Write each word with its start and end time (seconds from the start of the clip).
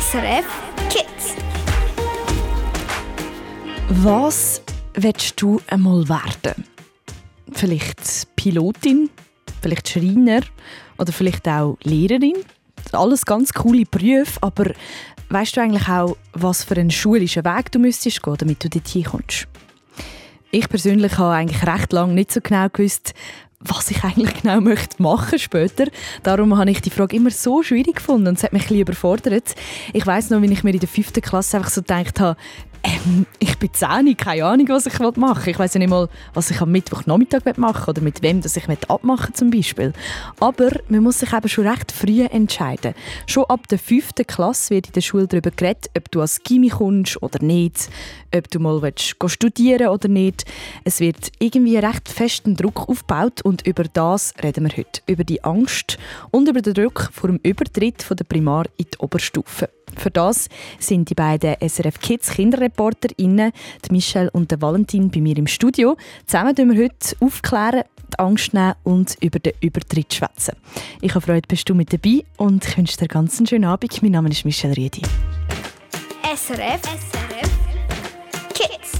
SRF 0.00 0.46
Kids. 0.88 1.36
Was 3.90 4.62
willst 4.94 5.42
du 5.42 5.60
einmal 5.66 6.08
werden? 6.08 6.64
Vielleicht 7.52 8.34
Pilotin, 8.34 9.10
vielleicht 9.60 9.90
Schreiner 9.90 10.40
oder 10.96 11.12
vielleicht 11.12 11.46
auch 11.46 11.76
Lehrerin? 11.82 12.36
Alles 12.92 13.26
ganz 13.26 13.52
coole 13.52 13.84
Berufe, 13.84 14.38
aber 14.40 14.70
weißt 15.28 15.58
du 15.58 15.60
eigentlich 15.60 15.86
auch, 15.86 16.16
was 16.32 16.64
für 16.64 16.76
einen 16.76 16.90
schulischen 16.90 17.44
Weg 17.44 17.70
du 17.70 17.78
müsstest 17.78 18.22
gehen, 18.22 18.36
damit 18.38 18.64
du 18.64 18.70
dorthin 18.70 19.04
kommst? 19.04 19.46
Ich 20.52 20.70
persönlich 20.70 21.18
habe 21.18 21.34
eigentlich 21.34 21.66
recht 21.66 21.92
lange 21.92 22.14
nicht 22.14 22.32
so 22.32 22.40
genau 22.40 22.68
gewusst, 22.70 23.12
was 23.64 23.90
ich 23.90 24.02
eigentlich 24.04 24.42
genau 24.42 24.60
möchte 24.60 25.02
machen 25.02 25.38
später. 25.38 25.86
Darum 26.22 26.56
habe 26.56 26.70
ich 26.70 26.80
die 26.80 26.90
Frage 26.90 27.16
immer 27.16 27.30
so 27.30 27.62
schwierig 27.62 27.96
gefunden 27.96 28.28
und 28.28 28.38
es 28.38 28.44
hat 28.44 28.52
mich 28.52 28.62
ein 28.62 28.68
bisschen 28.68 28.82
überfordert. 28.82 29.54
Ich 29.92 30.06
weiß 30.06 30.30
noch, 30.30 30.42
wie 30.42 30.52
ich 30.52 30.64
mir 30.64 30.72
in 30.72 30.80
der 30.80 30.88
fünften 30.88 31.20
Klasse 31.20 31.56
einfach 31.56 31.70
so 31.70 31.80
gedacht 31.80 32.20
habe, 32.20 32.38
ähm, 32.84 33.26
ich 33.38 33.58
bin 33.58 33.72
10, 33.72 34.16
keine 34.16 34.44
Ahnung, 34.44 34.68
was 34.68 34.86
ich 34.86 34.98
machen 34.98 35.46
will. 35.46 35.52
Ich 35.52 35.58
weiß 35.58 35.74
ja 35.74 35.78
nicht 35.78 35.90
mal, 35.90 36.08
was 36.34 36.50
ich 36.50 36.60
am 36.60 36.72
Mittwochnachmittag 36.72 37.56
machen 37.56 37.86
will 37.86 37.90
oder 37.90 38.02
mit 38.02 38.22
wem 38.22 38.40
dass 38.40 38.56
ich 38.56 38.68
abmachen 38.88 39.34
zum 39.34 39.50
Beispiel. 39.50 39.92
Aber 40.40 40.70
man 40.88 41.02
muss 41.02 41.20
sich 41.20 41.32
eben 41.32 41.48
schon 41.48 41.66
recht 41.66 41.92
früh 41.92 42.22
entscheiden. 42.22 42.94
Schon 43.26 43.44
ab 43.44 43.68
der 43.68 43.78
5. 43.78 44.10
Klasse 44.26 44.70
wird 44.70 44.88
in 44.88 44.92
der 44.94 45.00
Schule 45.00 45.28
darüber 45.28 45.50
geredet, 45.50 45.90
ob 45.96 46.10
du 46.10 46.20
als 46.20 46.42
Gimmi 46.42 46.68
kommst 46.68 47.22
oder 47.22 47.42
nicht, 47.42 47.88
ob 48.34 48.50
du 48.50 48.58
mal 48.58 48.82
willst, 48.82 49.14
studieren 49.26 49.88
oder 49.88 50.08
nicht. 50.08 50.44
Es 50.84 51.00
wird 51.00 51.30
irgendwie 51.38 51.76
recht 51.76 52.08
festen 52.08 52.56
Druck 52.56 52.88
aufgebaut 52.88 53.42
und 53.42 53.66
über 53.66 53.84
das 53.84 54.34
reden 54.42 54.64
wir 54.64 54.76
heute. 54.76 55.02
Über 55.06 55.24
die 55.24 55.44
Angst 55.44 55.98
und 56.30 56.48
über 56.48 56.62
den 56.62 56.74
Druck 56.74 57.10
vor 57.12 57.28
dem 57.28 57.38
Übertritt 57.42 58.02
von 58.02 58.16
der 58.16 58.24
Primar 58.24 58.64
in 58.76 58.86
die 58.92 58.98
Oberstufe. 58.98 59.68
Für 59.96 60.10
das 60.10 60.48
sind 60.78 61.10
die 61.10 61.14
beiden 61.14 61.56
SRF 61.60 62.00
Kids 62.00 62.30
KinderreporterInnen, 62.30 63.52
die 63.84 63.92
Michelle 63.92 64.30
und 64.30 64.50
der 64.50 64.60
Valentin, 64.60 65.10
bei 65.10 65.20
mir 65.20 65.36
im 65.36 65.46
Studio. 65.46 65.96
Zusammen 66.26 66.56
wir 66.56 66.84
heute 66.84 67.16
aufklären, 67.20 67.82
die 68.12 68.18
Angst 68.18 68.54
nehmen 68.54 68.74
und 68.82 69.16
über 69.20 69.38
den 69.38 69.54
Übertritt 69.60 70.12
schwätzen. 70.14 70.56
Ich 71.00 71.14
habe 71.14 71.24
Freude, 71.24 71.46
bist 71.48 71.68
du 71.68 71.74
mit 71.74 71.92
dabei 71.92 72.24
und 72.36 72.66
ich 72.66 72.76
wünsche 72.76 72.96
dir 72.96 73.08
ganz 73.08 73.38
einen 73.38 73.46
schönen 73.46 73.64
Abend. 73.64 74.02
Mein 74.02 74.12
Name 74.12 74.28
ist 74.28 74.44
Michelle 74.44 74.76
Riedi. 74.76 75.02
SRF, 76.34 76.80
SRF 76.82 77.50
Kids. 78.54 78.91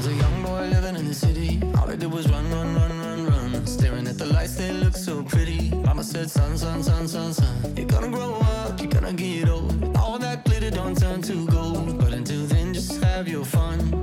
Was 0.00 0.08
a 0.08 0.14
young 0.14 0.42
boy 0.42 0.62
living 0.68 0.96
in 0.96 1.06
the 1.06 1.12
city, 1.12 1.60
all 1.76 1.90
I 1.90 1.94
did 1.94 2.10
was 2.10 2.26
run, 2.30 2.50
run, 2.50 2.74
run, 2.74 2.98
run, 3.00 3.26
run. 3.26 3.66
Staring 3.66 4.06
at 4.06 4.16
the 4.16 4.24
lights, 4.24 4.56
they 4.56 4.72
look 4.72 4.96
so 4.96 5.22
pretty. 5.22 5.70
Mama 5.84 6.02
said, 6.02 6.30
son, 6.30 6.56
son, 6.56 6.82
son, 6.82 7.06
son, 7.06 7.34
son. 7.34 7.76
You're 7.76 7.86
gonna 7.86 8.08
grow 8.08 8.36
up, 8.36 8.80
you're 8.80 8.90
gonna 8.90 9.12
get 9.12 9.50
old. 9.50 9.94
All 9.98 10.18
that 10.18 10.46
glitter 10.46 10.70
don't 10.70 10.96
turn 10.96 11.20
to 11.22 11.46
gold. 11.48 11.98
But 11.98 12.14
until 12.14 12.46
then, 12.46 12.72
just 12.72 13.02
have 13.02 13.28
your 13.28 13.44
fun. 13.44 13.99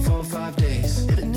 for 0.00 0.22
five 0.22 0.56
days. 0.56 1.27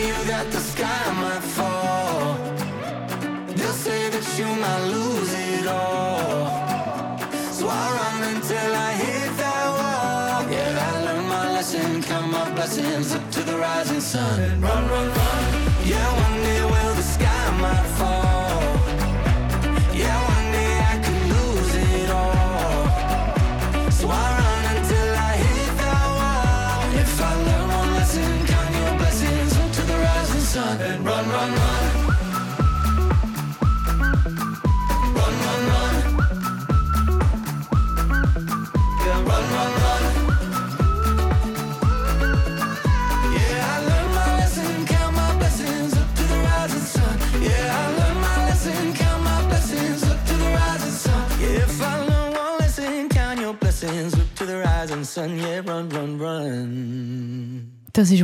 You 0.00 0.24
that 0.24 0.50
the 0.52 0.60
sky 0.60 1.02
might 1.22 1.44
fall. 1.56 2.34
They'll 3.56 3.80
say 3.86 4.08
that 4.10 4.26
you 4.38 4.46
might 4.64 4.84
lose 4.94 5.32
it 5.34 5.66
all. 5.66 7.18
So 7.52 7.68
I 7.68 7.84
run 7.98 8.34
until 8.34 8.70
I 8.88 8.92
hit 9.02 9.30
that 9.42 9.66
wall. 9.78 10.52
Yeah, 10.52 10.88
I 10.88 11.04
learned 11.04 11.28
my 11.28 11.52
lesson, 11.52 12.02
count 12.02 12.30
my 12.30 12.50
blessings 12.54 13.14
up 13.14 13.30
to 13.32 13.40
the 13.42 13.56
rising 13.56 14.00
sun. 14.00 14.60
Run, 14.60 14.88
run, 14.88 15.08
run. 15.08 15.47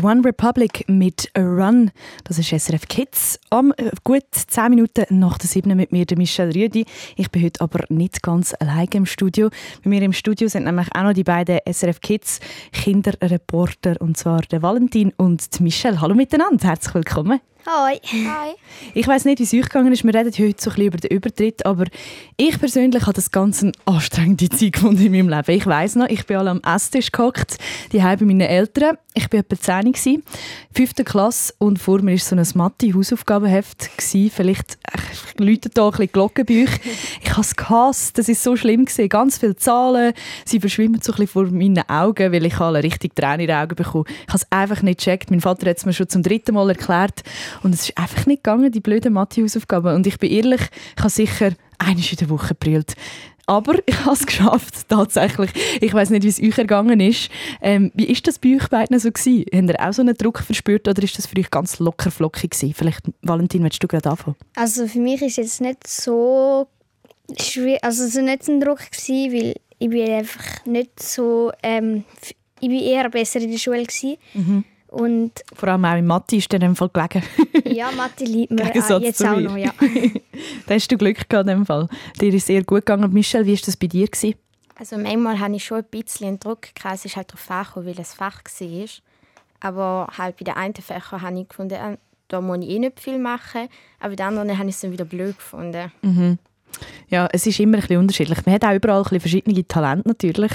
One 0.04 0.22
Republic 0.22 0.84
mit 0.86 1.30
A 1.32 1.40
Run. 1.40 1.90
Das 2.24 2.38
ist 2.38 2.50
SRF 2.50 2.88
Kids. 2.88 3.40
Am 3.48 3.72
äh, 3.78 3.90
gut 4.04 4.22
10 4.32 4.68
Minuten 4.68 5.18
nach 5.18 5.38
der 5.38 5.48
7 5.48 5.74
mit 5.74 5.92
mir, 5.92 6.04
Michelle 6.14 6.54
Rüdi. 6.54 6.84
Ich 7.16 7.30
bin 7.30 7.42
heute 7.42 7.62
aber 7.62 7.86
nicht 7.88 8.22
ganz 8.22 8.54
alleine 8.60 8.90
im 8.92 9.06
Studio. 9.06 9.48
Bei 9.82 9.88
mir 9.88 10.02
im 10.02 10.12
Studio 10.12 10.48
sind 10.48 10.64
nämlich 10.64 10.88
auch 10.94 11.04
noch 11.04 11.14
die 11.14 11.24
beiden 11.24 11.58
SRF 11.66 12.02
Kids 12.02 12.40
Kinderreporter, 12.72 13.96
und 13.98 14.18
zwar 14.18 14.42
der 14.42 14.60
Valentin 14.60 15.10
und 15.16 15.58
die 15.58 15.62
Michelle. 15.62 15.98
Hallo 16.02 16.14
miteinander, 16.14 16.68
herzlich 16.68 16.94
willkommen. 16.94 17.40
Hoi. 17.66 17.98
Hi. 18.04 18.56
Ich 18.92 19.08
weiß 19.08 19.24
nicht, 19.24 19.38
wie 19.38 19.44
es 19.44 19.54
euch 19.54 19.62
gegangen 19.62 19.90
ist. 19.90 20.04
Wir 20.04 20.14
reden 20.14 20.30
heute 20.30 20.62
so 20.62 20.68
ein 20.68 20.74
bisschen 20.74 20.86
über 20.86 20.98
den 20.98 21.10
Übertritt, 21.10 21.64
aber 21.64 21.86
ich 22.36 22.58
persönlich 22.58 23.02
habe 23.04 23.14
das 23.14 23.30
Ganze 23.30 23.68
eine 23.68 23.72
anstrengende 23.86 24.50
Zeit 24.50 24.74
gefunden 24.74 25.06
in 25.06 25.12
meinem 25.12 25.30
Leben. 25.30 25.50
Ich 25.50 25.66
weiß 25.66 25.94
noch, 25.94 26.08
ich 26.08 26.26
bin 26.26 26.36
alle 26.36 26.50
am 26.50 26.60
Esstisch 26.60 27.10
gehockt, 27.10 27.56
die 27.92 28.00
bei 28.00 28.16
meinen 28.20 28.42
Eltern. 28.42 28.98
Ich 29.14 29.32
war 29.32 29.40
etwa 29.40 29.56
10 29.56 29.92
gsi, 29.92 30.22
fünfte 30.74 31.04
Klasse 31.04 31.54
und 31.58 31.78
vor 31.78 32.02
mir 32.02 32.12
war 32.12 32.18
so 32.18 32.34
ein 32.36 32.46
Mathe-Hausaufgabenheft. 32.54 33.88
Vielleicht, 33.98 34.76
ich 34.92 35.40
läutet 35.40 35.74
hier 35.74 35.84
ein 35.84 35.90
bisschen 35.92 36.12
Glocken 36.12 36.44
bei 36.44 36.64
euch. 36.64 36.80
Ich 37.22 37.30
habe 37.30 37.42
es 37.42 37.54
gehasst, 37.54 38.18
das 38.18 38.28
war 38.28 38.34
so 38.34 38.56
schlimm. 38.56 38.84
Gewesen. 38.84 39.08
Ganz 39.08 39.38
viele 39.38 39.56
Zahlen, 39.56 40.12
sie 40.44 40.58
verschwimmen 40.58 41.00
so 41.00 41.12
ein 41.12 41.16
bisschen 41.16 41.28
vor 41.28 41.44
meinen 41.44 41.88
Augen, 41.88 42.32
weil 42.32 42.44
ich 42.44 42.58
alle 42.58 42.82
richtig 42.82 43.14
Tränen 43.14 43.40
in 43.40 43.46
die 43.46 43.54
Augen 43.54 43.76
bekomme. 43.76 44.04
Ich 44.08 44.28
habe 44.28 44.38
es 44.38 44.46
einfach 44.50 44.82
nicht 44.82 44.98
gecheckt. 44.98 45.30
Mein 45.30 45.40
Vater 45.40 45.70
hat 45.70 45.78
es 45.78 45.86
mir 45.86 45.92
schon 45.92 46.08
zum 46.08 46.22
dritten 46.22 46.54
Mal 46.54 46.70
erklärt 46.70 47.22
und 47.62 47.74
es 47.74 47.88
ist 47.88 47.98
einfach 47.98 48.26
nicht 48.26 48.42
gegangen, 48.42 48.72
die 48.72 48.80
blöden 48.80 49.12
Mathe-Hausaufgaben. 49.12 49.94
Und 49.94 50.06
ich 50.06 50.18
bin 50.18 50.30
ehrlich, 50.30 50.62
ich 50.96 51.00
habe 51.00 51.10
sicher 51.10 51.52
einmal 51.78 52.04
in 52.04 52.16
der 52.16 52.30
Woche 52.30 52.48
gebrüllt. 52.48 52.94
Aber 53.46 53.74
ich 53.86 54.04
habe 54.04 54.14
es 54.14 54.26
geschafft, 54.26 54.74
tatsächlich. 54.88 55.50
Ich 55.80 55.92
weiß 55.92 56.10
nicht, 56.10 56.22
wie 56.22 56.28
es 56.28 56.40
euch 56.40 56.56
ergangen 56.56 57.00
ist. 57.00 57.30
Ähm, 57.60 57.90
wie 57.94 58.06
ist 58.06 58.26
das 58.26 58.38
bei 58.38 58.56
euch 58.56 58.68
beiden 58.68 58.98
so 58.98 59.10
gewesen? 59.10 59.44
Habt 59.52 59.68
ihr 59.68 59.88
auch 59.88 59.92
so 59.92 60.02
einen 60.02 60.16
Druck 60.16 60.40
verspürt 60.40 60.88
oder 60.88 61.02
ist 61.02 61.18
das 61.18 61.26
für 61.26 61.38
euch 61.38 61.50
ganz 61.50 61.78
locker 61.78 62.10
flockig 62.10 62.52
gewesen? 62.52 62.74
Vielleicht, 62.74 63.02
Valentin, 63.22 63.62
willst 63.62 63.82
du 63.82 63.88
gerade 63.88 64.10
anfangen? 64.10 64.36
Also 64.56 64.86
für 64.86 65.00
mich 65.00 65.20
ist 65.20 65.36
jetzt 65.36 65.60
nicht 65.60 65.86
so 65.86 66.68
schwer, 67.38 67.78
also 67.82 68.06
so 68.06 68.22
nicht 68.22 68.48
ein 68.48 68.60
Druck 68.60 68.90
gewesen, 68.90 69.32
weil 69.32 69.54
ich 69.78 69.90
bin 69.90 70.10
einfach 70.10 70.64
nicht 70.64 71.02
so, 71.02 71.52
ähm, 71.62 72.04
ich 72.60 72.68
bin 72.68 72.80
eher 72.80 73.10
besser 73.10 73.40
in 73.40 73.50
der 73.50 73.58
Schule 73.58 73.82
gewesen. 73.82 74.16
Mhm. 74.32 74.64
Und 74.94 75.32
Vor 75.52 75.68
allem 75.68 75.84
auch 75.84 75.96
in 75.96 76.06
Mathe 76.06 76.36
ist 76.36 76.52
dir 76.52 76.56
in 76.56 76.60
dem 76.62 76.76
Fall 76.76 76.88
gelegen. 76.88 77.22
ja, 77.64 77.90
Mathe 77.90 78.24
liebt 78.24 78.52
mir 78.52 78.62
auch 78.70 79.00
jetzt 79.00 79.24
auch 79.26 79.40
noch, 79.40 79.56
ja. 79.56 79.72
da 80.66 80.74
hast 80.74 80.90
du 80.92 80.96
Glück 80.96 81.28
gehabt 81.28 81.48
in 81.48 81.56
dem 81.56 81.66
Fall. 81.66 81.88
Dir 82.20 82.32
ist 82.32 82.46
sehr 82.46 82.62
gut 82.62 82.86
gegangen. 82.86 83.12
Michelle, 83.12 83.44
wie 83.44 83.54
war 83.54 83.60
das 83.66 83.76
bei 83.76 83.88
dir? 83.88 84.06
Gewesen? 84.06 84.36
Also 84.76 84.96
manchmal 84.96 85.40
hatte 85.40 85.56
ich 85.56 85.64
schon 85.64 85.78
ein 85.78 85.84
bisschen 85.90 86.38
Druck. 86.38 86.74
gehabt. 86.74 86.94
Es 86.94 87.04
ist 87.06 87.16
halt 87.16 87.28
darauf 87.30 87.50
angekommen, 87.50 87.86
weil 87.86 88.00
es 88.00 88.14
Fach 88.14 88.40
war. 88.44 88.88
Aber 89.60 90.12
halt 90.16 90.36
bei 90.36 90.44
den 90.44 90.54
einen 90.54 90.74
Fächern 90.74 91.22
habe 91.22 91.40
ich 91.40 91.48
gefunden, 91.48 91.74
äh, 91.74 91.96
da 92.28 92.40
muss 92.40 92.58
ich 92.60 92.70
eh 92.70 92.78
nicht 92.78 93.00
viel 93.00 93.18
machen. 93.18 93.68
Aber 93.98 94.10
bei 94.10 94.16
den 94.16 94.26
anderen 94.26 94.56
habe 94.56 94.68
ich 94.68 94.76
es 94.76 94.80
dann 94.80 94.92
wieder 94.92 95.04
blöd 95.04 95.36
gefunden. 95.36 95.90
Ja, 97.08 97.28
es 97.32 97.46
ist 97.48 97.58
immer 97.58 97.78
ein 97.78 97.80
bisschen 97.80 97.98
unterschiedlich. 97.98 98.46
Man 98.46 98.54
hat 98.54 98.64
auch 98.64 98.74
überall 98.74 98.98
ein 98.98 99.02
bisschen 99.02 99.20
verschiedene 99.20 99.66
Talente 99.66 100.08
natürlich. 100.08 100.52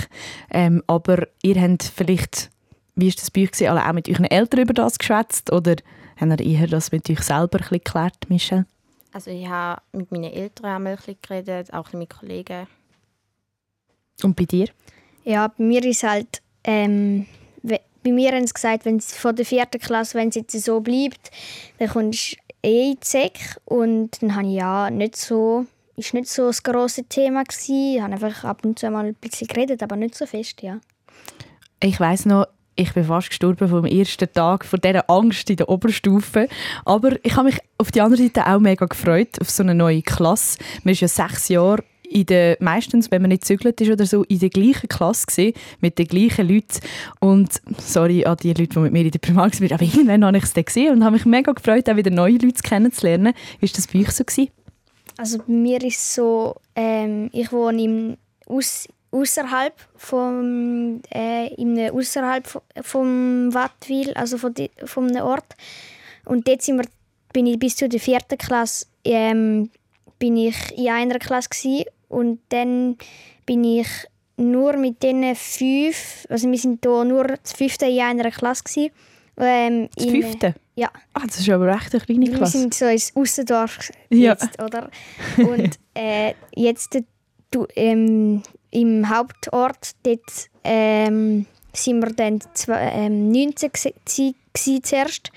Ähm, 0.50 0.82
aber 0.88 1.28
ihr 1.42 1.62
habt 1.62 1.84
vielleicht, 1.84 2.50
wie 3.00 3.08
ist 3.08 3.22
das 3.22 3.32
bei 3.32 3.44
euch, 3.44 3.52
gewesen, 3.52 3.68
alle 3.68 3.88
auch 3.88 3.94
mit 3.94 4.10
euren 4.10 4.26
Eltern 4.26 4.62
über 4.62 4.74
das 4.74 5.00
geschwätzt? 5.00 5.52
Oder 5.52 5.76
habt 6.20 6.42
ihr 6.42 6.46
eher 6.46 6.68
das 6.68 6.92
mit 6.92 7.10
euch 7.10 7.22
selber 7.22 7.58
ein 7.58 7.62
bisschen 7.62 7.84
geklärt, 7.84 8.30
Michelle? 8.30 8.66
Also 9.12 9.32
ich 9.32 9.48
habe 9.48 9.82
mit 9.92 10.12
meinen 10.12 10.32
Eltern 10.32 10.66
einmal 10.66 10.94
ein 10.94 10.98
bisschen 10.98 11.18
geredet, 11.22 11.74
auch 11.74 11.92
mit 11.94 12.10
Kollegen. 12.10 12.68
Und 14.24 14.36
bei 14.36 14.46
dir? 14.46 14.68
Ja, 15.24 15.48
bei 15.48 15.64
mir 15.64 15.84
ist 15.84 16.04
halt, 16.04 16.42
ähm, 16.64 17.26
bei 18.04 18.12
mir 18.12 18.32
haben 18.32 18.48
sie 18.48 18.54
gesagt, 18.54 18.86
wenn 18.86 18.98
es 18.98 19.16
von 19.16 19.36
der 19.36 19.46
vierten 19.46 19.80
Klasse, 19.80 20.18
wenn 20.18 20.30
es 20.30 20.36
jetzt 20.36 20.60
so 20.60 20.80
bleibt, 20.80 21.32
dann 21.78 21.90
kommst 21.90 22.34
du 22.34 22.38
eh 22.64 22.92
in 22.92 23.00
die 23.00 23.06
Sek. 23.06 23.58
Und 23.66 24.22
dann 24.22 24.36
habe 24.36 24.48
ich 24.48 24.56
ja 24.56 24.90
nicht 24.90 25.16
so, 25.16 25.66
ist 25.96 26.14
nicht 26.14 26.30
so 26.30 26.48
das 26.48 26.64
grosse 26.64 27.04
Thema 27.04 27.44
gewesen. 27.44 27.96
Ich 27.96 28.02
habe 28.02 28.14
einfach 28.14 28.44
ab 28.44 28.64
und 28.64 28.80
zu 28.80 28.90
mal 28.90 29.06
ein 29.06 29.16
bisschen 29.16 29.48
geredet, 29.48 29.84
aber 29.84 29.96
nicht 29.96 30.16
so 30.16 30.26
fest, 30.26 30.62
ja. 30.62 30.80
Ich 31.82 32.00
weiß 32.00 32.26
noch, 32.26 32.48
ich 32.80 32.94
bin 32.94 33.04
fast 33.04 33.30
gestorben 33.30 33.68
vom 33.68 33.86
ersten 33.86 34.32
Tag 34.32 34.64
vor 34.64 34.80
dieser 34.80 35.10
Angst 35.10 35.50
in 35.50 35.58
der 35.58 35.68
Oberstufe. 35.68 36.48
Aber 36.86 37.14
ich 37.24 37.36
habe 37.36 37.50
mich 37.50 37.58
auf 37.78 37.92
die 37.92 38.00
andere 38.00 38.24
Seite 38.24 38.48
auch 38.48 38.60
mega 38.60 38.86
gefreut 38.86 39.40
auf 39.42 39.50
so 39.50 39.64
eine 39.64 39.76
neue 39.76 40.02
Klasse. 40.02 40.58
Man 40.84 40.94
ist 40.94 41.02
ja 41.02 41.10
sechs 41.10 41.50
Jahre 41.50 41.84
in 42.10 42.26
der, 42.26 42.58
meistens, 42.62 43.12
wenn 43.12 43.22
man 43.22 43.30
nicht 43.30 43.44
zügelt 43.44 43.80
ist 43.82 43.92
oder 43.92 44.06
so, 44.06 44.24
in 44.24 44.40
der 44.40 44.50
gleichen 44.50 44.88
Klasse 44.88 45.28
gewesen, 45.28 45.54
mit 45.82 46.00
den 46.00 46.08
gleichen 46.08 46.48
Leuten. 46.48 46.80
Und 47.20 47.62
sorry 47.78 48.26
an 48.26 48.38
die 48.38 48.54
Leute, 48.54 48.68
die 48.68 48.80
mit 48.80 48.94
mir 48.94 49.04
in 49.04 49.12
der 49.12 49.20
Primar 49.20 49.52
waren, 49.52 49.74
aber 49.74 49.84
irgendwann 49.84 50.26
habe 50.26 50.38
ich 50.38 50.44
es 50.46 50.54
dann 50.54 50.66
gesehen 50.66 50.94
und 50.94 51.04
habe 51.04 51.16
mich 51.16 51.26
mega 51.26 51.52
gefreut, 51.52 51.90
auch 51.90 51.98
wieder 51.98 52.12
neue 52.12 52.38
Leute 52.38 52.64
kennenzulernen. 52.64 53.34
Wie 53.60 53.68
war 53.68 53.76
das 53.76 53.88
bei 53.88 54.00
euch 54.00 54.12
so? 54.12 54.24
Gewesen? 54.24 54.50
Also 55.18 55.40
bei 55.40 55.52
mir 55.52 55.84
ist 55.84 55.98
es 55.98 56.16
so, 56.16 56.56
ähm, 56.76 57.30
ich 57.34 57.52
wohne 57.52 57.84
im 57.84 58.18
aus, 58.48 58.88
außerhalb 59.12 59.74
vom 59.96 61.02
äh, 61.14 61.54
im 61.56 61.78
außerhalb 61.94 62.48
vom 62.82 63.54
Wattwil, 63.54 64.14
also 64.14 64.38
von 64.38 64.54
di, 64.54 64.70
vom 64.86 65.10
Ort. 65.16 65.56
Und 66.26 66.48
dort 66.48 66.62
sind 66.62 66.78
wir, 66.78 66.86
bin 67.34 67.48
ich 67.48 67.58
bis 67.60 67.76
zur 67.76 67.90
vierten 67.90 68.38
Klasse 68.38 68.86
ähm, 69.04 69.70
bin 70.20 70.36
ich 70.36 70.78
in 70.78 70.90
einer 70.90 71.18
Klasse 71.20 71.50
gsi 71.50 71.86
und 72.10 72.40
dann 72.50 72.98
bin 73.46 73.64
ich 73.64 73.88
nur 74.36 74.76
mit 74.78 75.02
diesen 75.02 75.34
fünf, 75.36 76.26
also 76.30 76.50
wir 76.52 76.58
sind 76.58 76.84
hier 76.84 77.04
nur 77.06 77.24
das 77.28 77.54
fünfte 77.54 77.86
in 77.86 78.00
einer 78.02 78.30
Klasse 78.32 78.64
gsi. 78.66 78.92
Ähm, 79.38 79.88
Das 79.96 80.06
in- 80.06 80.12
fünfte? 80.22 80.56
Ja. 80.76 80.90
Ah, 81.14 81.22
das 81.26 81.40
ist 81.40 81.50
aber 81.50 81.70
echt 81.74 81.94
eine 81.94 82.04
kleine 82.04 82.28
wir 82.28 82.34
Klasse. 82.38 82.58
sind 82.58 82.74
so 82.74 82.86
ins 82.86 83.16
Aussendorf 83.16 83.90
Ja. 84.10 84.34
jetzt, 84.34 84.62
oder? 84.62 84.90
Und 85.38 85.80
äh, 85.94 86.34
jetzt 86.56 86.96
äh, 86.96 87.04
du, 87.52 87.66
ähm, 87.76 88.44
im 88.72 89.10
Hauptort, 89.10 89.92
dort 90.04 90.50
ähm, 90.64 91.46
sind 91.74 92.02
wir 92.02 92.14
dann 92.14 92.40
zwei, 92.54 92.92
ähm, 92.94 93.32
19 93.32 93.70
gsi- 93.72 94.34
zuerst, 94.84 95.32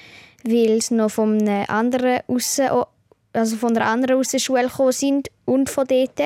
weil 0.45 0.73
es 0.79 0.91
noch 0.91 1.11
von 1.11 1.41
einer 1.41 1.69
anderen 1.71 2.21
Aussen, 2.27 2.67
also 3.33 3.57
von 3.57 3.77
einer 3.77 3.87
anderen 3.87 4.19
Aussenschule 4.19 4.65
gekommen 4.65 4.93
sind 4.93 5.29
und 5.45 5.71
von 5.71 5.87
dort. 5.87 6.21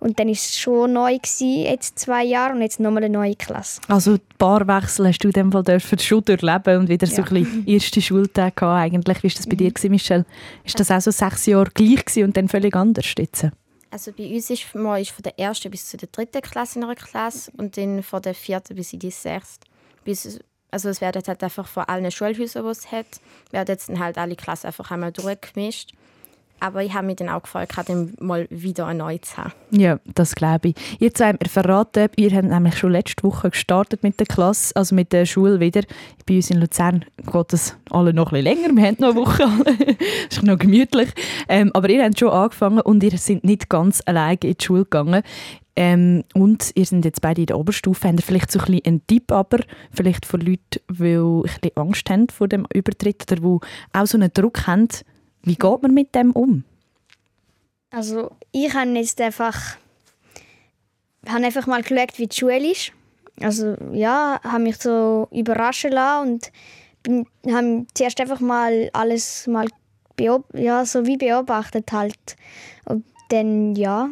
Und 0.00 0.18
dann 0.18 0.26
war 0.26 0.32
es 0.32 0.58
schon 0.58 0.92
neu, 0.92 1.16
gewesen, 1.16 1.62
jetzt 1.62 1.98
zwei 1.98 2.24
Jahre 2.24 2.52
und 2.54 2.60
jetzt 2.60 2.78
nochmal 2.78 3.04
eine 3.04 3.12
neue 3.16 3.36
Klasse. 3.36 3.80
Also 3.88 4.18
die 4.18 4.22
Barwechsel 4.36 5.08
hast 5.08 5.20
du 5.20 5.28
in 5.28 5.32
dem 5.32 5.52
Fall 5.52 5.62
dürfen 5.62 5.98
schon 5.98 6.22
durchleben 6.22 6.78
und 6.80 6.88
wieder 6.88 7.06
so 7.06 7.22
Ja. 7.22 7.28
ein 7.28 7.34
bisschen 7.34 7.66
erste 7.66 8.02
Schultag 8.02 8.56
gehabt 8.56 8.80
eigentlich. 8.82 9.22
Wie 9.22 9.28
war 9.28 9.34
das 9.36 9.46
bei 9.46 9.56
dir, 9.56 9.70
gewesen, 9.70 9.90
Michelle? 9.90 10.26
Ist 10.64 10.78
das 10.78 10.90
auch 10.90 11.00
so 11.00 11.10
sechs 11.10 11.46
Jahre 11.46 11.70
gleich 11.72 12.04
gewesen 12.04 12.24
und 12.24 12.36
dann 12.36 12.48
völlig 12.48 12.74
anders 12.76 13.06
jetzt? 13.16 13.46
Also 13.94 14.10
bei 14.10 14.26
uns 14.34 14.50
ist 14.50 14.74
man 14.74 15.00
ist 15.00 15.12
von 15.12 15.22
der 15.22 15.38
ersten 15.38 15.70
bis 15.70 15.88
zur 15.88 16.00
dritten 16.00 16.42
Klasse 16.42 16.80
in 16.80 16.84
einer 16.84 16.96
Klasse 16.96 17.52
und 17.56 17.76
dann 17.76 18.02
von 18.02 18.20
der 18.20 18.34
vierten 18.34 18.74
bis 18.74 18.92
in 18.92 18.98
die 18.98 19.12
sechste. 19.12 19.68
Bis, 20.02 20.40
also 20.72 20.88
es 20.88 21.00
werden 21.00 21.22
halt 21.24 21.44
einfach 21.44 21.68
von 21.68 21.84
allen 21.84 22.10
Schulhäusern, 22.10 22.64
die 22.64 22.70
es 22.70 22.90
hat, 22.90 23.06
werden 23.52 23.68
jetzt 23.68 23.88
halt 23.90 24.18
alle 24.18 24.34
Klassen 24.34 24.66
einfach 24.66 24.90
einmal 24.90 25.12
durchgemischt. 25.12 25.92
Aber 26.64 26.82
ich 26.82 26.94
habe 26.94 27.08
mich 27.08 27.16
dann 27.16 27.28
auch 27.28 27.42
gefreut, 27.42 27.68
dann 27.86 28.14
mal 28.20 28.46
wieder 28.48 28.94
neu 28.94 29.18
zu 29.18 29.36
haben. 29.36 29.52
Ja, 29.70 29.98
das 30.14 30.34
glaube 30.34 30.68
ich. 30.68 30.74
Jetzt 30.98 31.22
haben 31.22 31.36
wir 31.38 31.50
verraten, 31.50 32.08
ihr 32.16 32.34
habt 32.34 32.48
nämlich 32.48 32.78
schon 32.78 32.92
letzte 32.92 33.22
Woche 33.22 33.50
gestartet 33.50 34.02
mit 34.02 34.18
der 34.18 34.26
Klasse, 34.26 34.74
also 34.74 34.94
mit 34.94 35.12
der 35.12 35.26
Schule 35.26 35.60
wieder. 35.60 35.82
Bei 36.24 36.36
uns 36.36 36.48
in 36.48 36.60
Luzern 36.60 37.04
geht 37.18 37.52
das 37.52 37.76
alle 37.90 38.14
noch 38.14 38.32
ein 38.32 38.42
bisschen 38.42 38.62
länger. 38.62 38.76
Wir 38.76 38.86
haben 38.86 38.96
noch 38.98 39.10
eine 39.10 39.16
Woche, 39.16 39.46
das 40.30 40.38
ist 40.38 40.42
noch 40.42 40.58
gemütlich. 40.58 41.10
Ähm, 41.50 41.70
aber 41.74 41.90
ihr 41.90 42.02
habt 42.02 42.18
schon 42.18 42.30
angefangen 42.30 42.80
und 42.80 43.02
ihr 43.02 43.18
seid 43.18 43.44
nicht 43.44 43.68
ganz 43.68 44.00
alleine 44.06 44.38
in 44.42 44.54
die 44.56 44.64
Schule 44.64 44.84
gegangen. 44.84 45.22
Ähm, 45.76 46.24
und 46.32 46.70
ihr 46.76 46.86
seid 46.86 47.04
jetzt 47.04 47.20
beide 47.20 47.42
in 47.42 47.46
der 47.46 47.58
Oberstufe. 47.58 48.08
Habt 48.08 48.20
ihr 48.20 48.24
vielleicht 48.24 48.50
so 48.50 48.58
ein 48.60 48.64
bisschen 48.64 48.86
einen 48.86 49.06
Tipp, 49.06 49.30
aber 49.32 49.58
vielleicht 49.90 50.24
von 50.24 50.40
Leuten, 50.40 50.80
die 50.88 51.14
ein 51.14 51.42
bisschen 51.42 51.76
Angst 51.76 52.08
haben 52.08 52.28
vor 52.30 52.48
dem 52.48 52.66
Übertritt 52.72 53.30
oder 53.30 53.42
die 53.42 53.58
auch 53.92 54.06
so 54.06 54.16
einen 54.16 54.32
Druck 54.32 54.66
haben. 54.66 54.88
Wie 55.44 55.56
geht 55.56 55.82
man 55.82 55.94
mit 55.94 56.14
dem 56.14 56.32
um? 56.32 56.64
Also 57.90 58.30
ich 58.50 58.74
habe 58.74 58.90
jetzt 58.90 59.20
einfach, 59.20 59.76
habe 61.28 61.44
einfach 61.44 61.66
mal 61.66 61.82
geschaut, 61.82 62.18
wie 62.18 62.26
die 62.26 62.36
Schule 62.36 62.72
ist. 62.72 62.92
Also 63.40 63.76
ja, 63.92 64.40
habe 64.42 64.62
mich 64.62 64.78
so 64.78 65.28
überraschen 65.30 65.92
lassen 65.92 66.28
und 66.28 66.52
bin, 67.02 67.26
habe 67.52 67.86
zuerst 67.94 68.20
einfach 68.20 68.40
mal 68.40 68.90
alles 68.92 69.46
mal 69.46 69.68
ja, 70.54 70.86
so 70.86 71.06
wie 71.06 71.16
beobachtet 71.16 71.92
halt. 71.92 72.36
Und 72.84 73.04
dann 73.28 73.74
ja, 73.74 74.08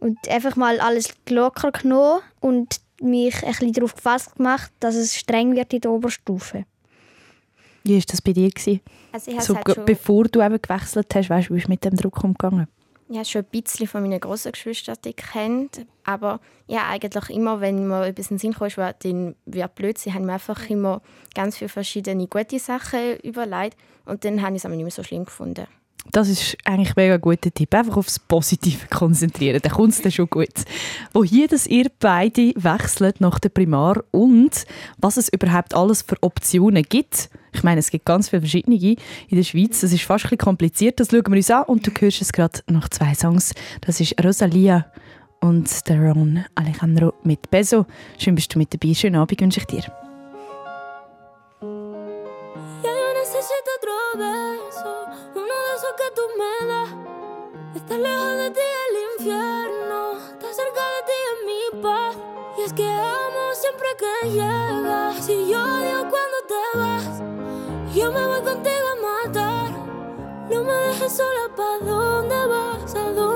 und 0.00 0.28
einfach 0.28 0.56
mal 0.56 0.80
alles 0.80 1.14
locker 1.28 1.72
genommen 1.72 2.20
und 2.40 2.80
mich 3.00 3.42
ein 3.42 3.50
bisschen 3.50 3.72
darauf 3.72 3.94
gefasst 3.94 4.36
gemacht, 4.36 4.72
dass 4.80 4.94
es 4.94 5.14
streng 5.14 5.56
wird 5.56 5.72
in 5.72 5.80
der 5.80 5.90
Oberstufe. 5.90 6.64
Wie 7.86 7.96
war 7.96 8.04
das 8.06 8.20
bei 8.22 8.32
dir? 8.32 8.50
Gewesen? 8.50 8.80
Also 9.12 9.30
ich 9.30 9.40
So, 9.40 9.54
halt 9.54 9.74
schon, 9.74 9.84
bevor 9.84 10.24
du 10.24 10.42
eben 10.42 10.60
gewechselt 10.60 11.14
hast, 11.14 11.30
weißt 11.30 11.48
du, 11.48 11.54
wie 11.54 11.56
bist 11.56 11.66
du 11.66 11.70
mit 11.70 11.84
dem 11.84 11.96
Druck 11.96 12.22
umgegangen? 12.24 12.66
ich 13.08 13.16
habe 13.16 13.24
schon 13.24 13.42
ein 13.42 13.62
bisschen 13.62 13.86
von 13.86 14.02
meinen 14.02 14.18
grossen 14.18 14.52
Geschwistern 14.52 14.96
kennt, 15.14 15.86
aber 16.04 16.40
ja 16.66 16.88
eigentlich 16.88 17.30
immer, 17.30 17.60
wenn 17.60 17.86
mir 17.86 18.06
etwas 18.06 18.30
in 18.30 18.36
den 18.36 18.40
Sinn 18.40 18.54
kommt, 18.54 18.76
was 18.76 18.94
dann 19.00 19.36
wird 19.44 19.74
blöd 19.76 19.96
sein, 19.96 20.14
haben 20.14 20.26
wir 20.26 20.34
einfach 20.34 20.68
immer 20.68 21.02
ganz 21.34 21.56
viele 21.56 21.68
verschiedene 21.68 22.26
gute 22.26 22.58
Sachen 22.58 23.16
überlegt 23.22 23.76
und 24.06 24.24
dann 24.24 24.42
habe 24.42 24.56
ich 24.56 24.62
es 24.62 24.66
aber 24.66 24.74
nicht 24.74 24.84
mehr 24.84 24.90
so 24.90 25.04
schlimm 25.04 25.24
gefunden. 25.24 25.66
Das 26.12 26.28
ist 26.28 26.56
eigentlich 26.64 26.90
ein 26.90 26.94
mega 26.96 27.16
guter 27.16 27.52
Tipp. 27.52 27.74
Einfach 27.74 27.96
aufs 27.96 28.18
Positive 28.18 28.86
konzentrieren, 28.88 29.60
dann 29.62 29.72
kommt 29.72 29.92
es 29.92 30.02
dann 30.02 30.12
schon 30.12 30.28
gut. 30.28 30.52
Wohin 31.12 31.48
dass 31.48 31.66
ihr 31.66 31.90
beide 32.00 32.52
wechselt 32.56 33.20
nach 33.20 33.38
der 33.38 33.50
Primar 33.50 34.02
und 34.10 34.64
was 34.98 35.16
es 35.16 35.28
überhaupt 35.28 35.74
alles 35.74 36.02
für 36.02 36.16
Optionen 36.22 36.82
gibt. 36.82 37.30
Ich 37.52 37.62
meine, 37.62 37.80
es 37.80 37.90
gibt 37.90 38.04
ganz 38.04 38.28
viele 38.28 38.42
verschiedene 38.42 38.76
in 38.76 38.96
der 39.30 39.42
Schweiz. 39.42 39.80
Das 39.80 39.92
ist 39.92 40.02
fast 40.02 40.24
ein 40.24 40.30
bisschen 40.30 40.38
kompliziert, 40.38 41.00
das 41.00 41.10
schauen 41.10 41.26
wir 41.26 41.36
uns 41.36 41.50
an. 41.50 41.64
Und 41.64 41.86
du 41.86 41.90
hörst 41.98 42.20
es 42.20 42.32
gerade 42.32 42.60
nach 42.68 42.88
zwei 42.88 43.14
Songs. 43.14 43.54
Das 43.80 44.00
ist 44.00 44.22
Rosalia 44.22 44.86
und 45.40 45.88
der 45.88 46.00
Ron 46.00 46.44
Alejandro 46.54 47.14
mit 47.22 47.50
Beso. 47.50 47.86
Schön 48.18 48.34
bist 48.34 48.54
du 48.54 48.58
mit 48.58 48.72
dabei. 48.72 48.94
Schönen 48.94 49.16
Abend 49.16 49.40
wünsche 49.40 49.60
ich 49.60 49.66
dir. 49.66 50.05
Que 55.96 56.10
tú 56.14 56.22
me 56.38 56.66
das. 56.66 56.90
Estar 57.74 57.98
lejos 57.98 58.36
de 58.36 58.50
ti 58.50 58.60
el 58.86 58.96
infierno, 59.12 60.18
estar 60.18 60.52
cerca 60.52 60.82
de 60.94 61.00
ti 61.08 61.16
es 61.30 61.38
mi 61.48 61.82
paz. 61.82 62.16
Y 62.58 62.62
es 62.62 62.72
que 62.72 62.88
amo 62.88 63.44
siempre 63.54 63.88
que 64.00 64.30
llegas. 64.30 65.24
Si 65.24 65.48
yo 65.48 65.62
odio 65.62 66.00
cuando 66.12 66.38
te 66.52 66.78
vas, 66.78 67.22
yo 67.94 68.12
me 68.12 68.26
voy 68.26 68.42
contigo 68.42 68.86
a 68.94 68.96
matar. 69.08 69.70
No 70.50 70.64
me 70.64 70.72
dejes 70.72 71.12
sola, 71.16 71.54
¿pa' 71.56 71.78
dónde 71.84 72.46
vas? 72.46 72.94
¿A 72.94 73.12
dónde 73.12 73.35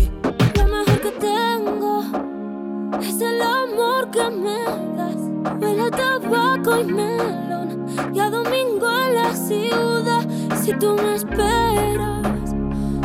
Que 4.11 4.29
me 4.29 4.63
das. 4.97 5.15
Huele 5.59 5.83
a 5.83 5.91
tabaco 5.91 6.79
y 6.79 6.83
melón 6.83 7.85
y 8.13 8.19
a 8.19 8.29
domingo 8.29 8.87
en 8.89 9.15
la 9.15 9.33
ciudad. 9.33 10.27
Si 10.61 10.73
tú 10.73 10.95
me 10.95 11.15
esperas, 11.15 12.53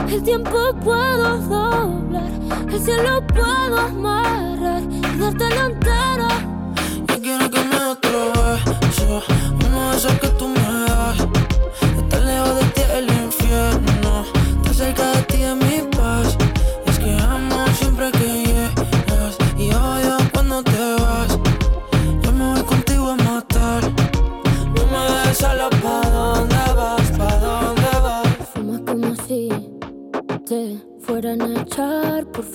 el 0.08 0.22
tiempo 0.22 0.74
puedo 0.82 1.38
doblar, 1.38 2.30
el 2.72 2.80
cielo 2.80 3.24
puedo 3.28 3.78
amarrar 3.78 4.82
y 4.82 5.18
dártelo 5.18 5.66
entero. 5.66 6.28
Yo 7.08 7.22
quiero 7.22 7.50
que 7.50 7.64
me 7.64 7.76
otro 7.76 8.32
beso, 8.32 9.22
uno 9.66 9.90
de 9.90 9.96
esos 9.96 10.12
que 10.14 10.28
tú 10.28 10.48
me 10.48 10.60
das. 10.60 11.18
Estar 11.98 12.22
lejos 12.22 12.54
de 12.56 12.64
ti 12.74 12.82
el 12.98 13.08
infierno, 13.24 14.24
estar 14.56 14.74
cerca 14.74 15.12
de 15.12 15.22
ti 15.22 15.42
es 15.42 15.56
mi 15.56 15.65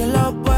your 0.00 0.08
love. 0.08 0.49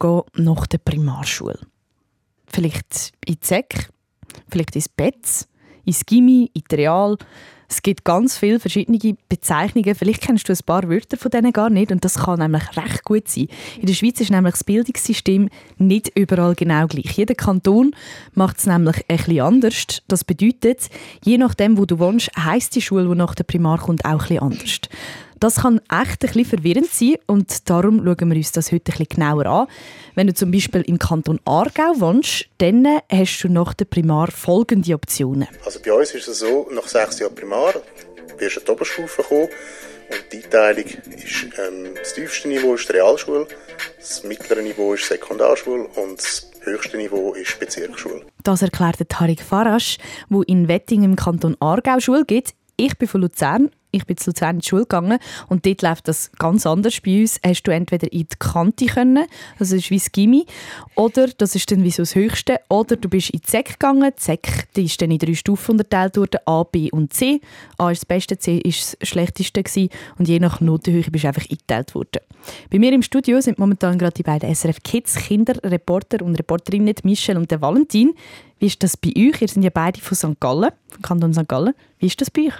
Gehen 0.00 0.22
nach 0.34 0.66
der 0.66 0.78
Primarschule? 0.78 1.58
Vielleicht 2.48 3.12
in 3.24 3.38
die 3.40 3.46
vielleicht 4.48 4.74
ins 4.74 4.88
Betz, 4.88 5.48
ins 5.84 6.04
Gimmi, 6.04 6.50
in 6.52 6.62
Real. 6.72 7.16
Es 7.68 7.82
gibt 7.82 8.04
ganz 8.04 8.36
viele 8.36 8.58
verschiedene 8.58 8.98
Bezeichnungen. 9.28 9.94
Vielleicht 9.94 10.22
kennst 10.22 10.48
du 10.48 10.52
ein 10.52 10.58
paar 10.66 10.88
Wörter 10.88 11.16
von 11.16 11.30
denen 11.30 11.52
gar 11.52 11.70
nicht 11.70 11.92
und 11.92 12.04
das 12.04 12.18
kann 12.18 12.40
nämlich 12.40 12.64
recht 12.76 13.04
gut 13.04 13.28
sein. 13.28 13.46
In 13.78 13.86
der 13.86 13.94
Schweiz 13.94 14.20
ist 14.20 14.32
nämlich 14.32 14.54
das 14.54 14.64
Bildungssystem 14.64 15.48
nicht 15.78 16.10
überall 16.16 16.56
genau 16.56 16.88
gleich. 16.88 17.12
Jeder 17.12 17.36
Kanton 17.36 17.94
macht 18.34 18.58
es 18.58 18.66
nämlich 18.66 19.06
bisschen 19.06 19.40
anders. 19.40 20.02
Das 20.08 20.24
bedeutet, 20.24 20.88
je 21.24 21.38
nachdem, 21.38 21.78
wo 21.78 21.86
du 21.86 22.00
wohnst, 22.00 22.30
heisst 22.36 22.74
die 22.74 22.82
Schule, 22.82 23.08
die 23.08 23.14
nach 23.14 23.36
der 23.36 23.44
Primar 23.44 23.78
kommt, 23.78 24.04
auch 24.04 24.18
bisschen 24.18 24.40
anders. 24.40 24.80
Das 25.40 25.62
kann 25.62 25.80
echt 25.90 25.90
ein 25.90 26.18
bisschen 26.18 26.44
verwirrend 26.44 26.92
sein 26.92 27.16
und 27.26 27.70
darum 27.70 28.04
schauen 28.04 28.28
wir 28.28 28.36
uns 28.36 28.52
das 28.52 28.72
heute 28.72 28.92
ein 28.92 28.98
bisschen 28.98 29.06
genauer 29.08 29.46
an. 29.46 29.66
Wenn 30.14 30.26
du 30.26 30.34
zum 30.34 30.50
Beispiel 30.50 30.82
im 30.82 30.98
Kanton 30.98 31.40
Aargau 31.46 31.98
wohnst, 31.98 32.44
dann 32.58 32.86
hast 33.10 33.40
du 33.42 33.48
nach 33.48 33.72
der 33.72 33.86
Primar 33.86 34.30
folgende 34.30 34.92
Optionen. 34.92 35.48
Also 35.64 35.80
bei 35.82 35.94
uns 35.94 36.10
ist 36.12 36.28
es 36.28 36.40
so, 36.40 36.68
nach 36.70 36.86
sechs 36.86 37.20
Jahren 37.20 37.34
Primar 37.34 37.72
wirst 38.36 38.56
du 38.56 38.60
in 38.60 38.66
die 38.66 38.70
Oberstufe 38.70 39.22
kommen 39.22 39.48
und 40.10 40.24
die 40.30 40.44
Einteilung 40.44 40.84
ist, 40.84 41.46
ähm, 41.56 41.94
das 41.98 42.12
tiefste 42.12 42.48
Niveau 42.48 42.74
ist 42.74 42.90
die 42.90 42.92
Realschule, 42.92 43.46
das 43.98 44.22
mittlere 44.24 44.60
Niveau 44.60 44.92
ist 44.92 45.06
Sekundarschule 45.06 45.84
und 45.84 46.18
das 46.18 46.50
höchste 46.60 46.98
Niveau 46.98 47.32
ist 47.32 47.58
Bezirksschule. 47.58 48.26
Das 48.42 48.60
erklärt 48.60 49.08
Tarik 49.08 49.40
Farasch, 49.40 49.96
wo 50.28 50.42
in 50.42 50.68
Wetting 50.68 51.02
im 51.02 51.16
Kanton 51.16 51.56
Aargau 51.60 51.98
Schule 51.98 52.26
gibt. 52.26 52.50
Ich 52.76 52.98
bin 52.98 53.08
von 53.08 53.22
Luzern 53.22 53.70
ich 53.90 54.06
bin 54.06 54.16
zu 54.16 54.30
Luzern 54.30 54.56
in 54.56 54.60
die 54.60 54.68
Schule 54.68 54.82
gegangen 54.82 55.18
und 55.48 55.66
dort 55.66 55.82
läuft 55.82 56.08
das 56.08 56.30
ganz 56.38 56.66
anders. 56.66 57.00
Bei 57.00 57.20
uns 57.20 57.40
hast 57.44 57.62
du 57.62 57.72
entweder 57.72 58.12
in 58.12 58.20
die 58.20 58.36
Kante 58.38 58.86
können, 58.86 59.26
das 59.58 59.72
ist 59.72 59.90
wie 59.90 59.98
das 59.98 60.12
Gimmi, 60.12 60.46
oder 60.94 61.28
das 61.28 61.54
ist 61.54 61.70
dann 61.70 61.82
wie 61.82 61.90
so 61.90 62.02
das 62.02 62.14
Höchste, 62.14 62.60
oder 62.68 62.96
du 62.96 63.08
bist 63.08 63.30
in 63.30 63.40
die 63.40 63.50
SEC 63.50 63.72
gegangen. 63.72 64.12
Die 64.16 64.22
SEC 64.22 64.68
die 64.76 64.84
ist 64.84 65.00
dann 65.00 65.10
in 65.10 65.18
drei 65.18 65.34
Stufen 65.34 65.72
unterteilt 65.72 66.16
worden, 66.16 66.40
A, 66.44 66.62
B 66.62 66.90
und 66.90 67.12
C. 67.12 67.40
A 67.78 67.90
ist 67.90 68.02
das 68.02 68.06
Beste, 68.06 68.38
C 68.38 68.58
ist 68.58 68.96
das 69.00 69.08
Schlechteste 69.08 69.62
gewesen, 69.62 69.90
und 70.18 70.28
je 70.28 70.38
nach 70.38 70.60
Notenhöhe 70.60 71.10
bist 71.10 71.24
du 71.24 71.28
einfach 71.28 71.48
eingeteilt 71.48 71.94
worden. 71.94 72.20
Bei 72.70 72.78
mir 72.78 72.92
im 72.92 73.02
Studio 73.02 73.40
sind 73.40 73.58
momentan 73.58 73.98
gerade 73.98 74.14
die 74.14 74.22
beiden 74.22 74.54
SRF 74.54 74.82
Kids 74.82 75.14
Kinderreporter 75.16 76.24
und 76.24 76.36
Reporterinnen 76.36 76.94
Michelle 77.04 77.38
und 77.38 77.50
der 77.50 77.60
Valentin. 77.60 78.14
Wie 78.58 78.66
ist 78.66 78.82
das 78.82 78.96
bei 78.96 79.10
euch? 79.16 79.40
Ihr 79.40 79.48
seid 79.48 79.64
ja 79.64 79.70
beide 79.70 80.00
von 80.00 80.16
St. 80.16 80.40
Gallen, 80.40 80.70
vom 80.88 81.02
Kanton 81.02 81.34
St. 81.34 81.48
Gallen. 81.48 81.74
Wie 81.98 82.06
ist 82.06 82.20
das 82.20 82.30
bei 82.30 82.42
euch? 82.42 82.54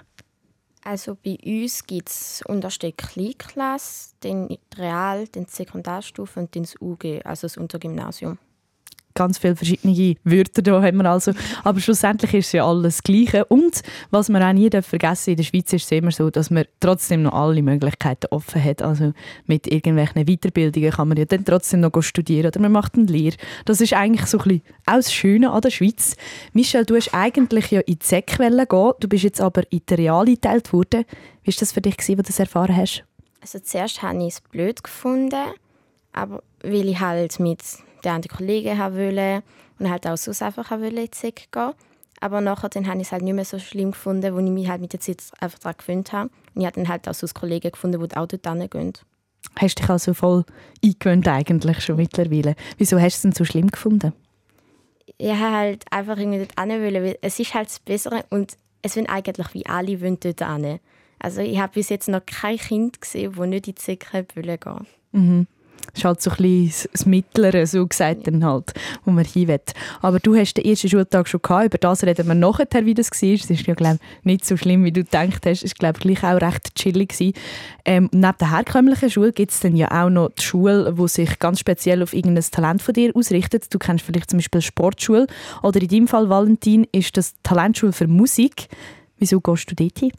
Also 0.83 1.15
bei 1.15 1.37
uns 1.45 1.87
gibt 1.87 2.09
es 2.09 2.43
unterste 2.47 2.93
Kleinklasse, 2.93 4.15
die 4.23 4.59
Real, 4.77 5.27
die 5.29 5.45
Sekundarstufe 5.47 6.41
und 6.41 6.57
das 6.57 6.75
UG, 6.81 7.21
also 7.25 7.47
das 7.47 7.57
Untergymnasium 7.59 8.39
ganz 9.15 9.39
viele 9.39 9.57
verschiedene 9.57 10.17
Wörter 10.25 10.63
da 10.63 10.83
haben 10.83 10.97
wir 10.99 11.11
also. 11.11 11.33
Aber 11.65 11.81
schlussendlich 11.81 12.35
ist 12.35 12.47
es 12.47 12.53
ja 12.53 12.67
alles 12.67 13.03
Gleiche. 13.03 13.45
Und 13.47 13.83
was 14.11 14.29
man 14.29 14.43
auch 14.43 14.53
nie 14.53 14.71
vergessen 14.83 15.31
in 15.31 15.37
der 15.37 15.45
Schweiz 15.45 15.73
ist 15.73 15.85
es 15.85 15.91
immer 15.91 16.11
so, 16.11 16.31
dass 16.31 16.51
man 16.51 16.65
trotzdem 16.81 17.23
noch 17.23 17.35
alle 17.35 17.63
Möglichkeiten 17.63 18.27
offen 18.31 18.63
hat. 18.63 18.83
Also 18.83 19.13
mit 19.47 19.67
irgendwelchen 19.67 20.25
Weiterbildungen 20.25 20.91
kann 20.91 21.09
man 21.09 21.17
ja 21.17 21.25
dann 21.25 21.45
trotzdem 21.45 21.81
noch 21.81 22.03
studieren 22.03 22.47
oder 22.47 22.61
man 22.61 22.73
macht 22.73 22.95
eine 22.95 23.07
Lehre. 23.07 23.37
Das 23.65 23.81
ist 23.81 23.93
eigentlich 23.93 24.27
so 24.27 24.39
ein 24.39 24.45
bisschen 24.45 24.63
auch 24.87 24.97
das 24.97 25.13
Schöne 25.13 25.51
an 25.51 25.61
der 25.61 25.71
Schweiz. 25.71 26.17
Michelle, 26.53 26.85
du 26.85 26.97
hast 26.97 27.15
eigentlich 27.15 27.71
ja 27.71 27.81
in 27.81 27.99
die 27.99 28.07
SEC 28.07 28.39
gehen, 28.39 28.67
du 29.01 29.09
bist 29.09 29.25
jetzt 29.25 29.41
aber 29.41 29.63
in 29.71 29.83
die 29.89 29.95
Real 29.95 30.25
geteilt 30.25 30.73
worden. 30.73 31.05
Wie 31.43 31.49
war 31.49 31.55
das 31.59 31.73
für 31.73 31.81
dich, 31.81 31.97
als 31.99 32.07
du 32.07 32.17
das 32.17 32.39
erfahren 32.39 32.77
hast? 32.77 33.05
Also 33.41 33.59
zuerst 33.59 34.03
habe 34.03 34.19
ich 34.19 34.35
es 34.35 34.41
blöd 34.41 34.83
gefunden, 34.83 35.55
aber 36.13 36.43
weil 36.63 36.89
ich 36.89 37.01
halt 37.01 37.41
mit 37.41 37.61
den 38.01 38.13
anderen 38.13 38.37
Kollegen 38.37 38.79
haben 38.79 38.97
wollen 38.97 39.43
und 39.79 39.91
halt 39.91 40.07
auch 40.07 40.17
sonst 40.17 40.43
einfach 40.43 40.71
in 40.73 40.97
die 40.97 41.11
SEC 41.13 41.51
gehen. 41.53 41.73
Aber 42.21 42.41
nachher 42.41 42.69
dann 42.69 42.87
habe 42.87 43.01
ich 43.01 43.07
es 43.07 43.13
halt 43.13 43.23
nicht 43.23 43.35
mehr 43.35 43.45
so 43.45 43.59
schlimm 43.59 43.93
gefunden, 43.93 44.35
wo 44.35 44.39
ich 44.39 44.51
mich 44.51 44.69
halt 44.69 44.83
mit 44.83 44.93
der 44.93 45.01
Zeit 45.01 45.23
einfach 45.41 45.59
daran 45.59 45.77
gewöhnt 45.79 46.13
habe. 46.13 46.31
Und 46.55 46.61
ich 46.61 46.67
habe 46.67 46.77
dann 46.77 46.89
halt 46.89 47.09
auch 47.09 47.15
sonst 47.15 47.35
Kollegen 47.35 47.73
gefunden, 47.73 47.99
die 47.99 48.17
auch 48.17 48.27
dort 48.27 48.47
hingehen. 48.47 48.93
Hast 49.57 49.79
du 49.79 49.83
dich 49.83 49.91
also 49.91 50.13
voll 50.13 50.45
eingewöhnt 50.85 51.27
eigentlich 51.29 51.81
schon 51.83 51.97
mittlerweile. 51.97 52.57
Wieso 52.77 53.01
hast 53.01 53.15
du 53.15 53.17
es 53.17 53.23
denn 53.23 53.33
so 53.33 53.45
schlimm 53.45 53.69
gefunden? 53.69 54.13
Ich 55.17 55.33
habe 55.33 55.57
halt 55.57 55.85
einfach 55.91 56.19
irgendwie 56.19 56.47
dort 56.47 56.61
hin 56.61 56.83
wollen, 56.83 57.05
weil 57.05 57.19
es 57.23 57.39
ist 57.39 57.55
halt 57.55 57.69
das 57.69 57.81
Bessere 57.81 58.25
und 58.29 58.57
es 58.83 58.95
sind 58.95 59.09
eigentlich 59.09 59.55
wie 59.55 59.67
alle 59.67 60.01
wollen 60.01 60.19
dort 60.21 60.41
hin. 60.41 60.79
Also 61.19 61.41
ich 61.41 61.59
habe 61.59 61.73
bis 61.75 61.89
jetzt 61.89 62.09
noch 62.09 62.25
kein 62.25 62.57
Kind 62.59 63.01
gesehen, 63.01 63.35
das 63.37 63.47
nicht 63.47 63.69
in 63.69 63.75
die 63.75 63.81
SEC 63.81 64.11
gehen 64.13 64.27
wollte. 64.35 64.87
Mhm. 65.13 65.47
Das 65.87 65.99
ist 65.99 66.05
halt 66.05 66.23
so 66.23 66.31
ein 66.31 66.37
bisschen 66.37 66.91
das 66.93 67.07
Mittlere, 67.07 67.67
so 67.67 67.87
gesagt 67.87 68.27
dann 68.27 68.45
halt, 68.45 68.73
wo 69.05 69.11
man 69.11 69.25
hin 69.25 69.49
will. 69.49 69.61
Aber 70.03 70.19
du 70.19 70.37
hast 70.37 70.55
den 70.55 70.65
ersten 70.65 70.89
Schultag 70.89 71.29
schon 71.29 71.43
gehabt, 71.43 71.67
über 71.67 71.79
das 71.79 72.05
reden 72.05 72.27
wir 72.29 72.35
nachher, 72.35 72.67
wie 72.85 72.95
das 72.95 73.11
war. 73.11 73.29
Es 73.29 73.51
ist 73.51 73.67
ja, 73.67 73.75
glaube 73.75 73.99
nicht 74.23 74.45
so 74.45 74.57
schlimm, 74.57 74.85
wie 74.85 74.93
du 74.93 75.05
gedacht 75.05 75.47
hast. 75.47 75.65
Es 75.65 75.73
war, 75.73 75.93
glaube 75.93 76.01
gleich 76.01 76.23
auch 76.25 76.41
recht 76.41 76.75
chillig. 76.75 77.35
Ähm, 77.85 78.09
neben 78.13 78.39
der 78.39 78.51
herkömmlichen 78.51 79.11
Schule 79.11 79.33
gibt 79.33 79.53
es 79.53 79.61
dann 79.61 79.77
ja 79.77 79.91
auch 79.91 80.11
noch 80.11 80.31
die 80.31 80.43
Schule, 80.43 80.95
die 80.97 81.09
sich 81.09 81.39
ganz 81.39 81.61
speziell 81.61 82.03
auf 82.03 82.13
irgendein 82.13 82.45
Talent 82.45 82.83
von 82.83 82.95
dir 82.95 83.11
ausrichtet. 83.15 83.73
Du 83.73 83.79
kennst 83.79 84.05
vielleicht 84.05 84.31
zum 84.31 84.39
Beispiel 84.39 84.61
Sportschule 84.61 85.27
oder 85.63 85.81
in 85.81 85.89
deinem 85.89 86.09
Fall, 86.09 86.29
Valentin, 86.29 86.87
ist 86.93 87.17
das 87.17 87.35
Talentschule 87.43 87.93
für 87.93 88.07
Musik. 88.07 88.69
Wieso 89.19 89.41
gehst 89.41 89.71
du 89.71 89.75
dort 89.75 89.99
hin? 89.99 90.13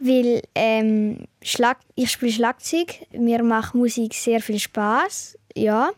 Weil 0.00 0.42
ähm, 0.54 1.26
Schlag 1.42 1.78
ich 1.94 2.10
spiele 2.10 2.32
Schlagzeug, 2.32 3.06
mir 3.12 3.42
macht 3.42 3.74
Musik 3.74 4.14
sehr 4.14 4.40
viel 4.40 4.58
Spaß, 4.58 5.38
ja. 5.54 5.90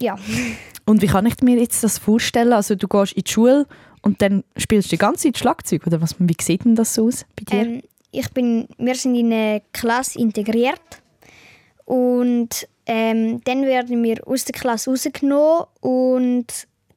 Ja. 0.00 0.18
Und 0.86 1.02
wie 1.02 1.06
kann 1.06 1.26
ich 1.26 1.40
mir 1.42 1.58
jetzt 1.58 1.84
das 1.84 1.98
vorstellen? 1.98 2.52
Also 2.52 2.74
du 2.74 2.88
gehst 2.88 3.12
in 3.12 3.24
die 3.24 3.30
Schule 3.30 3.66
und 4.02 4.20
dann 4.20 4.44
spielst 4.56 4.88
du 4.88 4.96
die 4.96 4.98
ganze 4.98 5.28
Zeit 5.28 5.38
Schlagzeug 5.38 5.86
oder 5.86 6.02
was? 6.02 6.14
Wie 6.18 6.36
sieht 6.38 6.66
denn 6.66 6.74
das 6.74 6.92
so 6.92 7.06
aus 7.06 7.24
bei 7.36 7.44
dir? 7.44 7.66
Ähm, 7.66 7.82
ich 8.10 8.30
bin, 8.30 8.68
wir 8.76 8.94
sind 8.94 9.14
in 9.14 9.32
eine 9.32 9.62
Klasse 9.72 10.18
integriert 10.18 11.02
und 11.86 12.68
ähm, 12.84 13.40
dann 13.44 13.62
werden 13.62 14.02
wir 14.02 14.26
aus 14.28 14.44
der 14.44 14.54
Klasse 14.54 14.90
rausgenommen 14.90 15.64
und 15.80 16.46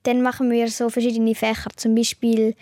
dann 0.03 0.21
machen 0.21 0.51
wir 0.51 0.69
so 0.69 0.89
verschiedene 0.89 1.33
Fächer. 1.33 1.69
Zum 1.77 1.95
Beispiel 1.95 2.55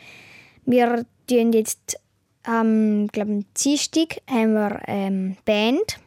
wir 0.65 1.05
tun 1.27 1.53
jetzt 1.53 1.99
am 2.45 3.07
glaube 3.07 3.43
Dienstag 3.57 4.21
haben 4.29 4.53
wir 4.53 4.81
ähm, 4.87 5.37
Band 5.45 5.99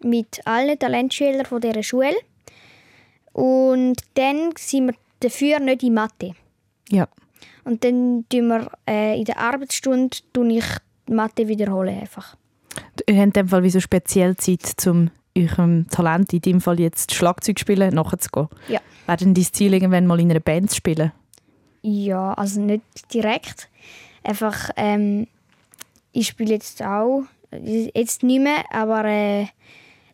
mit 0.00 0.46
allen 0.46 0.78
Talentschülern 0.78 1.46
von 1.46 1.60
dieser 1.60 1.82
Schule. 1.82 2.16
Und 3.32 3.96
dann 4.14 4.52
sind 4.56 4.86
wir 4.86 4.94
dafür 5.20 5.60
nicht 5.60 5.82
in 5.82 5.94
Mathe. 5.94 6.32
Ja. 6.88 7.08
Und 7.64 7.84
dann 7.84 8.24
tun 8.28 8.48
wir 8.48 8.70
äh, 8.88 9.18
in 9.18 9.24
der 9.24 9.38
Arbeitsstunde 9.38 10.16
tun 10.32 10.50
ich 10.50 10.64
Mathe 11.08 11.48
wiederholen 11.48 12.00
einfach. 12.00 12.36
Ihr 13.06 13.16
habt 13.16 13.26
in 13.26 13.32
dem 13.32 13.48
Fall 13.48 13.62
wie 13.62 13.70
so 13.70 13.80
speziell 13.80 14.36
Zeit, 14.36 14.86
um 14.86 15.10
eurem 15.36 15.86
Talent, 15.88 16.32
in 16.32 16.40
dem 16.40 16.60
Fall 16.60 16.80
jetzt 16.80 17.14
Schlagzeug 17.14 17.58
spielen, 17.58 17.94
nachzugehen. 17.94 18.48
Ja. 18.68 18.80
Wäre 19.06 19.18
denn 19.18 19.34
dein 19.34 19.44
Ziel, 19.44 19.74
irgendwann 19.74 20.06
mal 20.06 20.20
in 20.20 20.30
einer 20.30 20.40
Band 20.40 20.70
zu 20.70 20.76
spielen? 20.76 21.12
Ja, 21.82 22.32
also 22.34 22.60
nicht 22.60 22.82
direkt. 23.12 23.68
Einfach 24.24 24.70
ähm, 24.76 25.28
ich 26.16 26.28
spiele 26.28 26.54
jetzt 26.54 26.82
auch, 26.82 27.24
jetzt 27.52 28.22
nicht 28.22 28.40
mehr, 28.40 28.64
aber 28.70 29.04
äh, 29.04 29.46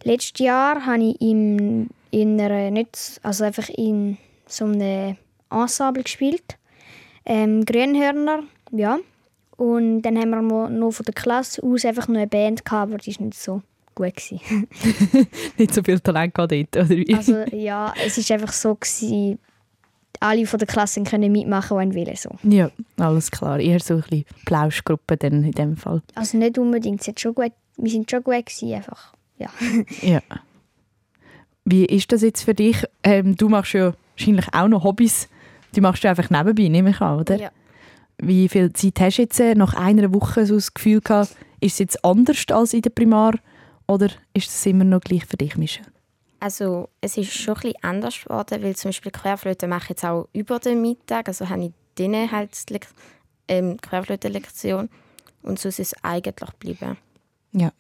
letztes 0.03 0.45
Jahr 0.45 0.85
habe 0.85 1.05
ich 1.05 1.21
in, 1.21 1.91
in 2.11 2.41
einer, 2.41 2.71
nicht, 2.71 3.21
also 3.23 3.45
einfach 3.45 3.69
in 3.69 4.19
so 4.47 4.65
einem 4.65 5.17
Ensemble 5.51 6.03
gespielt. 6.03 6.59
Ähm, 7.25 7.65
Grünhörner, 7.65 8.43
ja. 8.73 8.99
Und 9.57 10.03
dann 10.03 10.19
haben 10.19 10.31
wir 10.31 10.69
noch 10.69 10.91
von 10.91 11.05
der 11.05 11.15
Klasse 11.15 11.63
aus 11.63 11.85
einfach 11.85 12.09
noch 12.09 12.17
eine 12.17 12.27
Band 12.27 12.65
gehabt, 12.65 12.93
aber 12.93 12.99
die 12.99 13.17
war 13.17 13.27
nicht 13.27 13.39
so 13.39 13.63
gut. 13.95 14.15
nicht 15.57 15.75
so 15.75 15.83
viel 15.85 16.01
Talent 16.01 16.37
dort, 16.37 16.53
oder 16.53 16.89
wie? 16.89 17.15
Also 17.15 17.45
ja, 17.53 17.95
es 18.05 18.29
war 18.29 18.35
einfach 18.35 18.53
so, 18.53 18.75
gewesen, 18.75 19.39
alle 20.21 20.47
von 20.47 20.59
der 20.59 20.69
Klasse 20.69 21.03
können 21.03 21.33
mitmachen, 21.33 21.91
die 21.91 21.97
wollen. 21.97 22.17
So. 22.17 22.31
Ja, 22.43 22.71
alles 22.99 23.31
klar. 23.31 23.59
Eher 23.59 23.81
so 23.81 23.95
ein 23.95 24.01
bisschen 24.03 24.25
Plauschgruppe 24.45 25.17
dann 25.17 25.45
in 25.45 25.53
dem 25.53 25.77
Fall. 25.77 26.03
Also 26.15 26.39
nicht 26.39 26.59
unbedingt. 26.59 27.07
Es 27.07 27.21
schon 27.21 27.35
gut, 27.35 27.53
wir 27.77 27.91
sind 27.91 28.11
schon 28.11 28.23
gut 28.23 28.47
gewesen, 28.47 28.75
einfach. 28.75 29.15
Ja. 29.39 29.49
ja. 30.03 30.21
Wie 31.65 31.85
ist 31.85 32.11
das 32.13 32.23
jetzt 32.23 32.43
für 32.43 32.55
dich? 32.55 32.85
Ähm, 33.03 33.37
du 33.37 33.49
machst 33.49 33.73
ja 33.73 33.95
wahrscheinlich 34.17 34.47
auch 34.53 34.69
noch 34.69 34.85
Hobbys. 34.85 35.29
Die 35.75 35.81
machst 35.81 36.05
du 36.05 36.09
einfach 36.09 36.31
nebenbei, 36.31 36.69
nehme 36.69 36.91
ich 36.91 37.01
an, 37.01 37.21
oder? 37.21 37.37
Ja. 37.37 37.51
Wie 38.19 38.49
viel 38.49 38.73
Zeit 38.73 39.01
hast 39.01 39.17
du 39.17 39.23
jetzt 39.23 39.41
äh, 39.41 39.55
nach 39.55 39.75
einer 39.75 40.13
Woche 40.13 40.47
so 40.47 40.55
das 40.55 40.75
Gefühl 40.75 41.01
gehabt, 41.01 41.35
ist 41.61 41.75
es 41.75 41.79
jetzt 41.79 42.05
anders 42.05 42.45
als 42.51 42.75
in 42.75 42.83
der 42.83 42.91
Primar 42.91 43.35
oder 43.87 44.09
ist 44.35 44.49
es 44.49 44.67
immer 44.67 44.85
noch 44.85 45.01
gleich 45.01 45.25
für 45.25 45.37
dich, 45.37 45.57
Michelle? 45.57 45.89
Also 46.43 46.89
es 47.01 47.17
ist 47.17 47.33
schon 47.33 47.55
ein 47.63 47.73
anders 47.83 48.25
geworden, 48.25 48.65
weil 48.65 48.75
zum 48.75 48.89
Beispiel 48.89 49.13
Querflöte 49.13 49.69
mache 49.69 49.85
ich 49.85 49.89
jetzt 49.91 50.05
auch 50.05 50.27
über 50.33 50.59
den 50.59 50.83
Mittag, 50.83 51.29
also 51.29 51.49
habe 51.49 51.67
ich 51.67 51.73
denen 51.97 52.33
halt 52.33 52.57
ähm, 53.47 53.77
Querflöte-Lektion 53.81 54.89
und 55.45 55.61
so 55.61 55.69
ist 55.69 55.79
es 55.79 55.95
eigentlich 56.03 56.51
geblieben. 56.51 56.99
Ja. 57.53 57.71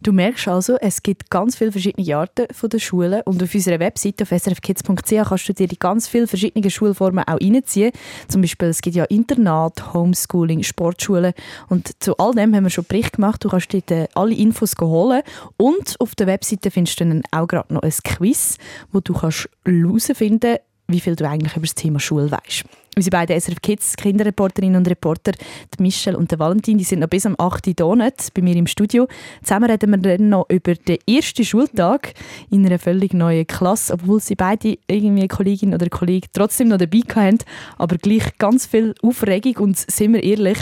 Du 0.00 0.12
merkst 0.12 0.46
also, 0.46 0.76
es 0.80 1.02
gibt 1.02 1.28
ganz 1.28 1.56
viele 1.56 1.72
verschiedene 1.72 2.16
Arten 2.16 2.46
von 2.52 2.70
der 2.70 2.78
Schulen 2.78 3.22
und 3.24 3.42
auf 3.42 3.52
unserer 3.52 3.80
Webseite 3.80 4.22
auf 4.22 4.28
srfkids.ch 4.28 5.28
kannst 5.28 5.48
du 5.48 5.52
dir 5.52 5.66
die 5.66 5.78
ganz 5.78 6.06
viele 6.06 6.28
verschiedene 6.28 6.70
Schulformen 6.70 7.24
auch 7.24 7.40
reinziehen. 7.40 7.90
Zum 8.28 8.40
Beispiel, 8.40 8.68
es 8.68 8.80
gibt 8.80 8.94
ja 8.94 9.04
Internat, 9.04 9.92
Homeschooling, 9.92 10.62
Sportschulen 10.62 11.32
und 11.68 12.00
zu 12.00 12.16
all 12.18 12.32
dem 12.32 12.54
haben 12.54 12.64
wir 12.64 12.70
schon 12.70 12.84
Bericht 12.84 13.14
gemacht. 13.14 13.44
Du 13.44 13.48
kannst 13.48 13.72
dir 13.72 14.08
alle 14.14 14.34
Infos 14.34 14.74
holen 14.80 15.22
und 15.56 15.96
auf 15.98 16.14
der 16.14 16.28
Webseite 16.28 16.70
findest 16.70 17.00
du 17.00 17.04
dann 17.04 17.22
auch 17.32 17.48
gerade 17.48 17.74
noch 17.74 17.82
ein 17.82 17.92
Quiz, 18.04 18.58
wo 18.92 19.00
du 19.00 19.14
kannst 19.14 19.48
herausfinden 19.66 20.58
wie 20.90 21.00
viel 21.00 21.16
du 21.16 21.28
eigentlich 21.28 21.54
über 21.54 21.66
das 21.66 21.74
Thema 21.74 22.00
Schule 22.00 22.30
weißt. 22.30 22.64
Unsere 22.96 23.10
beiden 23.10 23.38
SRF 23.38 23.60
Kids 23.60 23.94
Kinderreporterinnen 23.96 24.76
und 24.76 24.88
Reporter, 24.88 25.32
die 25.32 25.82
Michelle 25.82 26.16
und 26.16 26.30
der 26.30 26.38
Valentin, 26.38 26.78
die 26.78 26.84
sind 26.84 27.00
noch 27.00 27.08
bis 27.08 27.26
am 27.26 27.36
8. 27.38 27.78
Uhr 27.80 27.94
nicht 27.94 28.32
bei 28.34 28.40
mir 28.40 28.56
im 28.56 28.66
Studio. 28.66 29.06
Zusammen 29.42 29.70
reden 29.70 29.90
wir 29.90 29.98
dann 29.98 30.30
noch 30.30 30.46
über 30.48 30.74
den 30.74 30.96
ersten 31.06 31.44
Schultag 31.44 32.14
in 32.50 32.64
einer 32.64 32.78
völlig 32.78 33.12
neuen 33.12 33.46
Klasse, 33.46 33.92
obwohl 33.92 34.20
sie 34.20 34.34
beide 34.34 34.78
irgendwie 34.88 35.28
Kollegin 35.28 35.74
oder 35.74 35.90
Kollege 35.90 36.28
trotzdem 36.32 36.68
noch 36.68 36.78
dabei 36.78 37.00
hatten, 37.14 37.38
aber 37.76 37.98
gleich 37.98 38.36
ganz 38.38 38.66
viel 38.66 38.94
Aufregung 39.02 39.56
und 39.58 39.78
sind 39.78 40.14
wir 40.14 40.22
ehrlich, 40.22 40.58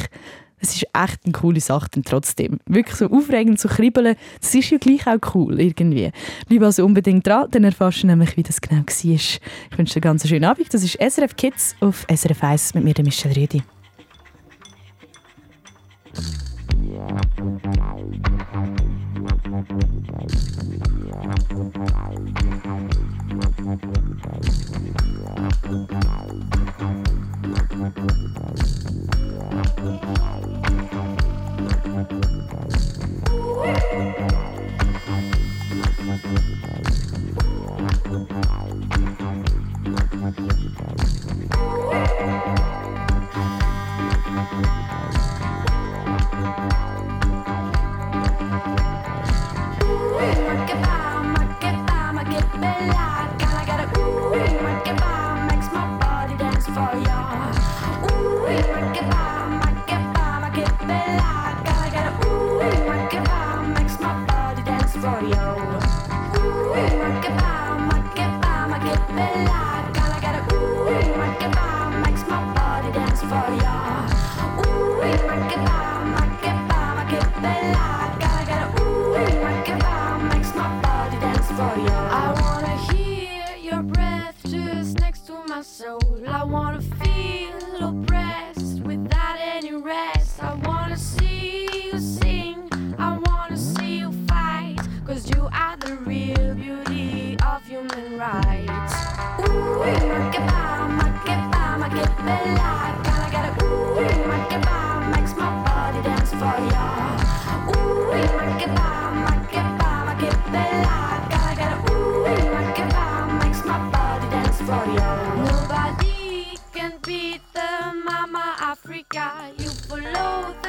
es 0.67 0.77
ist 0.77 0.87
echt 0.93 1.21
eine 1.25 1.33
coole 1.33 1.61
Sache 1.61 1.89
dann 1.93 2.03
trotzdem. 2.03 2.59
Wirklich 2.67 2.97
so 2.97 3.07
aufregend, 3.07 3.61
so 3.61 3.69
kribbeln, 3.69 4.17
das 4.41 4.55
ist 4.55 4.71
ja 4.71 4.79
gleich 4.79 5.07
auch 5.07 5.35
cool 5.35 5.61
irgendwie. 5.61 6.11
Bleib 6.49 6.63
also 6.63 6.85
unbedingt 6.85 7.27
dran, 7.27 7.47
dann 7.51 7.65
erfährst 7.65 8.03
du 8.03 8.09
nämlich, 8.09 8.37
wie 8.37 8.43
das 8.43 8.61
genau 8.61 8.81
war. 8.81 8.85
Ich 8.87 9.41
wünsche 9.77 9.95
dir 9.95 9.97
einen 9.97 10.01
ganz 10.01 10.29
schönen 10.29 10.45
Abend. 10.45 10.73
Das 10.73 10.83
ist 10.83 10.99
SRF 11.01 11.37
Kids 11.37 11.77
auf 11.81 12.07
SRF 12.13 12.43
1 12.43 12.75
mit 12.75 12.85
mir, 12.85 12.95
Michelle 13.05 13.37
Rüdi. 13.37 13.63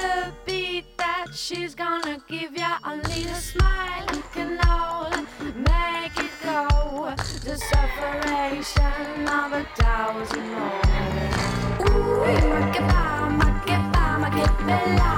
the 0.01 0.33
beat 0.45 0.85
that 0.97 1.27
she's 1.33 1.75
gonna 1.75 2.17
give 2.27 2.55
ya. 2.55 2.77
Only 2.85 3.23
a 3.25 3.35
smile 3.35 4.07
can 4.33 4.59
all 4.67 5.09
make 5.69 6.17
it 6.25 6.31
go. 6.43 7.13
The 7.47 7.57
separation 7.57 9.27
of 9.39 9.53
a 9.53 9.63
thousand 9.75 10.47
more. 10.53 10.81
Ooh, 11.87 12.25
make 12.25 12.75
it 12.75 12.87
by, 12.91 13.29
make 13.41 13.69
it 13.75 13.83
by, 13.93 14.17
make 14.23 14.43
it 14.45 15.16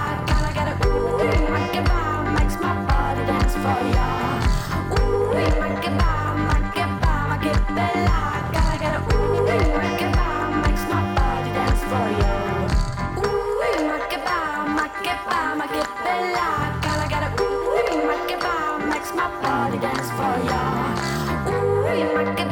working 22.25 22.48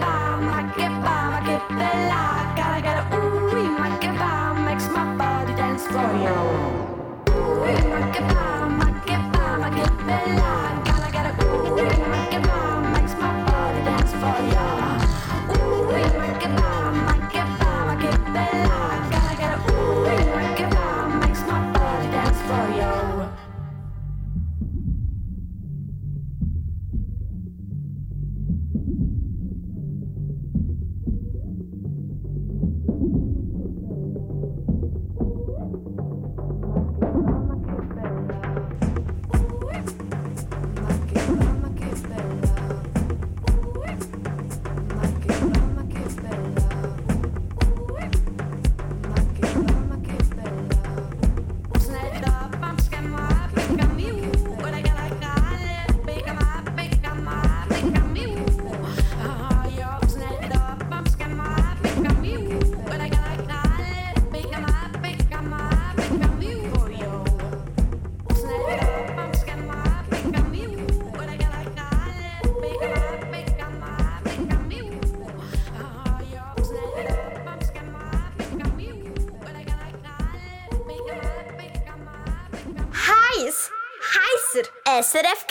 SRF 85.07 85.46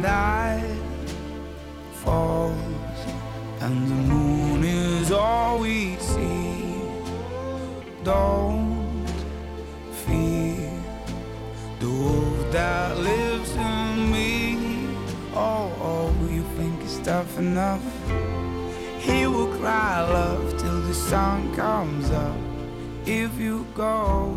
night 0.00 0.78
falls 2.04 2.54
and 3.62 3.88
the 3.88 3.94
moon 3.94 4.62
is 4.62 5.10
all 5.10 5.58
we 5.58 5.96
see, 5.96 6.62
don't 8.04 8.35
enough? 17.36 17.82
He 18.98 19.26
will 19.26 19.52
cry 19.58 20.00
love 20.00 20.58
till 20.58 20.80
the 20.80 20.94
sun 20.94 21.54
comes 21.54 22.10
up. 22.10 22.36
If 23.04 23.38
you 23.38 23.66
go, 23.74 24.36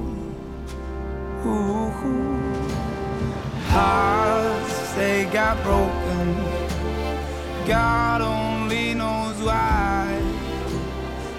ooh, 1.45 1.91
hearts 3.69 4.93
they 4.93 5.25
got 5.25 5.62
broken. 5.63 6.27
God 7.67 8.21
only 8.21 8.93
knows 8.93 9.41
why. 9.41 10.19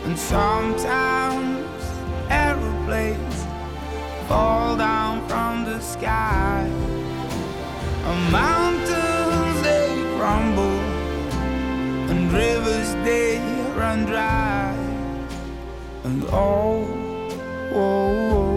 And 0.04 0.18
sometimes 0.18 1.82
aeroplanes 2.30 3.44
fall 4.28 4.76
down 4.76 5.26
from 5.28 5.64
the 5.64 5.80
sky. 5.80 6.68
And 8.06 8.32
mountains 8.32 8.99
rivers 12.32 12.94
they 13.04 13.38
run 13.76 14.04
dry. 14.04 14.74
And 16.04 16.24
oh, 16.32 16.86
oh, 17.72 18.30
oh, 18.32 18.49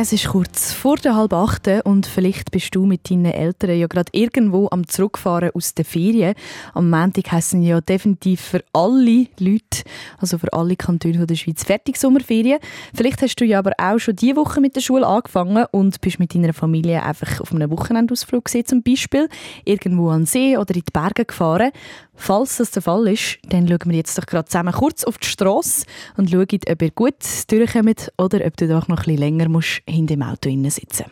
Es 0.00 0.12
ist 0.12 0.28
kurz 0.28 0.72
vor 0.72 0.94
der 0.94 1.16
halb 1.16 1.32
acht 1.32 1.66
und 1.82 2.06
vielleicht 2.06 2.52
bist 2.52 2.72
du 2.72 2.86
mit 2.86 3.10
deinen 3.10 3.32
Eltern 3.32 3.76
ja 3.76 3.88
gerade 3.88 4.12
irgendwo 4.12 4.68
am 4.70 4.86
Zurückfahren 4.86 5.50
aus 5.54 5.74
den 5.74 5.84
Ferien. 5.84 6.36
Am 6.72 6.88
Montag 6.88 7.32
heissen 7.32 7.62
ja 7.62 7.80
definitiv 7.80 8.40
für 8.40 8.62
alle 8.72 9.26
Leute, 9.40 9.82
also 10.18 10.38
für 10.38 10.52
alle 10.52 10.76
Kantone 10.76 11.26
der 11.26 11.34
Schweiz, 11.34 11.64
fertig 11.64 11.96
Sommerferien. 11.96 12.60
Vielleicht 12.94 13.22
hast 13.22 13.40
du 13.40 13.44
ja 13.44 13.58
aber 13.58 13.72
auch 13.76 13.98
schon 13.98 14.14
diese 14.14 14.36
Woche 14.36 14.60
mit 14.60 14.76
der 14.76 14.82
Schule 14.82 15.04
angefangen 15.04 15.66
und 15.72 16.00
bist 16.00 16.20
mit 16.20 16.32
deiner 16.32 16.54
Familie 16.54 17.02
einfach 17.02 17.40
auf 17.40 17.52
einem 17.52 17.68
Wochenendausflug 17.68 18.44
gesehen, 18.44 18.66
zum 18.66 18.84
Beispiel 18.84 19.28
irgendwo 19.64 20.10
an 20.10 20.20
den 20.20 20.26
See 20.26 20.56
oder 20.56 20.76
in 20.76 20.82
die 20.86 20.92
Berge 20.92 21.24
gefahren. 21.24 21.72
Falls 22.14 22.56
das 22.56 22.72
der 22.72 22.82
Fall 22.82 23.06
ist, 23.08 23.38
dann 23.48 23.68
schauen 23.68 23.78
wir 23.84 23.96
jetzt 23.96 24.18
doch 24.18 24.26
gerade 24.26 24.48
zusammen 24.48 24.74
kurz 24.74 25.04
auf 25.04 25.18
die 25.18 25.28
Strasse 25.28 25.86
und 26.16 26.28
schauen, 26.28 26.46
ob 26.68 26.82
ihr 26.82 26.90
gut 26.90 27.14
durchkommt 27.48 28.12
oder 28.18 28.44
ob 28.44 28.56
du 28.56 28.66
doch 28.66 28.88
noch 28.88 28.98
ein 28.98 29.04
bisschen 29.04 29.18
länger 29.18 29.48
musst 29.48 29.82
hinter 29.88 30.16
dem 30.16 30.22
Auto 30.22 30.48
sitzen 30.70 31.06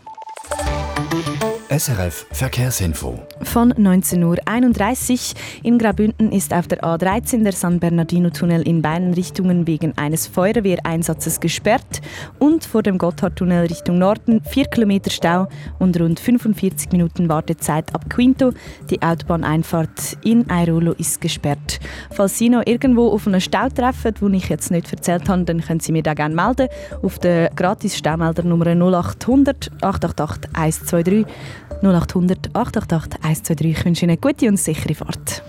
SRF 1.69 2.27
Verkehrsinfo. 2.31 3.19
Von 3.43 3.73
19.31 3.73 5.35
Uhr 5.35 5.41
in 5.65 5.79
Graubünden 5.79 6.31
ist 6.31 6.55
auf 6.55 6.69
der 6.69 6.81
A13 6.85 7.43
der 7.43 7.53
San 7.53 7.81
Bernardino-Tunnel 7.81 8.63
in 8.63 8.83
beiden 8.83 9.15
Richtungen 9.15 9.67
wegen 9.67 9.93
eines 9.99 10.29
Feuerwehreinsatzes 10.29 11.41
gesperrt 11.41 12.03
und 12.39 12.65
vor 12.65 12.85
dem 12.85 12.99
Gotthardtunnel 12.99 13.67
Richtung 13.67 13.99
Norden 13.99 14.43
4 14.45 14.67
Kilometer 14.67 15.11
Stau 15.11 15.49
und 15.81 15.99
rund 15.99 16.21
45 16.21 16.93
Minuten 16.93 17.29
Wartezeit 17.29 17.93
ab 17.93 18.09
Quinto. 18.11 18.53
Die 18.89 19.03
Autobahneinfahrt 19.03 20.19
in 20.23 20.49
Airolo 20.49 20.93
ist 20.93 21.21
gesperrt. 21.21 21.81
Falls 22.13 22.39
Sie 22.39 22.49
noch 22.49 22.63
irgendwo 22.65 23.09
auf 23.09 23.27
einen 23.27 23.41
Stau 23.41 23.69
treffen, 23.71 24.15
den 24.15 24.35
ich 24.35 24.49
jetzt 24.49 24.71
nicht 24.71 24.93
erzählt 24.93 25.29
habe, 25.29 25.43
dann 25.43 25.61
können 25.61 25.81
Sie 25.81 25.91
mir 25.91 26.05
da 26.05 26.15
gerne 26.15 26.35
melden 26.37 26.69
auf 27.03 27.19
der 27.19 27.51
gratis 27.57 27.97
Staumelder 27.97 28.45
Nummer 28.45 28.67
0800 28.67 29.73
888 29.83 30.47
123 30.53 31.27
0800 31.83 32.51
888 32.55 33.21
123. 33.23 33.67
Ich 33.71 33.85
wünsche 33.85 34.05
Ihnen 34.05 34.11
eine 34.11 34.19
gute 34.19 34.49
und 34.49 34.57
sichere 34.59 34.95
Fahrt. 34.95 35.43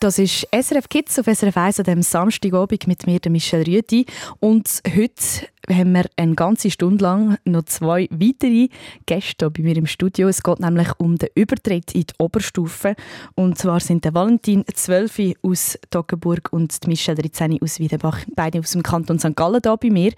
Das 0.00 0.18
ist 0.18 0.48
SRF 0.50 0.88
Kids 0.88 1.18
auf 1.18 1.26
SRF 1.26 1.58
1 1.58 1.80
an 1.80 1.84
diesem 1.84 2.00
Samstagabend 2.02 2.86
mit 2.86 3.06
mir, 3.06 3.20
Michelle 3.28 3.66
Rüti. 3.66 4.06
Und 4.38 4.80
heute 4.96 5.46
haben 5.68 5.92
wir 5.92 6.06
eine 6.16 6.34
ganze 6.34 6.70
Stunde 6.70 7.04
lang 7.04 7.36
noch 7.44 7.64
zwei 7.64 8.08
weitere 8.10 8.68
Gäste 9.04 9.50
bei 9.50 9.62
mir 9.62 9.76
im 9.76 9.84
Studio. 9.84 10.28
Es 10.28 10.42
geht 10.42 10.58
nämlich 10.58 10.88
um 10.96 11.18
den 11.18 11.28
Übertritt 11.34 11.94
in 11.94 12.04
die 12.04 12.14
Oberstufe. 12.16 12.94
Und 13.34 13.58
zwar 13.58 13.80
sind 13.80 14.06
der 14.06 14.14
Valentin 14.14 14.64
12 14.72 15.34
aus 15.42 15.78
Toggenburg 15.90 16.48
und 16.50 16.82
die 16.82 16.88
Michelle 16.88 17.22
Rizeni 17.22 17.60
aus 17.62 17.78
Wiedenbach, 17.78 18.20
beide 18.34 18.60
aus 18.60 18.70
dem 18.70 18.82
Kanton 18.82 19.18
St. 19.18 19.36
Gallen 19.36 19.60
hier 19.62 19.76
bei 19.76 19.90
mir. 19.90 20.12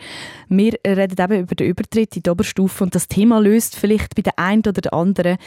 Wir 0.49 0.75
reden 0.87 1.21
eben 1.21 1.41
über 1.41 1.57
den 1.57 1.67
Übertritt 1.67 2.15
in 2.15 2.23
die 2.23 2.31
Oberstufe 2.31 2.85
und 2.85 2.95
das 2.95 3.09
Thema 3.09 3.41
löst 3.41 3.75
vielleicht 3.75 4.15
bei 4.15 4.23
der 4.23 4.39
einen 4.39 4.61
oder 4.61 4.81
der 4.81 4.95
anderen 4.95 5.39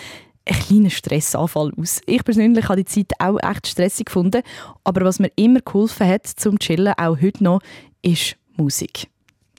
einen 0.46 0.60
kleinen 0.60 0.90
Stressanfall 0.90 1.72
aus. 1.78 2.02
Ich 2.06 2.24
persönlich 2.24 2.68
habe 2.70 2.84
die 2.84 2.86
Zeit 2.86 3.14
auch 3.20 3.38
echt 3.42 3.68
stressig 3.68 4.06
gefunden, 4.06 4.42
aber 4.84 5.06
was 5.06 5.20
mir 5.20 5.32
immer 5.36 5.62
geholfen 5.62 6.08
hat 6.08 6.28
zum 6.28 6.60
Chillen, 6.60 6.94
auch 6.98 7.20
heute 7.22 7.44
noch, 7.44 7.62
ist 8.02 8.36
Musik. 8.56 9.08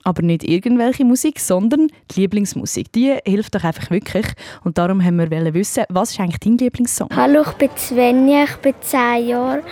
Aber 0.07 0.21
nicht 0.21 0.45
irgendwelche 0.45 1.03
Musik, 1.03 1.37
sondern 1.37 1.89
die 2.11 2.21
Lieblingsmusik. 2.21 2.93
Die 2.93 3.17
hilft 3.25 3.55
doch 3.55 3.65
einfach 3.65 3.91
wirklich. 3.91 4.25
Und 4.63 4.77
darum 4.77 5.03
haben 5.03 5.17
wir 5.17 5.53
wissen, 5.53 5.83
was 5.89 6.11
ist 6.11 6.19
eigentlich 6.21 6.39
dein 6.39 6.57
Lieblingssong? 6.57 7.09
Hallo, 7.13 7.41
ich 7.41 7.51
bin 7.57 7.69
Svenja, 7.75 8.45
ich 8.45 8.55
bin 8.55 8.73
10 8.79 9.27
Jahre 9.27 9.63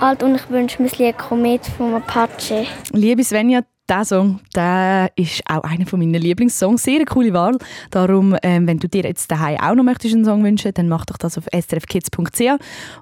alt 0.00 0.24
und 0.24 0.34
ich 0.34 0.50
wünsche 0.50 0.82
mir 0.82 0.88
das 0.88 0.98
Lied 0.98 1.16
Komet 1.16 1.64
von 1.64 1.94
Apache. 1.94 2.66
Liebe 2.90 3.22
Svenja, 3.22 3.60
dieser 3.88 4.04
Song 4.04 4.40
der 4.56 5.12
ist 5.14 5.42
auch 5.48 5.62
einer 5.62 5.84
meiner 5.92 6.18
Lieblingssongs. 6.18 6.82
Sehr 6.82 6.96
eine 6.96 7.04
coole 7.04 7.32
Wahl. 7.32 7.56
Darum, 7.92 8.36
ähm, 8.42 8.66
wenn 8.66 8.80
du 8.80 8.88
dir 8.88 9.04
jetzt 9.04 9.30
daheim 9.30 9.60
auch 9.60 9.76
noch 9.76 9.84
möchtest 9.84 10.16
einen 10.16 10.24
Song 10.24 10.42
wünschen, 10.42 10.72
dann 10.74 10.88
mach 10.88 11.04
doch 11.04 11.18
das 11.18 11.38
auf 11.38 11.44
srfkids.ch. 11.52 12.42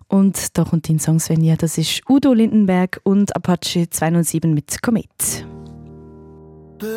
Und 0.09 0.59
da 0.59 0.65
kommt 0.65 0.91
dein 0.91 0.99
Song, 0.99 1.21
Svenja. 1.21 1.57
Das 1.57 1.79
ist 1.79 2.03
Udo 2.07 2.35
Lindenberg 2.35 3.01
und 3.05 3.35
Apache 3.35 3.89
207 3.89 4.53
mit 4.53 4.83
Komet. 4.83 5.47
Ich 6.83 6.89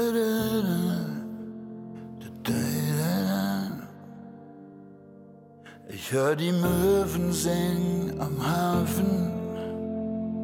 hör 6.11 6.35
die 6.35 6.51
Möwen 6.51 7.31
singen 7.31 8.19
am 8.19 8.43
Hafen, 8.43 9.31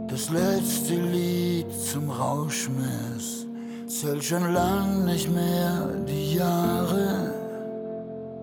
das 0.07 0.29
letzte 0.29 0.93
Lied 0.93 1.71
zum 1.71 2.11
Rauschmiss. 2.11 3.47
Zähl 3.87 4.21
schon 4.21 4.53
lang 4.53 5.05
nicht 5.05 5.33
mehr 5.33 5.87
die 6.07 6.35
Jahre, 6.35 7.33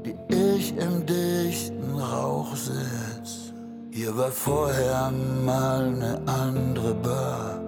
die 0.04 0.16
ich 0.34 0.76
im 0.76 1.06
dichten 1.06 1.94
Rauch 1.94 2.56
sitz. 2.56 3.52
Hier 3.92 4.16
war 4.16 4.32
vorher 4.32 5.12
mal 5.44 5.92
ne 5.92 6.20
andere 6.26 6.92
Bar 6.94 7.67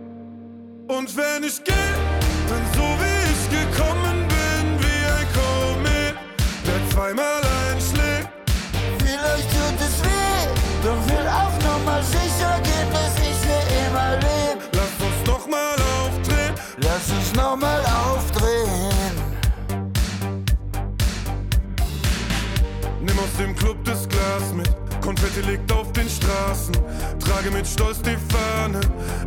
Und 0.97 1.15
wenn 1.15 1.45
ich 1.45 1.63
geh, 1.63 1.71
dann 2.49 2.65
so 2.75 2.81
wie 2.81 3.19
ich 3.31 3.49
gekommen 3.49 4.27
bin, 4.27 4.77
wie 4.83 5.05
ein 5.17 5.27
Komet, 5.31 6.15
der 6.67 6.89
zweimal 6.91 7.41
einschlägt. 7.69 8.27
Vielleicht 8.99 9.49
tut 9.51 9.79
es 9.79 10.03
weh, 10.03 10.43
doch 10.83 11.01
will 11.07 11.27
auf 11.29 11.53
Nummer 11.63 12.03
sicher 12.03 12.59
gehen, 12.61 12.89
dass 12.91 13.17
ich 13.19 13.37
für 13.37 13.63
immer 13.87 14.17
leb. 14.17 14.57
Lass 14.73 15.07
uns 15.07 15.25
nochmal 15.25 15.77
aufdrehen. 16.03 16.53
Lass 16.79 17.09
uns 17.09 17.33
nochmal 17.35 17.81
aufdrehen. 17.85 19.15
Nimm 22.99 23.17
aus 23.17 23.37
dem 23.39 23.55
Club 23.55 23.77
das 23.85 24.09
Glas 24.09 24.53
mit. 24.53 24.70
Konfetti 25.01 25.41
liegt 25.41 25.71
auf 25.71 25.91
den 25.93 26.07
Straßen. 26.07 26.73
Trage 27.19 27.51
mit 27.51 27.67
Stolz 27.67 28.01
die 28.01 28.17
Fahne. 28.31 28.79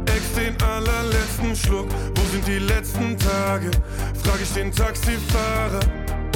Ex 0.07 0.33
den 0.35 0.57
allerletzten 0.63 1.55
Schluck. 1.55 1.89
Wo 2.15 2.23
sind 2.33 2.47
die 2.47 2.59
letzten 2.59 3.19
Tage? 3.19 3.71
Frag 4.23 4.41
ich 4.41 4.53
den 4.53 4.73
Taxifahrer. 4.73 5.81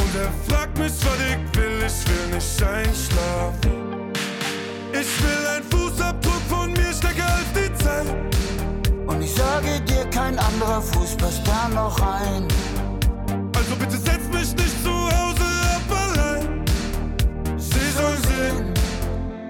Und 0.01 0.13
er 0.17 0.31
fragt 0.49 0.77
mich, 0.79 0.93
was 0.93 1.19
ich 1.31 1.59
will. 1.59 1.79
Ich 1.87 2.09
will 2.09 2.35
nicht 2.35 2.63
einschlafen. 2.63 4.13
Ich 4.93 5.23
will 5.23 5.47
ein 5.57 5.63
Fußabdruck 5.71 6.43
von 6.49 6.73
mir 6.73 6.93
stärker 6.93 7.27
als 7.27 7.53
die 7.55 7.85
Zeit. 7.85 8.07
Und 9.07 9.23
ich 9.23 9.33
sage 9.33 9.81
dir, 9.83 10.05
kein 10.11 10.39
anderer 10.39 10.83
Fuß 10.83 11.17
passt 11.17 11.47
da 11.47 11.69
noch 11.69 12.01
rein. 12.01 12.47
Also 13.55 13.77
bitte 13.77 13.97
setz 13.97 14.27
mich 14.33 14.55
nicht 14.57 14.83
zu 14.83 14.88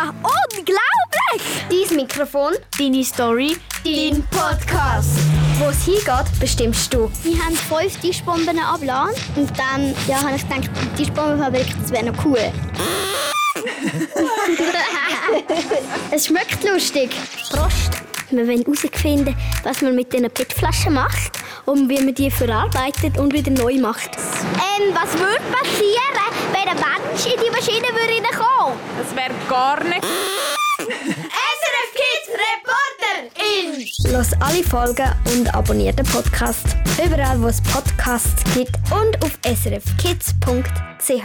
ja 0.00 0.14
unglaublich! 0.22 1.88
Dein 1.88 1.96
Mikrofon, 1.96 2.54
Deine 2.78 3.04
Story, 3.04 3.56
dein 3.84 4.24
Podcast. 4.30 5.18
Wo 5.58 5.68
es 5.68 5.84
hingeht, 5.84 6.40
bestimmst 6.40 6.92
du. 6.94 7.10
Wir 7.22 7.38
haben 7.44 7.54
fünf 7.54 7.98
Tischbomben 8.00 8.58
abgeladen 8.58 9.14
und 9.36 9.50
dann 9.58 9.94
ja, 10.08 10.22
habe 10.22 10.36
ich 10.36 10.48
gedacht, 10.48 10.70
die 10.82 11.02
Tischbombenfabrik, 11.02 11.66
das 11.82 11.92
wäre 11.92 12.06
noch 12.06 12.24
cool. 12.24 12.38
es 16.10 16.26
schmeckt 16.26 16.64
lustig. 16.64 17.10
Prost! 17.50 18.00
Wir 18.30 18.46
wollen 18.46 18.62
herausfinden, 18.62 19.36
was 19.64 19.82
man 19.82 19.96
mit 19.96 20.12
diesen 20.12 20.30
PET-Flaschen 20.30 20.94
macht 20.94 21.40
und 21.66 21.88
wie 21.88 22.00
man 22.00 22.14
die 22.14 22.30
verarbeitet 22.30 23.18
und 23.18 23.32
wieder 23.32 23.50
neu 23.50 23.74
macht. 23.74 24.16
Ähm, 24.16 24.94
was 24.94 25.12
würde 25.18 25.42
passieren, 25.50 26.19
wenn 26.60 26.68
ein 26.68 26.76
Mensch 26.76 27.24
in 27.26 27.40
die 27.40 27.50
Maschine 27.50 27.88
würde 27.88 28.22
kommen? 28.36 28.78
Das 28.98 29.14
wäre 29.16 29.32
gar 29.48 29.82
nicht. 29.84 30.04
SRF 30.78 31.94
Kids 31.94 32.28
Reporter 32.32 33.16
in. 33.38 33.86
Los 34.12 34.28
alle 34.40 34.62
Folgen 34.64 35.12
und 35.32 35.54
abonniert 35.54 35.98
den 35.98 36.06
Podcast. 36.06 36.64
Überall, 37.04 37.40
wo 37.40 37.48
es 37.48 37.60
Podcasts 37.62 38.42
gibt 38.54 38.76
und 38.90 39.22
auf 39.22 39.38
srfkids.ch. 39.44 41.24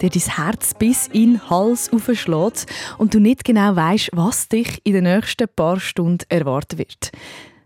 Dir 0.00 0.10
dein 0.10 0.36
Herz 0.36 0.74
bis 0.74 1.06
in 1.08 1.34
den 1.34 1.50
Hals 1.50 1.92
aufschlägt 1.92 2.66
und 2.98 3.14
du 3.14 3.20
nicht 3.20 3.44
genau 3.44 3.76
weißt, 3.76 4.10
was 4.12 4.48
dich 4.48 4.80
in 4.84 4.94
den 4.94 5.04
nächsten 5.04 5.46
paar 5.54 5.78
Stunden 5.78 6.24
erwarten 6.28 6.78
wird? 6.78 7.12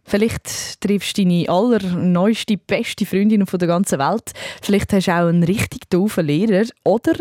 Vielleicht 0.05 0.81
triffst 0.81 1.17
du 1.17 1.25
deine 1.25 1.49
allerneueste, 1.49 2.59
beste 2.59 3.07
Freundin 3.07 3.47
von 3.47 3.59
der 3.59 3.69
ganzen 3.69 3.99
Welt. 3.99 4.33
Vielleicht 4.61 4.93
hast 4.93 5.09
du 5.09 5.13
auch 5.13 5.29
einen 5.29 5.45
richtig 5.45 5.89
doofen 5.89 6.27
Lehrer. 6.27 6.67
Oder 6.85 7.15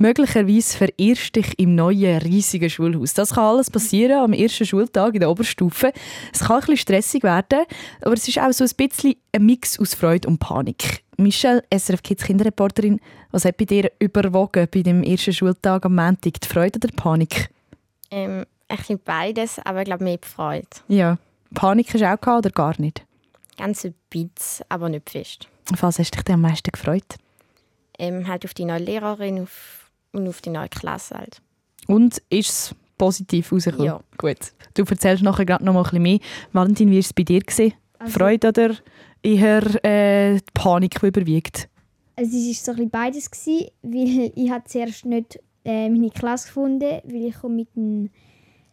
möglicherweise 0.00 0.76
verirrst 0.76 1.36
dich 1.36 1.58
im 1.58 1.74
neuen, 1.74 2.18
riesigen 2.18 2.70
Schulhaus. 2.70 3.14
Das 3.14 3.34
kann 3.34 3.44
alles 3.44 3.70
passieren 3.70 4.18
am 4.18 4.32
ersten 4.32 4.66
Schultag 4.66 5.14
in 5.14 5.20
der 5.20 5.30
Oberstufe. 5.30 5.92
Es 6.32 6.40
kann 6.40 6.56
ein 6.56 6.60
bisschen 6.60 6.76
stressig 6.78 7.22
werden, 7.22 7.64
aber 8.00 8.14
es 8.14 8.26
ist 8.26 8.38
auch 8.38 8.52
so 8.52 8.64
ein 8.64 8.70
bisschen 8.76 9.14
ein 9.32 9.46
Mix 9.46 9.78
aus 9.78 9.94
Freude 9.94 10.26
und 10.26 10.38
Panik. 10.38 11.04
Michelle, 11.16 11.62
SRF 11.70 12.02
Kids 12.02 12.24
Kinderreporterin, 12.24 12.98
was 13.30 13.44
hat 13.44 13.58
bei 13.58 13.66
dir 13.66 13.92
überwogen 13.98 14.66
bei 14.72 14.82
dem 14.82 15.02
ersten 15.02 15.32
Schultag 15.32 15.84
am 15.84 15.94
Montag? 15.94 16.40
Die 16.40 16.48
Freude 16.48 16.78
oder 16.78 16.88
die 16.88 16.96
Panik? 16.96 17.50
Ähm, 18.10 18.46
ein 18.68 18.76
bisschen 18.76 19.00
beides, 19.04 19.58
aber 19.64 19.80
ich 19.80 19.84
glaube 19.84 20.04
mehr 20.04 20.16
die 20.16 20.26
Freude. 20.28 20.66
Ja. 20.88 21.18
Panik 21.54 21.88
hast 21.92 22.00
du 22.00 22.10
auch 22.10 22.20
gehabt, 22.20 22.46
oder 22.46 22.50
gar 22.50 22.80
nicht? 22.80 23.04
Ganz 23.58 23.84
ein 23.84 23.94
bisschen, 24.08 24.64
aber 24.68 24.88
nicht 24.88 25.10
fest. 25.10 25.48
Auf 25.72 25.82
was 25.82 25.98
hast 25.98 26.16
du 26.16 26.22
dich 26.22 26.34
am 26.34 26.40
meisten 26.40 26.70
gefreut? 26.72 27.16
Ähm, 27.98 28.26
halt 28.26 28.44
auf 28.44 28.54
die 28.54 28.64
neue 28.64 28.78
Lehrerin 28.78 29.42
auf, 29.42 29.79
und 30.12 30.28
auf 30.28 30.40
die 30.40 30.50
neue 30.50 30.68
Klasse 30.68 31.16
halt. 31.16 31.40
Und 31.86 32.22
ist 32.30 32.48
es 32.50 32.74
positiv 32.98 33.50
rausgekommen? 33.52 33.86
Ja. 33.86 34.00
Gut. 34.18 34.38
Du 34.74 34.84
erzählst 34.84 35.22
nachher 35.22 35.46
gerade 35.46 35.64
noch 35.64 35.72
mal 35.72 35.80
ein 35.80 35.84
bisschen 35.84 36.02
mehr. 36.02 36.18
Valentin, 36.52 36.90
wie 36.90 36.94
war 36.94 37.00
es 37.00 37.12
bei 37.12 37.22
dir? 37.22 37.40
Gewesen? 37.40 37.72
Also- 37.98 38.18
Freude 38.18 38.48
oder 38.48 38.74
eher 39.22 39.84
äh, 39.84 40.36
die 40.36 40.42
Panik, 40.54 41.00
die 41.00 41.06
überwiegt? 41.06 41.68
Also 42.16 42.36
es 42.36 42.46
war 42.46 42.54
so 42.54 42.70
ein 42.72 42.76
bisschen 42.76 42.90
beides, 42.90 43.30
gewesen, 43.30 43.70
weil 43.82 44.32
ich 44.34 44.50
habe 44.50 44.64
zuerst 44.66 45.04
nicht 45.06 45.40
äh, 45.64 45.88
meine 45.88 46.10
Klasse 46.10 46.48
gefunden, 46.48 47.00
weil 47.04 47.24
ich 47.24 47.34
komme 47.34 47.56
mit 47.56 47.74
dem 47.76 48.10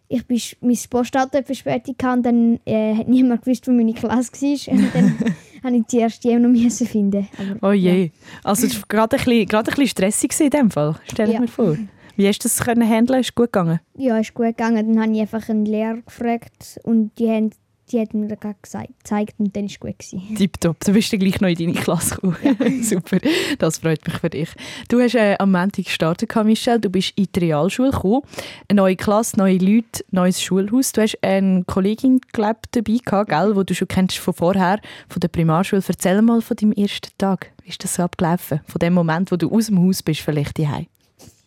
ich 0.10 0.26
bin 0.26 0.40
mein 0.62 0.78
Postauto 0.90 1.42
Verspätung 1.44 1.96
und 2.14 2.24
dann 2.24 2.60
äh, 2.66 2.96
hat 2.96 3.10
niemand 3.10 3.44
gewusst, 3.44 3.68
wo 3.68 3.72
meine 3.72 3.94
Klasse 3.94 4.32
war. 4.32 4.74
Und 4.74 4.96
dann 4.96 5.18
habe 5.68 5.78
ich 5.78 5.86
die 5.86 5.98
erste 6.00 6.40
noch 6.40 6.50
müssen 6.64 6.88
finden. 6.88 7.28
Aber, 7.60 7.70
Oh 7.70 7.74
je. 7.74 8.12
Also 8.44 8.66
es 8.68 8.76
war 8.78 8.84
gerade 8.88 9.18
ein 9.18 9.24
bisschen, 9.24 9.46
gerade 9.48 9.70
ein 9.72 9.76
bisschen 9.76 9.88
stressig 9.90 10.40
in 10.40 10.50
dem 10.50 10.72
Fall, 10.72 10.96
stell 11.12 11.28
ich 11.30 11.36
Ja. 11.36 11.42
mir 11.42 11.48
vor. 11.48 11.78
Wie 12.16 12.28
hast 12.28 12.40
du 12.40 12.44
das 12.48 12.60
können 12.66 12.90
handeln? 12.90 13.20
Ist 13.22 13.36
gut 13.36 13.54
gegangen? 13.54 13.80
Ja, 13.96 14.18
ist 14.18 14.34
gut 14.34 14.48
gegangen. 14.48 14.94
Dann 14.96 15.04
habe 15.04 15.14
ich 15.14 15.22
einfach 15.22 15.48
einen 15.50 15.66
Lehrer 15.66 15.98
gefragt 16.02 16.80
und 16.84 17.12
die 17.20 17.30
haben 17.30 17.52
die 17.92 18.02
hat 18.02 18.14
mir 18.14 18.28
gerade 18.28 18.56
gezeigt 18.62 19.36
und 19.38 19.56
dann 19.56 19.64
war 19.64 19.70
es 19.70 19.80
gut. 19.80 20.00
Gewesen. 20.00 20.36
Tipptopp, 20.36 20.80
du 20.84 20.94
bist 20.94 21.12
dann 21.12 21.20
gleich 21.20 21.40
noch 21.40 21.50
in 21.50 21.56
deine 21.56 21.74
Klasse 21.74 22.16
gekommen. 22.16 22.84
Super, 22.84 23.20
das 23.60 23.80
freut 23.80 24.06
mich 24.06 24.18
für 24.18 24.30
dich. 24.30 24.50
Du 24.90 25.00
hast 25.00 25.16
äh, 25.16 25.36
am 25.40 25.52
Montag 25.52 25.86
gestartet, 25.86 26.36
Michelle. 26.44 26.80
Du 26.80 26.90
bist 26.90 27.14
in 27.16 27.28
die 27.34 27.40
Realschule 27.40 27.92
gekommen. 27.92 28.22
Eine 28.68 28.78
neue 28.78 28.96
Klasse, 28.96 29.38
neue 29.38 29.58
Leute, 29.58 30.04
neues 30.12 30.42
Schulhaus. 30.42 30.92
Du 30.92 31.02
hast 31.02 31.18
eine 31.22 31.64
Kollegin 31.66 32.20
glaub, 32.34 32.64
dabei 32.72 32.98
gehabt, 33.04 33.30
gell, 33.30 33.54
die 33.56 33.66
du 33.66 33.76
schon 33.76 33.88
kennst 33.88 34.18
von 34.18 34.34
vorher, 34.34 34.80
von 35.08 35.20
der 35.20 35.30
Primarschule. 35.30 35.84
Erzähl 35.88 36.22
mal 36.22 36.42
von 36.42 36.58
deinem 36.58 36.74
ersten 36.74 37.12
Tag. 37.18 37.52
Wie 37.64 37.70
ist 37.70 37.84
das 37.84 37.96
so 37.96 38.04
abgelaufen? 38.04 38.62
Von 38.68 38.80
dem 38.80 38.94
Moment, 38.94 39.32
wo 39.32 39.38
du 39.38 39.52
aus 39.52 39.68
dem 39.68 39.82
Haus 39.82 40.04
bist, 40.04 40.22
vielleicht 40.22 40.60
daheim. 40.60 40.88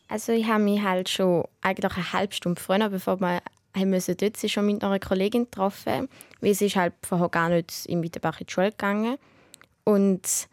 Also 0.09 0.33
ich 0.33 0.47
habe 0.47 0.65
mich 0.65 0.83
halt 0.83 1.09
schon 1.09 1.45
eigentlich 1.61 1.97
eine 1.97 2.13
halbe 2.13 2.35
Stunde 2.35 2.61
früher, 2.61 2.89
bevor 2.89 3.21
wir 3.21 3.41
haben 3.77 3.91
müssen 3.91 4.17
dort 4.17 4.39
schon 4.51 4.67
mit 4.67 4.83
einer 4.83 4.99
Kollegin 4.99 5.45
getroffen, 5.45 6.09
weil 6.41 6.55
sie 6.55 6.67
ist 6.67 6.77
halt 6.77 6.95
vorher 7.07 7.29
gar 7.29 7.49
nicht 7.49 7.87
in 7.87 8.03
Wittenbach 8.03 8.41
in 8.41 8.47
die 8.47 8.53
Schule 8.53 8.71
gegangen. 8.71 9.17
Und 9.85 10.49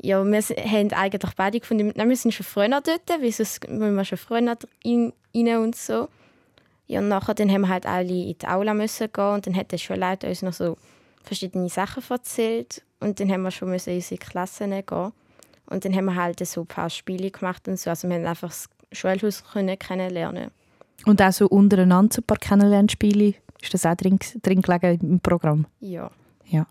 ja, 0.00 0.24
wir 0.24 0.40
haben 0.40 0.92
eigentlich 0.92 1.34
beide 1.34 1.60
gefunden, 1.60 1.92
nein, 1.96 2.08
wir 2.08 2.16
sind 2.16 2.32
schon 2.32 2.46
früher 2.46 2.68
dort, 2.68 3.08
weil 3.08 3.32
sonst 3.32 3.68
müssen 3.68 3.94
wir 3.96 4.04
schon 4.04 4.18
früher 4.18 4.56
in- 4.82 5.12
rein 5.34 5.56
und 5.58 5.76
so. 5.76 6.08
Ja, 6.86 7.00
und 7.00 7.08
nachher 7.08 7.34
dann 7.34 7.50
haben 7.50 7.62
wir 7.62 7.68
halt 7.68 7.86
alle 7.86 8.08
in 8.08 8.38
die 8.38 8.46
Aula 8.46 8.74
müssen 8.74 9.12
gehen 9.12 9.34
und 9.34 9.46
dann 9.46 9.56
hat 9.56 9.72
der 9.72 9.78
Schulleiter 9.78 10.28
uns 10.28 10.42
noch 10.42 10.54
so 10.54 10.78
verschiedene 11.22 11.68
Sachen 11.68 12.02
erzählt 12.08 12.82
und 13.00 13.20
dann 13.20 13.30
haben 13.30 13.42
wir 13.42 13.50
schon 13.50 13.70
müssen 13.70 13.90
in 13.90 13.96
unsere 13.96 14.18
Klassen 14.18 14.70
gehen. 14.70 15.12
Und 15.66 15.84
dann 15.84 15.94
haben 15.94 16.06
wir 16.06 16.14
halt 16.14 16.44
so 16.46 16.62
ein 16.62 16.66
paar 16.66 16.88
Spiele 16.88 17.30
gemacht 17.30 17.68
und 17.68 17.78
so. 17.78 17.90
Also 17.90 18.08
wir 18.08 18.16
haben 18.16 18.26
einfach 18.26 18.48
das 18.48 18.70
Schulhaus 18.92 19.44
können 19.52 19.78
kennenlernen. 19.78 20.50
Und 21.06 21.22
auch 21.22 21.32
so 21.32 21.48
untereinander 21.48 22.14
so 22.14 22.20
ein 22.20 22.24
paar 22.24 22.38
Kennenlernspiele. 22.38 23.34
Ist 23.60 23.74
das 23.74 23.86
auch 23.86 23.94
drin, 23.94 24.18
drin 24.42 24.62
gelegen 24.62 25.10
im 25.10 25.20
Programm? 25.20 25.66
Ja. 25.80 26.10
Ja. 26.46 26.66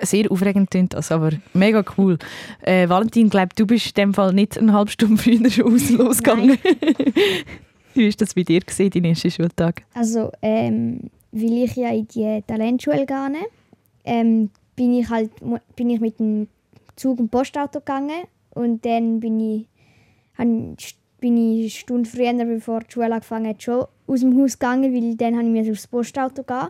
Sehr 0.00 0.30
aufregend 0.30 0.70
klingt 0.70 0.92
das, 0.92 1.10
aber 1.10 1.30
mega 1.54 1.82
cool. 1.96 2.18
Äh, 2.60 2.88
Valentin, 2.88 3.30
glaub, 3.30 3.56
du 3.56 3.66
bist 3.66 3.86
in 3.86 3.94
dem 3.94 4.14
Fall 4.14 4.32
nicht 4.34 4.58
eine 4.58 4.72
halbe 4.72 4.90
Stunde 4.90 5.16
früher 5.16 5.50
schon 5.50 5.72
aus 5.72 5.88
losgegangen. 5.90 6.58
Wie 7.94 8.06
war 8.06 8.14
das 8.18 8.34
bei 8.34 8.42
dir, 8.42 8.60
gewesen, 8.60 8.90
dein 8.90 9.04
erster 9.04 9.30
Schultag? 9.30 9.84
Also, 9.94 10.30
ähm, 10.42 11.00
weil 11.32 11.64
ich 11.64 11.76
ja 11.76 11.88
in 11.90 12.06
die 12.08 12.42
Talentschule 12.46 13.06
gehe, 13.06 13.46
ähm, 14.04 14.50
bin 14.76 14.92
ich 14.92 15.08
halt 15.08 15.30
bin 15.74 15.88
ich 15.88 16.00
mit 16.00 16.20
dem 16.20 16.48
Zug 16.96 17.18
und 17.18 17.30
Postauto 17.30 17.78
gegangen 17.78 18.24
und 18.50 18.84
dann 18.84 19.20
bin 19.20 19.40
ich, 19.40 19.66
bin 21.20 21.36
ich 21.36 21.60
eine 21.60 21.70
Stunde 21.70 22.08
früher, 22.08 22.32
bevor 22.44 22.80
die 22.80 22.92
Schule 22.92 23.12
angefangen 23.12 23.48
hat, 23.48 23.62
schon 23.62 23.84
aus 24.06 24.20
dem 24.20 24.40
Haus 24.40 24.58
gegangen, 24.58 24.94
weil 24.94 25.16
dann 25.16 25.36
habe 25.36 25.58
ich 25.58 25.70
aufs 25.70 25.86
Postauto 25.86 26.42
gehen 26.42 26.68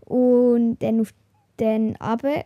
und 0.00 0.78
dann 0.80 1.00
auf 1.00 1.12
den 1.58 1.96
runter, 1.96 2.44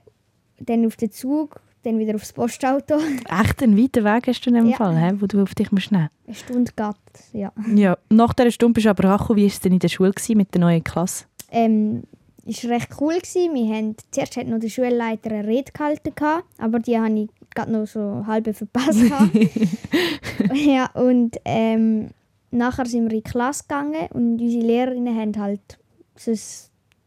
dann 0.60 0.86
auf 0.86 0.96
den 0.96 1.10
Zug, 1.10 1.60
dann 1.82 1.98
wieder 1.98 2.14
aufs 2.14 2.32
Postauto. 2.32 2.96
Echt 2.96 3.62
einen 3.62 3.76
weiten 3.76 4.04
Weg 4.04 4.28
hast 4.28 4.40
du 4.46 4.50
in 4.50 4.56
dem 4.56 4.66
Ja. 4.66 4.76
Fall, 4.76 4.96
he, 4.96 5.20
wo 5.20 5.26
du 5.26 5.42
auf 5.42 5.54
dich 5.54 5.72
musst 5.72 5.90
nehmen 5.92 6.08
Eine 6.26 6.34
Stunde 6.34 6.72
geht, 6.74 7.24
ja. 7.32 7.52
Ja. 7.74 7.98
Nach 8.08 8.32
dieser 8.32 8.50
Stunde 8.52 8.74
bist 8.74 8.86
du 8.86 8.90
aber 8.90 9.04
angekommen. 9.10 9.38
Wie 9.38 9.42
war 9.42 9.48
es 9.48 9.60
denn 9.60 9.72
in 9.72 9.78
der 9.80 9.88
Schule 9.88 10.12
gewesen, 10.12 10.36
mit 10.36 10.54
der 10.54 10.60
neuen 10.60 10.84
Klasse? 10.84 11.24
Ähm, 11.50 12.04
es 12.46 12.64
war 12.64 12.70
recht 12.76 12.88
cool. 13.00 13.14
Gewesen. 13.14 13.54
Wir 13.54 13.74
haben, 13.74 13.96
zuerst 14.10 14.36
hat 14.36 14.46
noch 14.46 14.60
der 14.60 14.68
Schulleiter 14.68 15.30
eine 15.30 15.46
Rede 15.46 15.72
gehalten, 15.72 16.12
aber 16.58 16.78
die 16.78 16.98
habe 16.98 17.18
ich 17.18 17.28
gerade 17.54 17.72
noch 17.72 17.86
so 17.86 18.24
halb 18.26 18.54
verpasst. 18.54 19.02
ja, 20.54 20.90
und 20.94 21.36
ähm, 21.44 22.10
nachher 22.50 22.86
sind 22.86 23.04
wir 23.04 23.16
in 23.16 23.22
die 23.22 23.30
Klasse 23.30 23.64
gegangen 23.68 24.08
und 24.12 24.40
unsere 24.40 24.64
Lehrerinnen 24.64 25.16
haben 25.16 25.36
halt 25.38 25.78
so 26.16 26.32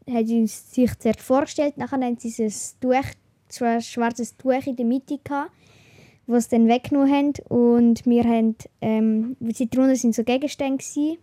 haben 0.08 0.40
uns 0.40 0.72
sich 0.72 0.96
zuerst 0.98 1.20
vorgestellt, 1.20 1.78
nachher 1.78 2.00
haben 2.00 2.16
sie 2.18 2.30
so 2.30 2.44
ein 2.44 2.52
Tuch, 2.80 3.10
so 3.48 3.64
ein 3.64 3.82
schwarzes 3.82 4.36
Tuch 4.36 4.66
in 4.66 4.76
der 4.76 4.86
Mitte 4.86 5.18
gehabt, 5.22 5.50
was 6.26 6.44
sie 6.44 6.56
dann 6.56 6.68
weggenommen 6.68 7.12
haben 7.12 7.32
und 7.48 8.06
wir 8.06 8.24
haben, 8.24 8.56
ähm, 8.80 9.36
sie 9.52 9.68
drunter 9.68 9.96
sind 9.96 10.14
so 10.14 10.24
Gegenstände 10.24 10.78
gewesen. 10.78 11.18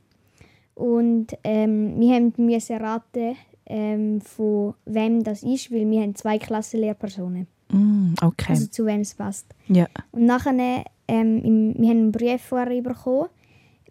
Und 0.76 1.38
ähm, 1.44 2.00
wir 2.00 2.16
haben 2.16 2.34
müssen 2.38 2.78
raten, 2.78 3.36
ähm, 3.68 4.22
von 4.22 4.74
wem 4.86 5.24
das 5.24 5.44
ist, 5.44 5.72
weil 5.72 5.90
wir 5.90 6.02
haben 6.02 6.16
zwei 6.16 6.40
Klassenlehrpersonen. 6.40 7.48
Mm, 7.74 8.14
okay. 8.22 8.52
Also 8.54 8.68
zu 8.68 8.86
wem 8.86 9.02
es 9.02 9.14
passt. 9.14 9.48
ja. 9.68 9.88
Und 10.12 10.26
nachher, 10.26 10.84
ähm, 11.08 11.44
wir 11.78 11.90
haben 11.90 11.98
einen 11.98 12.12
Brief 12.12 12.42
vorher 12.42 12.82
bekommen, 12.82 13.30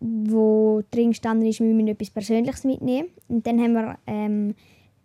wo 0.00 0.82
drin 0.90 1.10
gestanden 1.10 1.48
ist, 1.48 1.60
wir 1.60 1.66
müssen 1.72 1.88
etwas 1.88 2.10
Persönliches 2.10 2.64
mitnehmen. 2.64 3.08
Und 3.28 3.46
dann 3.46 3.60
haben 3.60 3.72
wir, 3.74 3.98
ähm, 4.06 4.54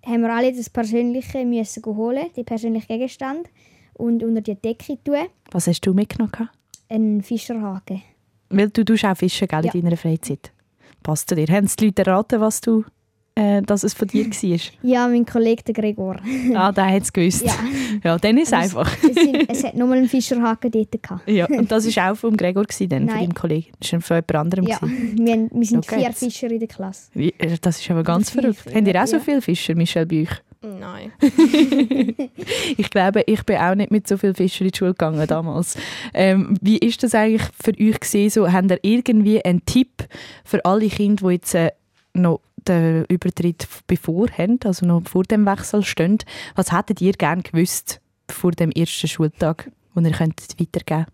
haben 0.05 0.21
wir 0.21 0.33
alle 0.33 0.53
das 0.53 0.69
Persönliche 0.69 1.45
müssen 1.45 1.85
holen, 1.85 2.25
den 2.35 2.45
persönlichen 2.45 2.87
Gegenstand, 2.87 3.49
und 3.93 4.23
unter 4.23 4.41
die 4.41 4.55
Decke 4.55 4.97
tun, 5.03 5.25
Was 5.51 5.67
hast 5.67 5.81
du 5.81 5.93
mitgenommen? 5.93 6.49
einen 6.89 7.21
Fischerhaken. 7.21 8.01
Weil 8.49 8.69
du 8.69 8.85
tust 8.85 9.03
auch 9.05 9.17
fischen 9.17 9.47
gell, 9.47 9.65
Ja. 9.65 9.73
in 9.73 9.81
deiner 9.81 9.97
Freizeit. 9.97 10.51
Passt 11.03 11.27
zu 11.29 11.35
dir. 11.35 11.47
Haben 11.47 11.67
die 11.79 11.85
Leute 11.85 12.03
erraten, 12.05 12.39
was 12.39 12.61
du, 12.61 12.83
äh, 13.37 13.61
dass 13.61 13.83
es 13.83 13.93
von 13.93 14.07
dir 14.07 14.25
war? 14.29 14.59
Ja, 14.81 15.07
mein 15.07 15.25
Kollege 15.25 15.63
der 15.63 15.73
Gregor. 15.75 16.17
ah, 16.55 16.71
der 16.71 16.87
hat 16.87 17.03
es 17.03 17.13
gewusst. 17.13 17.45
Ja. 17.45 17.53
ja, 18.03 18.17
dann 18.17 18.37
ist 18.37 18.47
es 18.47 18.53
einfach. 18.53 18.91
Es, 19.07 19.15
sind, 19.15 19.49
es 19.49 19.63
hat 19.63 19.75
nochmal 19.75 19.99
einen 19.99 20.09
Fischerhaken 20.09 20.71
dort 20.71 21.03
gehabt. 21.03 21.29
Ja, 21.29 21.45
und 21.45 21.71
das 21.71 21.85
war 21.95 22.11
auch 22.11 22.15
von 22.15 22.35
Gregor, 22.35 22.63
gewesen, 22.63 22.89
dann, 22.89 22.99
von 23.03 23.07
Nein. 23.07 23.25
deinem 23.25 23.35
Kollegen. 23.35 23.67
Das 23.79 23.93
war 23.93 24.01
von 24.01 24.17
jemand 24.17 24.35
anderem. 24.35 24.65
Ja, 24.65 24.77
gewesen. 24.79 25.17
wir, 25.25 25.49
wir 25.51 25.65
sind 25.65 25.77
Okay. 25.77 25.99
vier 25.99 26.13
Fischer 26.13 26.49
in 26.49 26.59
der 26.59 26.67
Klasse. 26.67 27.11
Wie, 27.13 27.33
äh, 27.37 27.57
das 27.61 27.79
ist 27.79 27.91
aber 27.91 28.03
ganz 28.03 28.31
Vier 28.31 28.41
verrückt. 28.41 28.63
Habt 28.73 28.87
ihr 28.87 29.01
auch 29.01 29.07
so 29.07 29.17
ja. 29.17 29.21
viele 29.21 29.41
Fischer, 29.41 29.75
Michelle, 29.75 30.07
bei 30.07 30.23
euch? 30.23 30.41
Nein. 30.61 31.11
ich 32.77 32.89
glaube, 32.89 33.23
ich 33.27 33.43
bin 33.45 33.57
auch 33.57 33.75
nicht 33.75 33.91
mit 33.91 34.07
so 34.07 34.17
vielen 34.17 34.33
Fischern 34.33 34.65
in 34.65 34.71
die 34.71 34.77
Schule 34.77 34.91
gegangen 34.91 35.25
damals. 35.27 35.77
Ähm, 36.13 36.57
wie 36.61 36.77
ist 36.79 37.03
das 37.03 37.13
eigentlich 37.13 37.43
für 37.61 37.73
euch 37.79 37.99
gesehen? 37.99 38.29
So, 38.31 38.51
habt 38.51 38.71
ihr 38.71 38.79
irgendwie 38.81 39.43
einen 39.45 39.63
Tipp 39.65 40.07
für 40.43 40.65
alle 40.65 40.87
Kinder, 40.87 41.27
die 41.27 41.33
jetzt 41.35 41.53
äh, 41.53 41.71
noch 42.17 42.41
den 42.67 43.05
Übertritt 43.05 43.67
bevor 43.87 44.27
haben, 44.37 44.59
also 44.65 44.85
noch 44.85 45.03
vor 45.07 45.23
dem 45.23 45.45
Wechsel 45.45 45.83
stehen? 45.83 46.19
Was 46.55 46.71
hättet 46.71 47.01
ihr 47.01 47.13
gerne 47.13 47.43
gewusst 47.43 48.01
vor 48.29 48.51
dem 48.51 48.71
ersten 48.71 49.07
Schultag, 49.07 49.71
den 49.95 50.05
ihr 50.05 50.11
könnt 50.11 50.41
weitergeben 50.59 51.05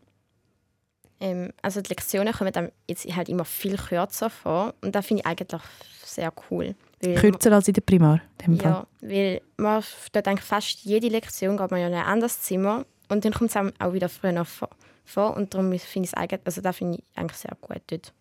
Ähm, 1.19 1.53
also 1.61 1.81
die 1.81 1.89
Lektionen 1.89 2.33
kommen 2.33 2.51
dann 2.51 2.71
jetzt 2.87 3.05
halt 3.15 3.29
immer 3.29 3.45
viel 3.45 3.77
kürzer 3.77 4.29
vor 4.29 4.73
und 4.81 4.95
das 4.95 5.05
finde 5.05 5.21
ich 5.21 5.27
eigentlich 5.27 5.61
sehr 6.03 6.33
cool. 6.49 6.75
Kürzer 7.01 7.51
als 7.51 7.67
in 7.67 7.73
der 7.73 7.81
Primar? 7.81 8.21
in. 8.37 8.69
Ja, 8.69 8.87
weil 9.01 9.41
man 9.57 9.83
dort 10.11 10.27
eigentlich 10.27 10.45
fast 10.45 10.81
jede 10.83 11.09
Lektion 11.09 11.57
geht 11.57 11.71
man 11.71 11.79
ja 11.79 11.87
in 11.87 11.93
ein 11.93 12.05
anderes 12.05 12.41
Zimmer 12.41 12.85
Und 13.09 13.25
dann 13.25 13.33
kommt 13.33 13.55
es 13.55 13.71
auch 13.79 13.93
wieder 13.93 14.09
früher 14.09 14.45
vor. 14.45 14.69
vor. 15.05 15.35
Und 15.35 15.53
darum 15.53 15.67
finde 15.77 16.05
ich 16.05 16.11
es 16.11 16.13
eigentlich, 16.13 16.41
also 16.45 16.61
das 16.61 16.77
finde 16.77 16.99
ich 16.99 17.03
eigentlich 17.17 17.37
sehr 17.37 17.55
gut 17.61 17.81
dort. 17.87 18.13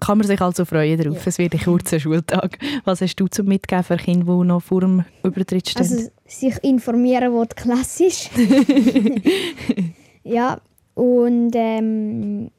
Kann 0.00 0.18
man 0.18 0.26
sich 0.26 0.40
also 0.40 0.64
freuen 0.64 0.98
darauf. 0.98 1.16
Ja. 1.16 1.22
Es 1.26 1.38
wird 1.38 1.54
ein 1.54 1.60
kurzer 1.60 1.98
Schultag. 2.00 2.58
Was 2.84 3.00
hast 3.00 3.16
du 3.16 3.26
zum 3.26 3.46
Mitgeben 3.46 3.82
für 3.82 3.96
Kinder, 3.96 4.38
die 4.38 4.46
noch 4.46 4.62
vor 4.62 4.80
dem 4.80 5.04
Übertritt 5.22 5.68
stehen? 5.68 5.82
Also 5.82 6.10
sich 6.26 6.62
informieren, 6.62 7.32
wo 7.32 7.44
die 7.44 7.54
Klasse 7.54 8.06
ist. 8.06 8.30
ja, 10.24 10.60
und 10.94 11.52
ähm, 11.54 12.50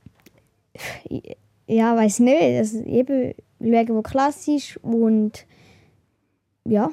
ja, 1.68 1.96
weiß 1.96 2.20
nicht. 2.20 2.42
Also 2.42 2.84
eben 2.84 3.34
schauen, 3.62 3.90
wo 3.90 4.02
die 4.02 4.10
Klasse 4.10 4.56
ist 4.56 4.78
und 4.78 5.46
ja. 6.66 6.90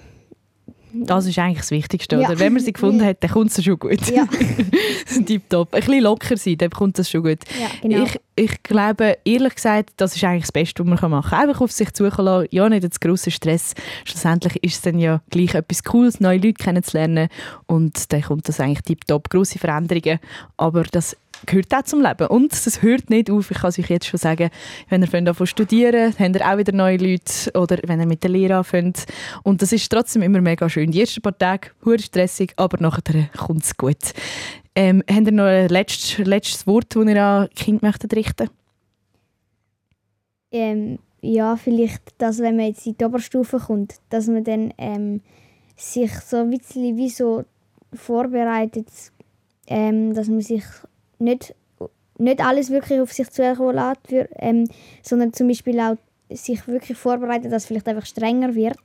Das 1.05 1.27
ist 1.27 1.39
eigentlich 1.39 1.59
das 1.59 1.71
Wichtigste, 1.71 2.17
ja. 2.17 2.29
oder? 2.29 2.39
Wenn 2.39 2.53
man 2.53 2.63
sie 2.63 2.73
gefunden 2.73 3.05
hat, 3.05 3.23
dann 3.23 3.31
kommt 3.31 3.57
es 3.57 3.65
schon 3.65 3.79
gut. 3.79 4.09
Ja. 4.11 4.27
Tipptopp. 5.27 5.75
Ein 5.75 5.81
bisschen 5.81 6.03
locker 6.03 6.37
sein, 6.37 6.59
dann 6.59 6.71
kommt 6.71 6.99
es 6.99 7.11
schon 7.11 7.23
gut. 7.23 7.39
Ja, 7.61 7.69
genau. 7.83 8.05
ich, 8.05 8.21
ich 8.37 8.63
glaube, 8.63 9.19
ehrlich 9.25 9.55
gesagt, 9.55 9.91
das 9.97 10.17
ist 10.17 10.25
eigentlich 10.25 10.45
das 10.45 10.53
Beste, 10.53 10.87
was 10.87 11.01
man 11.01 11.11
machen 11.11 11.31
kann. 11.31 11.49
Einfach 11.49 11.61
auf 11.61 11.73
sich 11.73 11.93
zukommen 11.93 12.47
Ja, 12.51 12.69
nicht 12.69 12.93
zu 12.93 13.01
grossen 13.01 13.31
Stress. 13.31 13.75
Schlussendlich 14.05 14.63
ist 14.63 14.75
es 14.77 14.83
dann 14.83 14.99
ja 14.99 15.21
gleich 15.31 15.55
etwas 15.55 15.83
Cooles, 15.85 16.21
neue 16.21 16.39
Leute 16.39 16.55
kennenzulernen. 16.55 17.29
Und 17.67 18.13
dann 18.13 18.23
kommt 18.23 18.49
das 18.49 18.61
eigentlich 18.61 18.83
tipptopp. 18.83 19.31
Grosse 19.31 19.59
Veränderungen. 19.59 20.19
Aber 20.57 20.83
das 20.85 21.17
gehört 21.45 21.75
auch 21.75 21.83
zum 21.83 22.03
Leben. 22.03 22.27
Und 22.29 22.53
es 22.53 22.83
hört 22.83 23.11
nicht 23.11 23.31
auf, 23.31 23.51
ich 23.51 23.59
kann 23.59 23.69
euch 23.71 23.91
jetzt 23.91 24.07
schon 24.07 24.19
sagen, 24.19 24.51
wenn 24.89 25.03
ihr 25.03 25.13
anfangen 25.15 25.47
studieren, 25.47 26.15
habt 26.19 26.37
ihr 26.37 26.49
auch 26.49 26.59
wieder 26.59 26.73
neue 26.73 26.97
Leute 26.97 27.53
oder 27.55 27.79
wenn 27.85 28.01
ihr 28.01 28.07
mit 28.07 28.23
der 28.23 28.31
Lehre 28.31 28.57
anfängt. 28.57 29.07
Und 29.43 29.63
das 29.63 29.73
ist 29.73 29.91
trotzdem 29.91 30.23
immer 30.23 30.41
mega 30.41 30.69
schön. 30.69 30.91
Die 30.91 31.01
ersten 31.01 31.23
paar 31.23 31.37
Tage, 31.37 31.71
hure 31.85 31.99
stressig, 31.99 32.53
aber 32.57 32.79
nachher 32.81 33.29
kommt 33.37 33.65
es 33.65 33.77
gut. 33.77 34.15
Ähm, 34.75 35.03
habt 35.11 35.27
ihr 35.27 35.33
noch 35.33 35.45
ein 35.45 35.69
letztes, 35.69 36.19
letztes 36.19 36.67
Wort, 36.67 36.95
das 36.95 37.07
ihr 37.07 37.25
an 37.25 37.49
Kind 37.51 37.83
möchtet 37.83 38.15
richten 38.15 38.51
ähm, 40.53 40.99
Ja, 41.23 41.57
vielleicht, 41.57 42.03
dass 42.19 42.39
wenn 42.41 42.57
man 42.57 42.67
jetzt 42.67 42.87
in 42.87 42.97
die 42.97 43.05
Oberstufe 43.05 43.59
kommt, 43.59 43.95
dass 44.11 44.27
man 44.27 44.45
dann 44.45 44.73
ähm, 44.77 45.23
sich 45.77 46.13
so 46.13 46.39
ein 46.39 46.51
bisschen 46.51 46.97
wie 46.97 47.09
so 47.09 47.45
vorbereitet, 47.93 48.89
ähm, 49.67 50.15
dass 50.15 50.29
man 50.29 50.41
sich 50.41 50.65
nicht, 51.19 51.55
nicht 52.19 52.45
alles 52.45 52.71
wirklich 52.71 53.01
auf 53.01 53.13
sich 53.13 53.31
zukommen 53.31 53.77
lässt, 53.77 54.09
für, 54.09 54.29
ähm, 54.37 54.69
sondern 55.03 55.33
zum 55.33 55.49
Beispiel 55.49 55.79
auch 55.81 55.97
sich 56.31 56.67
wirklich 56.67 56.99
vorbereiten, 56.99 57.51
dass 57.51 57.63
es 57.63 57.67
vielleicht 57.67 57.89
einfach 57.89 58.07
strenger 58.07 58.55
wird. 58.55 58.79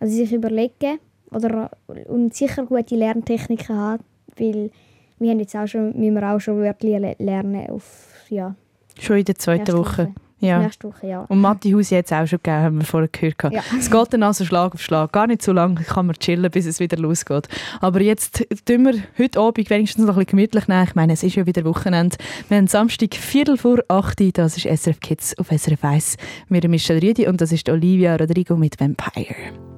Also 0.00 0.14
sich 0.14 0.32
überlegen 0.32 0.98
oder, 1.30 1.70
und 2.06 2.34
sicher 2.34 2.64
gute 2.64 2.94
Lerntechniken 2.94 3.76
haben, 3.76 4.04
weil 4.36 4.70
wir 5.18 5.30
haben 5.30 5.40
jetzt 5.40 5.56
auch 5.56 5.66
schon, 5.66 5.98
müssen 5.98 6.14
wir 6.14 6.32
auch 6.32 6.40
schon 6.40 6.58
Wörter 6.58 7.14
lernen 7.18 7.68
auf, 7.70 8.12
ja. 8.28 8.54
Schon 8.98 9.18
in 9.18 9.24
der 9.24 9.34
zweiten 9.34 9.72
Woche. 9.72 10.08
Woche. 10.08 10.14
Ja. 10.40 10.60
Nächste 10.60 10.88
Woche, 10.88 11.06
ja. 11.06 11.24
Und 11.28 11.40
Mathe 11.40 11.74
Haus 11.74 11.90
jetzt 11.90 12.12
auch 12.12 12.26
schon 12.26 12.38
gegeben, 12.42 12.62
haben 12.62 12.78
wir 12.78 12.84
vorher 12.84 13.08
gehört. 13.08 13.52
Ja. 13.52 13.62
Es 13.78 13.90
geht 13.90 14.12
dann 14.12 14.22
also 14.22 14.44
Schlag 14.44 14.74
auf 14.74 14.80
Schlag. 14.80 15.12
Gar 15.12 15.26
nicht 15.26 15.42
so 15.42 15.52
lange 15.52 15.82
kann 15.82 16.06
man 16.06 16.16
chillen, 16.16 16.50
bis 16.50 16.66
es 16.66 16.80
wieder 16.80 16.96
losgeht. 16.96 17.48
Aber 17.80 18.00
jetzt 18.00 18.46
tun 18.64 18.84
wir 18.84 18.94
heute 19.18 19.40
Abend 19.40 19.70
wenigstens 19.70 20.04
noch 20.04 20.14
ein 20.14 20.24
bisschen 20.24 20.30
gemütlich 20.30 20.68
nehmen. 20.68 20.84
Ich 20.84 20.94
meine, 20.94 21.12
es 21.12 21.22
ist 21.22 21.34
ja 21.34 21.46
wieder 21.46 21.64
Wochenende. 21.64 22.16
Wir 22.48 22.58
haben 22.58 22.68
Samstag 22.68 23.14
Viertel 23.14 23.56
vor 23.56 23.78
acht. 23.88 24.18
Das 24.34 24.56
ist 24.56 24.66
SRF 24.66 25.00
Kids 25.00 25.38
auf 25.38 25.48
SRF 25.48 25.84
1. 25.84 26.16
Wir 26.48 26.60
sind 26.60 26.70
Michelle 26.70 27.02
Rüdi 27.02 27.26
und 27.26 27.40
das 27.40 27.52
ist 27.52 27.68
Olivia 27.68 28.16
Rodrigo 28.16 28.56
mit 28.56 28.80
Vampire. 28.80 29.77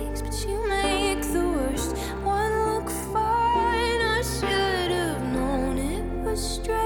straight. 6.41 6.80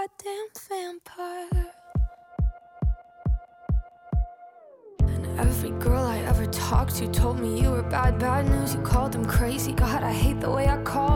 Goddamn 0.00 0.48
vampire. 0.68 1.72
And 5.00 5.38
every 5.38 5.70
girl 5.72 6.04
I 6.04 6.18
ever 6.20 6.46
talked 6.46 6.96
to 6.96 7.08
told 7.08 7.38
me 7.38 7.60
you 7.60 7.70
were 7.70 7.82
bad, 7.82 8.18
bad 8.18 8.48
news. 8.48 8.74
You 8.74 8.80
called 8.80 9.12
them 9.12 9.26
crazy. 9.26 9.72
God, 9.72 10.02
I 10.02 10.12
hate 10.12 10.40
the 10.40 10.50
way 10.50 10.68
I 10.68 10.78
called 10.82 11.09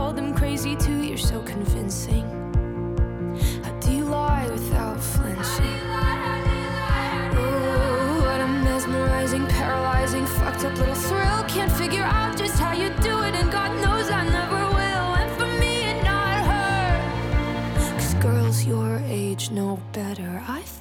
know 19.55 19.79
better. 19.93 20.43
I've 20.49 20.74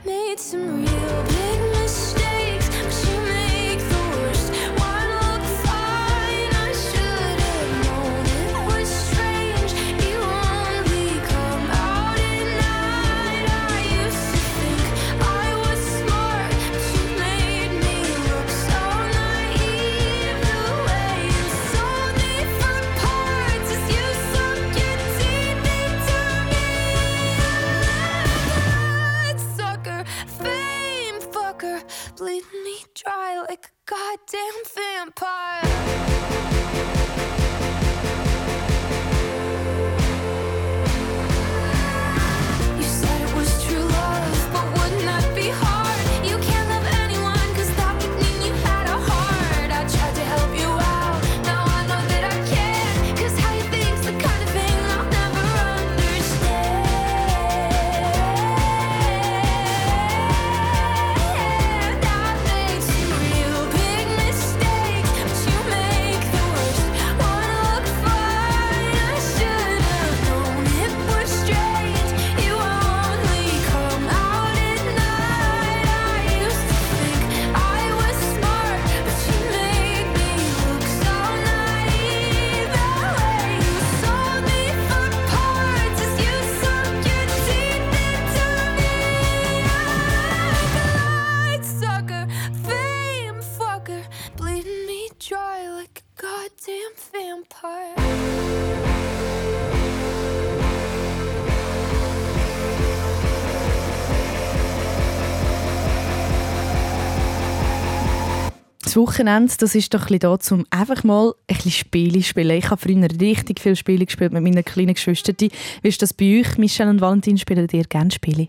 das 108.95 109.03
Wochenende, 109.03 109.53
das 109.59 109.74
ist 109.74 109.92
doch 109.92 110.09
ein 110.09 110.18
bisschen 110.18 110.38
da, 110.49 110.55
um 110.55 110.66
einfach 110.70 111.03
mal 111.03 111.30
ein 111.49 111.57
bisschen 111.57 111.72
Spiele 111.72 112.20
zu 112.20 112.28
spielen. 112.28 112.57
Ich 112.57 112.70
habe 112.70 112.80
früher 112.80 113.09
richtig 113.20 113.59
viele 113.59 113.74
Spiele 113.74 114.05
gespielt 114.05 114.32
mit 114.32 114.42
meinen 114.42 114.64
kleinen 114.64 114.95
Geschwistern. 114.95 115.34
Wie 115.40 115.88
ist 115.88 116.01
das 116.01 116.12
bei 116.12 116.40
euch, 116.40 116.59
Michelle 116.59 116.90
und 116.90 117.01
Valentin? 117.01 117.36
Spielen 117.36 117.66
ihr 117.72 117.84
gerne 117.84 118.12
Spiele? 118.12 118.49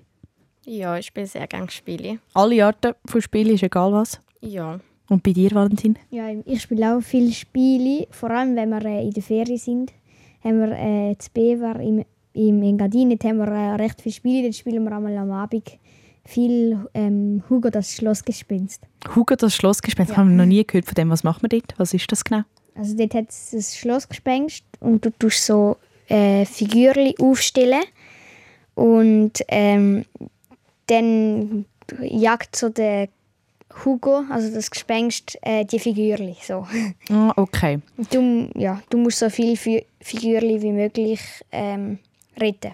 Ja, 0.65 0.97
ich 0.97 1.07
spiele 1.07 1.25
sehr 1.25 1.47
gerne 1.47 1.69
Spiele. 1.71 2.19
Alle 2.35 2.63
Arten 2.63 2.93
von 3.05 3.21
Spielen, 3.21 3.55
ist 3.55 3.63
egal 3.63 3.91
was? 3.91 4.19
Ja. 4.41 4.79
Und 5.09 5.23
bei 5.23 5.33
dir, 5.33 5.49
Valentin? 5.51 5.97
Ja, 6.11 6.27
ich 6.45 6.61
spiele 6.61 6.95
auch 6.95 7.01
viele 7.01 7.31
Spiele, 7.31 8.07
vor 8.11 8.29
allem 8.29 8.55
wenn 8.55 8.69
wir 8.69 8.85
äh, 8.85 9.03
in 9.03 9.11
der 9.11 9.23
Ferien 9.23 9.57
sind. 9.57 9.93
Haben 10.43 10.59
wir 10.59 10.71
äh, 10.77 11.17
zu 11.17 11.29
Bever 11.33 11.79
im, 11.79 12.05
im 12.33 12.61
Engadin, 12.61 13.09
dort 13.09 13.23
haben 13.23 13.37
wir 13.37 13.47
äh, 13.47 13.75
recht 13.75 13.99
viele 13.99 14.13
Spiele, 14.13 14.43
dort 14.43 14.55
spielen 14.55 14.83
wir 14.83 14.91
einmal 14.91 15.17
am 15.17 15.31
Abend 15.31 15.79
viel 16.25 16.87
ähm, 16.93 17.43
Hugo 17.49 17.69
das 17.69 17.93
Schlossgespenst. 17.93 18.81
Hugo 19.15 19.35
das 19.35 19.55
Schlossgespenst, 19.55 20.11
ja. 20.11 20.17
haben 20.17 20.29
wir 20.29 20.37
noch 20.37 20.45
nie 20.45 20.65
gehört 20.65 20.85
von 20.85 20.95
dem. 20.95 21.09
Was 21.09 21.23
macht 21.23 21.41
man 21.43 21.49
dort? 21.49 21.73
Was 21.77 21.93
ist 21.93 22.11
das 22.11 22.23
genau? 22.23 22.43
Also 22.75 22.95
dort 22.97 23.13
hat 23.13 23.29
es 23.29 23.51
das 23.51 23.77
Schlossgespenst 23.77 24.63
und 24.79 25.05
du 25.05 25.11
tust 25.11 25.45
so 25.45 25.77
äh, 26.07 26.45
Figürchen 26.45 27.13
aufstellen 27.19 27.83
und 28.73 29.33
ähm, 29.47 30.05
dann 30.87 31.65
jagt 32.01 32.55
so 32.55 32.69
der 32.69 33.07
Hugo, 33.83 34.23
also 34.29 34.53
das 34.53 34.69
Gespenst, 34.69 35.37
äh, 35.41 35.65
die 35.65 35.79
Figürchen. 35.79 36.35
So. 36.41 36.67
Ah, 37.09 37.33
okay. 37.35 37.79
Du, 38.11 38.49
ja, 38.55 38.81
du 38.89 38.97
musst 38.97 39.19
so 39.19 39.29
viele 39.29 39.55
Figürchen 40.01 40.61
wie 40.61 40.71
möglich 40.71 41.21
ähm, 41.51 41.99
retten. 42.37 42.73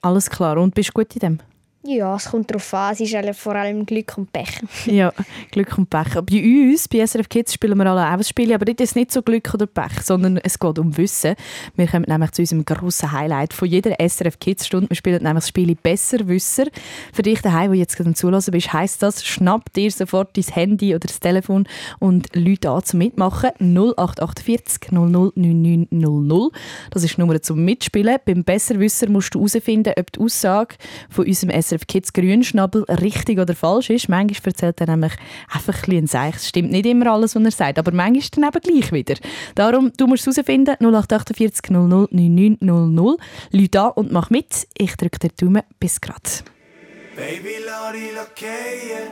Alles 0.00 0.28
klar. 0.28 0.58
Und 0.58 0.74
bist 0.74 0.90
du 0.90 0.92
gut 0.92 1.14
in 1.14 1.20
dem? 1.20 1.38
Ja, 1.86 2.16
es 2.16 2.30
kommt 2.30 2.50
darauf 2.50 2.72
an. 2.72 2.94
Es 2.94 3.00
ist 3.00 3.38
vor 3.38 3.54
allem 3.54 3.84
Glück 3.84 4.16
und 4.16 4.32
Pech. 4.32 4.62
ja, 4.86 5.12
Glück 5.50 5.76
und 5.76 5.90
Pech. 5.90 6.14
Bei 6.14 6.42
uns, 6.42 6.88
bei 6.88 7.06
SRF 7.06 7.28
Kids, 7.28 7.52
spielen 7.52 7.76
wir 7.76 7.84
alle 7.84 8.08
auch 8.08 8.24
Spiele, 8.24 8.54
aber 8.54 8.64
dort 8.64 8.80
ist 8.80 8.96
nicht 8.96 9.12
so 9.12 9.20
Glück 9.20 9.52
oder 9.52 9.66
Pech, 9.66 10.00
sondern 10.02 10.38
es 10.38 10.58
geht 10.58 10.78
um 10.78 10.96
Wissen. 10.96 11.34
Wir 11.76 11.86
kommen 11.86 12.06
nämlich 12.08 12.30
zu 12.30 12.40
unserem 12.40 12.64
grossen 12.64 13.12
Highlight 13.12 13.52
von 13.52 13.68
jeder 13.68 13.96
SRF 14.00 14.38
Kids-Stunde. 14.38 14.88
Wir 14.88 14.96
spielen 14.96 15.22
nämlich 15.22 15.42
das 15.44 15.48
Spiel 15.48 15.74
«Besserwisser». 15.74 16.68
Für 17.12 17.20
dich 17.20 17.42
daheim, 17.42 17.70
wo 17.70 17.74
jetzt 17.74 17.98
gerade 17.98 18.14
zulassen 18.14 18.52
bist, 18.52 18.72
heisst 18.72 19.02
das, 19.02 19.22
schnapp 19.22 19.70
dir 19.74 19.90
sofort 19.90 20.34
dein 20.38 20.44
Handy 20.44 20.94
oder 20.94 21.06
das 21.06 21.20
Telefon 21.20 21.68
und 21.98 22.34
Leute 22.34 22.70
an 22.70 22.82
zum 22.82 22.98
Mitmachen. 22.98 23.50
0848 23.60 24.90
00 24.90 25.32
9900. 25.34 26.50
Das 26.90 27.04
ist 27.04 27.18
die 27.18 27.20
Nummer 27.20 27.42
zum 27.42 27.62
Mitspielen. 27.62 28.16
Beim 28.24 28.42
«Besserwisser» 28.42 29.10
musst 29.10 29.34
du 29.34 29.40
herausfinden, 29.40 29.92
ob 29.98 30.10
die 30.12 30.20
Aussage 30.20 30.76
von 31.10 31.26
unserem 31.26 31.50
SRF 31.60 31.73
SRF 31.74 31.86
Kids 31.86 32.12
Grünschnabel 32.12 32.84
richtig 32.84 33.38
oder 33.38 33.54
falsch 33.54 33.90
ist. 33.90 34.08
Manchmal 34.08 34.52
erzählt 34.52 34.80
er 34.80 34.86
nämlich 34.88 35.12
einfach 35.52 35.86
ein 35.88 36.06
Seich. 36.06 36.36
Es 36.36 36.48
stimmt 36.48 36.70
nicht 36.70 36.86
immer 36.86 37.12
alles, 37.12 37.34
was 37.34 37.44
er 37.44 37.50
sagt, 37.50 37.78
aber 37.78 37.92
manchmal 37.92 38.22
dann 38.30 38.44
eben 38.44 38.60
gleich 38.60 38.92
wieder. 38.92 39.14
Darum, 39.54 39.92
du 39.96 40.06
musst 40.06 40.26
es 40.26 40.36
herausfinden, 40.36 40.76
0848 40.80 41.70
00 41.70 42.08
9900. 42.10 43.18
Leute 43.50 43.80
an 43.80 43.90
und 43.92 44.12
mach 44.12 44.30
mit. 44.30 44.66
Ich 44.76 44.96
drücke 44.96 45.18
dir 45.18 45.30
Daumen. 45.36 45.62
Bis 45.78 46.00
grad. 46.00 46.44
Baby, 47.16 47.56
Lori, 47.64 48.10
okay, 48.20 49.08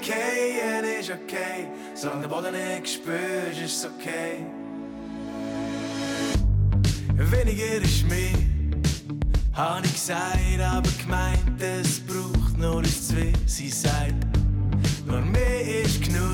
okay, 0.00 1.00
ist 1.00 1.10
okay. 1.10 1.68
Solange 1.94 2.22
der 2.22 2.28
Boden 2.28 2.52
nicht 2.52 2.88
spürst, 2.88 3.60
ist 3.64 3.76
es 3.76 3.86
okay. 3.86 4.44
Weniger 7.14 7.82
ist 7.82 8.08
mehr. 8.08 8.51
Hab 9.54 9.84
ich 9.84 9.92
gesagt, 9.92 10.60
aber 10.60 10.88
gemeint, 11.02 11.60
es 11.60 12.00
braucht 12.00 12.56
nur 12.56 12.76
uns 12.76 13.08
zwei. 13.08 13.32
Sie 13.44 13.68
sagt, 13.68 14.14
nur 15.04 15.20
mehr 15.20 15.82
ist 15.82 16.02
genug. 16.02 16.32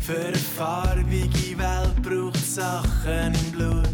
Für 0.00 0.18
eine 0.18 0.36
farbige 0.36 1.56
Welt 1.56 2.02
braucht 2.02 2.44
Sachen 2.44 3.34
im 3.34 3.52
Blut. 3.52 3.88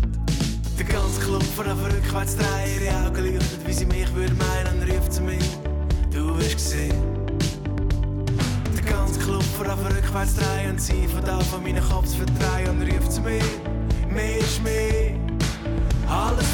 Der 0.79 0.87
ganze 0.87 1.21
Club 1.21 1.43
von 1.55 1.67
der 1.67 1.77
rückwärts 1.77 2.37
drehen, 2.37 2.83
ihre 2.83 3.07
Augen 3.07 3.35
leuchten, 3.35 3.67
wie 3.67 3.73
sie 3.75 3.85
mich 3.85 4.15
würde 4.15 4.33
meinen, 4.35 4.81
und 4.81 4.91
ruft 4.91 5.13
zu 5.13 5.21
mir, 5.21 5.39
du 6.11 6.39
wirst 6.39 6.57
gesehen. 6.57 6.95
Der 8.75 8.91
ganze 8.91 9.21
Club 9.21 9.45
von 9.59 9.67
der 9.67 9.77
rückwärts 9.77 10.35
drehen, 10.37 10.71
und 10.71 10.81
sie 10.81 11.07
von 11.09 11.23
da 11.27 11.39
von 11.41 11.63
meinen 11.63 11.87
Kopf 11.87 12.17
verdrehen, 12.17 12.71
und 12.71 12.91
ruft 12.91 13.13
zu 13.13 13.21
mir, 13.21 13.43
mehr 14.09 14.39
ist 14.39 14.63
mehr. 14.63 15.15
Alles 16.09 16.47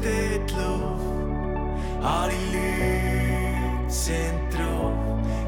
fliegt 0.00 0.50
dort 0.50 0.50
Luft. 0.52 2.04
Alle 2.04 2.32
Leute 2.52 3.90
sind 3.90 4.40
drauf. 4.52 4.92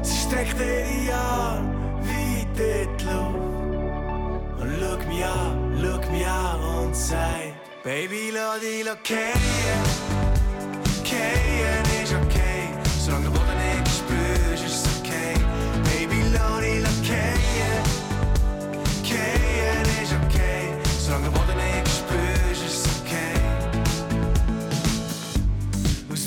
Sie 0.01 0.17
streckt 0.17 0.55
ihre 0.59 1.15
Arme 1.15 1.75
weit 2.01 2.47
dort 2.57 3.01
Luft. 3.03 4.61
Und 4.61 4.79
schau 4.79 5.09
mich 5.09 5.25
an, 5.25 5.81
schau 5.81 6.11
mich 6.11 6.27
an 6.27 6.59
und 6.61 6.95
sagt, 6.95 7.83
Baby, 7.83 8.31
lass 8.33 8.59
dich 8.61 8.85
gehen. 9.03 9.83
Gehen 11.03 12.03
ist 12.03 12.13
okay, 12.13 12.69
solange 12.99 13.29
der 13.29 13.42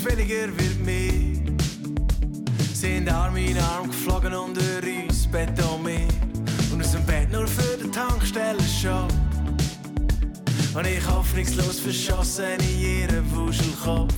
weniger 0.09 0.47
wird 0.57 0.85
mehr. 0.85 1.11
Sind 2.73 3.09
Arm 3.09 3.35
in 3.37 3.57
Arm 3.57 3.87
geflogen 3.87 4.33
unter 4.33 4.61
uns, 4.83 5.27
Bett 5.27 5.51
und 5.63 5.83
mir. 5.83 6.07
Und 6.71 6.81
aus 6.81 6.91
dem 6.91 7.03
Bett 7.05 7.31
nur 7.31 7.47
für 7.47 7.77
den 7.77 7.91
Tankstellen-Shop. 7.91 9.11
Und 10.75 10.87
ich 10.87 11.07
hoffnungslos 11.09 11.79
verschossen 11.79 12.59
in 12.59 12.79
ihren 12.79 13.35
Wuschelkopf. 13.35 14.13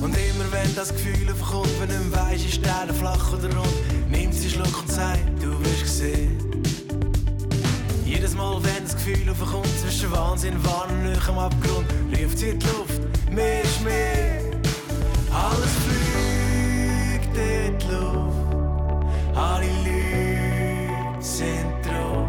Und 0.00 0.16
immer 0.16 0.50
wenn 0.50 0.74
das 0.74 0.90
Gefühl 0.90 1.30
aufkommt, 1.30 1.70
wenn 1.80 1.88
nicht 1.88 2.12
weisst, 2.12 2.46
ist 2.46 2.64
der 2.64 2.94
flach 2.94 3.32
oder 3.32 3.54
rund, 3.54 4.10
nimmt 4.10 4.34
sie 4.34 4.50
Schluck 4.50 4.80
und 4.80 4.90
sagt, 4.90 5.20
du 5.40 5.50
wirst 5.60 5.82
gesehen. 5.82 6.38
Jedes 8.04 8.34
Mal, 8.34 8.58
wenn 8.62 8.84
das 8.84 8.94
Gefühl 8.94 9.28
aufkommt, 9.30 9.68
zwischen 9.80 10.10
Wahnsinn, 10.12 10.54
Wahn 10.64 10.90
und 10.90 11.02
Nöch 11.04 11.28
am 11.28 11.38
Abgrund, 11.38 11.86
ruft 12.12 12.38
sie 12.38 12.58
die 12.58 12.66
Luft, 12.66 13.00
mehr 13.30 13.62
ist 13.62 13.82
mehr. 13.84 14.41
Alles 15.34 15.72
fliegt 15.84 17.36
in 17.36 17.78
die 17.78 17.86
Luft, 17.86 19.36
alle 19.36 19.66
Leute 19.84 21.22
sind 21.22 21.86
drauf. 21.86 22.28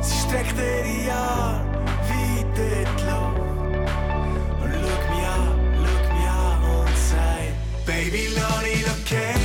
Sie 0.00 0.18
streckt 0.18 0.54
ihre 0.56 1.12
Arme 1.12 1.64
weit 2.08 2.58
in 2.58 2.86
die 2.96 3.04
Luft. 3.04 3.40
Und 4.62 4.70
schau 4.72 4.98
mich 5.10 5.26
an, 5.26 5.46
schau 5.74 5.98
mich 6.14 6.28
an 6.28 6.62
und 6.78 6.96
sagt, 6.96 7.86
Baby, 7.86 8.28
lass 8.36 8.62
dich 8.62 9.43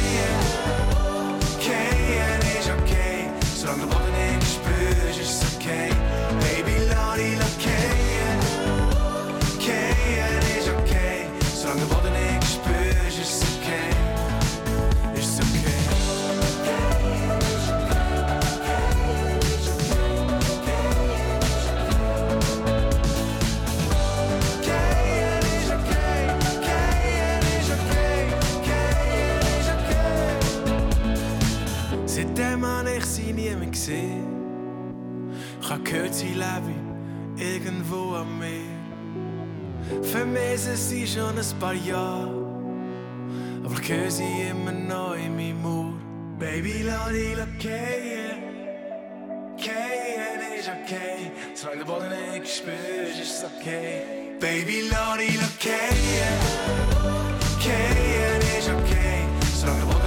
Meer. 38.40 38.80
Vermisse 40.04 40.76
sie 40.76 41.08
schon 41.08 41.38
ein 41.38 41.60
paar 41.60 41.74
Jahre. 41.74 42.50
Aber 43.64 43.80
ich 43.82 43.90
höre 43.90 44.12
sie 44.12 44.42
immer 44.50 44.72
noch 44.72 45.16
in 45.16 45.36
meinem 45.36 45.66
Ohr. 45.66 45.94
Baby, 46.38 46.84
lass 46.86 47.10
dich 47.10 47.38
gehen. 47.60 48.44
Gehen 49.58 50.42
ist 50.58 50.70
okay. 50.70 51.32
Solange 51.54 51.80
der 51.80 51.86
Boden 51.86 52.10
nicht 52.34 52.48
spürst, 52.48 53.20
ist 53.22 53.44
es 53.44 53.46
okay. 53.46 54.02
Baby, 54.40 54.84
lass 54.90 55.18
dich 55.18 55.40
gehen. 55.60 56.40
Gehen 57.60 58.42
ist 58.58 58.70
okay. 58.70 59.26
Solange 59.60 59.80
der 59.80 59.86
Boden 59.86 59.99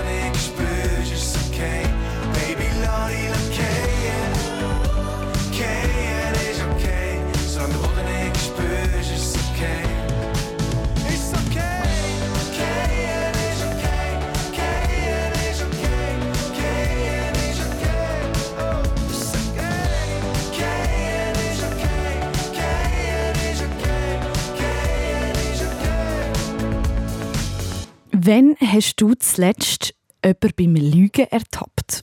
Wann 28.35 28.57
hast 28.61 28.97
du 28.97 29.13
zuletzt 29.13 29.93
jemanden 30.25 30.53
beim 30.57 30.75
Lügen 30.77 31.27
ertappt? 31.27 32.03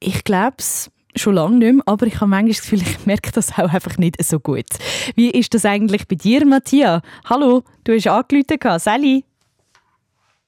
Ich 0.00 0.22
glaube 0.22 0.56
es 0.58 0.90
schon 1.16 1.36
lange 1.36 1.56
nicht 1.56 1.72
mehr, 1.72 1.82
aber 1.86 2.06
ich 2.06 2.16
habe 2.16 2.26
manchmal 2.26 2.50
das 2.50 2.60
Gefühl, 2.60 2.82
ich 2.82 3.06
merke 3.06 3.32
das 3.32 3.52
auch 3.52 3.72
einfach 3.72 3.96
nicht 3.96 4.22
so 4.22 4.38
gut. 4.38 4.66
Wie 5.14 5.30
ist 5.30 5.54
das 5.54 5.64
eigentlich 5.64 6.06
bei 6.08 6.16
dir, 6.16 6.44
Matthias? 6.44 7.00
Hallo, 7.24 7.62
du 7.84 7.94
hast 7.94 8.06
angerufen, 8.06 8.78
Sally. 8.78 9.24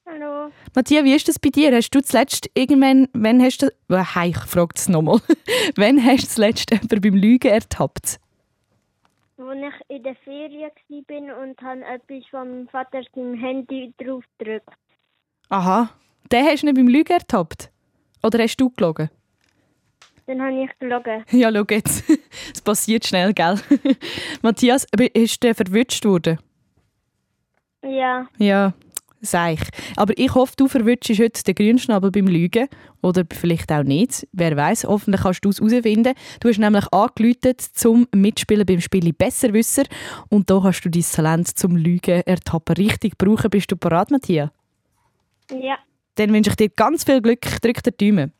Hallo. 0.05 0.51
Matthias, 0.75 1.03
wie 1.05 1.15
ist 1.15 1.27
das 1.27 1.39
bei 1.39 1.49
dir? 1.49 1.75
Hast 1.75 1.89
du 1.89 2.03
zuletzt 2.03 2.47
irgendwann, 2.53 3.07
wenn 3.13 3.41
hast 3.41 3.63
du, 3.63 3.73
oh, 3.89 3.97
hey, 4.13 4.29
ich 4.29 4.37
frage 4.37 4.75
es 4.75 4.87
nochmal, 4.87 5.21
wann 5.75 6.05
hast 6.05 6.23
du 6.23 6.27
zuletzt 6.27 6.69
jemanden 6.69 7.01
beim 7.01 7.15
Lügen 7.15 7.47
ertappt? 7.51 8.19
Als 9.37 9.57
ich 9.57 9.95
in 9.97 10.03
der 10.03 10.15
Ferien 10.15 10.71
war 10.87 11.43
und 11.43 11.61
habe 11.61 11.83
etwas 11.83 12.25
von 12.29 12.49
meinem 12.49 12.67
Vater 12.69 13.01
seinem 13.13 13.35
Handy 13.35 13.93
drauf 13.97 14.23
gedrückt. 14.37 14.69
Aha, 15.49 15.89
den 16.31 16.45
hast 16.45 16.61
du 16.63 16.67
nicht 16.67 16.75
beim 16.75 16.87
Lügen 16.87 17.11
ertappt? 17.11 17.69
Oder 18.23 18.39
hast 18.43 18.57
du 18.57 18.69
gelogen? 18.69 19.09
Dann 20.25 20.41
habe 20.41 20.63
ich 20.63 20.79
gelogen. 20.79 21.23
Ja, 21.31 21.51
schau 21.53 21.65
jetzt. 21.69 22.09
Es 22.53 22.61
passiert 22.61 23.05
schnell, 23.05 23.33
gell? 23.33 23.59
Matthias, 24.41 24.87
aber 24.93 25.13
ist 25.13 25.43
der 25.43 25.53
verwünscht 25.53 26.05
worden? 26.05 26.39
Ja. 27.83 28.27
Ja, 28.37 28.73
sag 29.25 29.53
ich. 29.53 29.61
Aber 29.95 30.13
ich 30.17 30.33
hoffe, 30.33 30.53
du 30.57 30.67
verwünschst 30.67 31.19
heute 31.19 31.43
den 31.43 31.55
Grünschnabel 31.55 32.11
beim 32.11 32.27
Lügen. 32.27 32.67
Oder 33.01 33.23
vielleicht 33.31 33.71
auch 33.71 33.83
nicht. 33.83 34.27
Wer 34.31 34.55
weiß, 34.55 34.85
hoffentlich 34.85 35.21
kannst 35.21 35.45
du 35.45 35.49
es 35.49 35.59
herausfinden. 35.59 36.13
Du 36.39 36.49
hast 36.49 36.57
nämlich 36.57 36.85
angeläutet 36.91 37.61
zum 37.61 38.07
Mitspielen 38.13 38.65
beim 38.65 38.81
Spiel 38.81 39.13
Besserwisser. 39.13 39.83
Und 40.29 40.49
da 40.49 40.63
hast 40.63 40.81
du 40.81 40.89
dein 40.89 41.03
Talent 41.03 41.47
zum 41.57 41.75
Lügen 41.75 42.21
ertappen 42.21 42.75
richtig 42.75 43.17
brauchen. 43.17 43.49
Bist 43.49 43.71
du 43.71 43.75
bereit, 43.75 44.11
Matthias? 44.11 44.49
Ja. 45.51 45.77
Dann 46.15 46.33
wünsche 46.33 46.49
ich 46.51 46.55
dir 46.55 46.69
ganz 46.69 47.03
viel 47.03 47.21
Glück. 47.21 47.41
Drück 47.61 47.83
den 47.83 47.93
Daumen. 47.97 48.33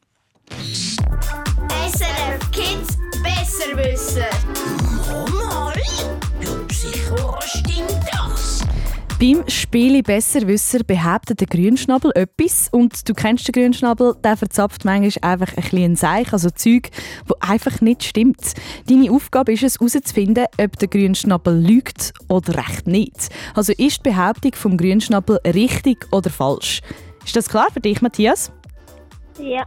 Beim 9.18 9.48
Spiel 9.48 10.04
Besserwisser 10.04 10.80
behauptet 10.84 11.40
der 11.40 11.48
Grünschnabel 11.48 12.12
etwas 12.16 12.68
und 12.72 13.08
du 13.08 13.14
kennst 13.14 13.48
den 13.48 13.54
Grünschnabel, 13.54 14.14
der 14.22 14.36
verzapft 14.36 14.84
manchmal 14.84 15.32
einfach 15.32 15.56
ein 15.56 15.64
bisschen 15.64 15.96
Seich, 15.96 16.34
also 16.34 16.50
Zeug, 16.50 16.90
wo 17.26 17.36
einfach 17.40 17.80
nicht 17.80 18.04
stimmt. 18.04 18.56
Deine 18.90 19.10
Aufgabe 19.10 19.54
ist 19.54 19.64
es, 19.64 19.80
herauszufinden, 19.80 20.46
ob 20.62 20.78
der 20.80 20.90
Grünschnabel 20.90 21.58
lügt 21.58 22.14
oder 22.28 22.58
recht 22.58 22.88
nicht. 22.88 23.30
Also 23.54 23.72
ist 23.78 24.06
die 24.06 24.10
Behauptung 24.10 24.54
vom 24.54 24.76
Grünschnabel 24.76 25.40
richtig 25.46 26.06
oder 26.12 26.30
falsch? 26.30 26.82
Ist 27.24 27.38
das 27.38 27.48
klar 27.48 27.68
für 27.72 27.80
dich, 27.80 28.02
Matthias? 28.02 28.52
Ja. 29.40 29.66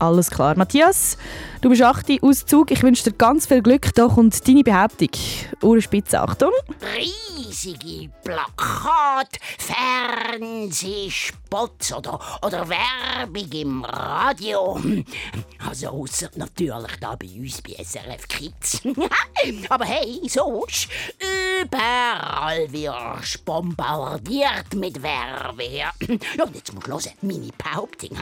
Alles 0.00 0.30
klar. 0.30 0.56
Matthias, 0.56 1.18
du 1.60 1.70
bist 1.70 1.82
8 1.82 2.22
Auszug. 2.22 2.70
Ich 2.70 2.82
wünsche 2.84 3.04
dir 3.04 3.16
ganz 3.16 3.46
viel 3.46 3.62
Glück. 3.62 3.92
Da 3.94 4.06
kommt 4.06 4.46
deine 4.46 4.62
Behauptung. 4.62 5.08
Ohrenspitze, 5.60 6.20
Achtung. 6.20 6.52
Riesige 6.96 8.08
Plakat, 8.22 9.38
Fernsehspots 11.48 11.92
oder, 11.92 12.20
oder 12.42 12.68
Werbung 12.68 13.52
im 13.52 13.84
Radio. 13.84 14.80
Also 15.66 15.88
ausser 15.88 16.30
natürlich 16.36 16.96
da 17.00 17.16
bei 17.16 17.26
uns 17.26 17.62
bei 17.62 17.82
SRF 17.82 18.28
Kids. 18.28 18.82
Aber 19.68 19.84
hey, 19.84 20.20
sonst 20.28 20.88
überall 21.18 22.70
wirst 22.72 23.44
bombardiert 23.44 24.74
mit 24.74 25.02
Werbung. 25.02 25.70
Ja, 25.70 25.92
und 26.44 26.54
jetzt 26.54 26.72
musst 26.72 26.86
du 26.86 26.92
hören, 26.92 27.12
meine 27.22 27.50
Behauptung. 27.56 28.18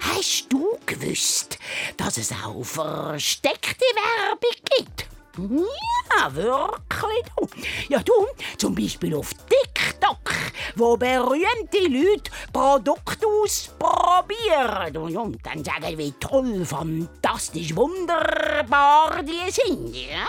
Hast 0.00 0.46
du 0.48 0.78
gewusst, 0.86 1.58
dass 1.96 2.18
es 2.18 2.32
auch 2.32 2.62
versteckte 2.62 3.84
Werbung 3.84 4.50
gibt? 4.76 5.06
Ja, 5.38 6.34
wirklich. 6.34 7.24
Du. 7.36 7.48
Ja, 7.88 8.00
du, 8.00 8.12
zum 8.58 8.74
Beispiel 8.74 9.14
auf 9.14 9.30
TikTok, 9.32 10.32
wo 10.76 10.96
berühmte 10.96 11.78
Leute 11.88 12.30
Produkte 12.52 13.26
ausprobieren 13.26 14.96
und, 14.96 15.16
und 15.16 15.46
dann 15.46 15.64
sagen, 15.64 15.96
wie 15.96 16.12
toll, 16.20 16.64
fantastisch, 16.64 17.74
wunderbar 17.74 19.22
die 19.22 19.50
sind. 19.50 19.96
Ja? 19.96 20.28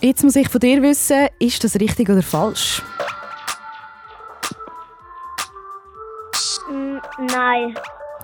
Jetzt 0.00 0.24
muss 0.24 0.36
ich 0.36 0.48
von 0.48 0.60
dir 0.60 0.82
wissen, 0.82 1.28
ist 1.38 1.62
das 1.62 1.76
richtig 1.76 2.08
oder 2.08 2.22
falsch? 2.22 2.82
Nein. 7.18 7.74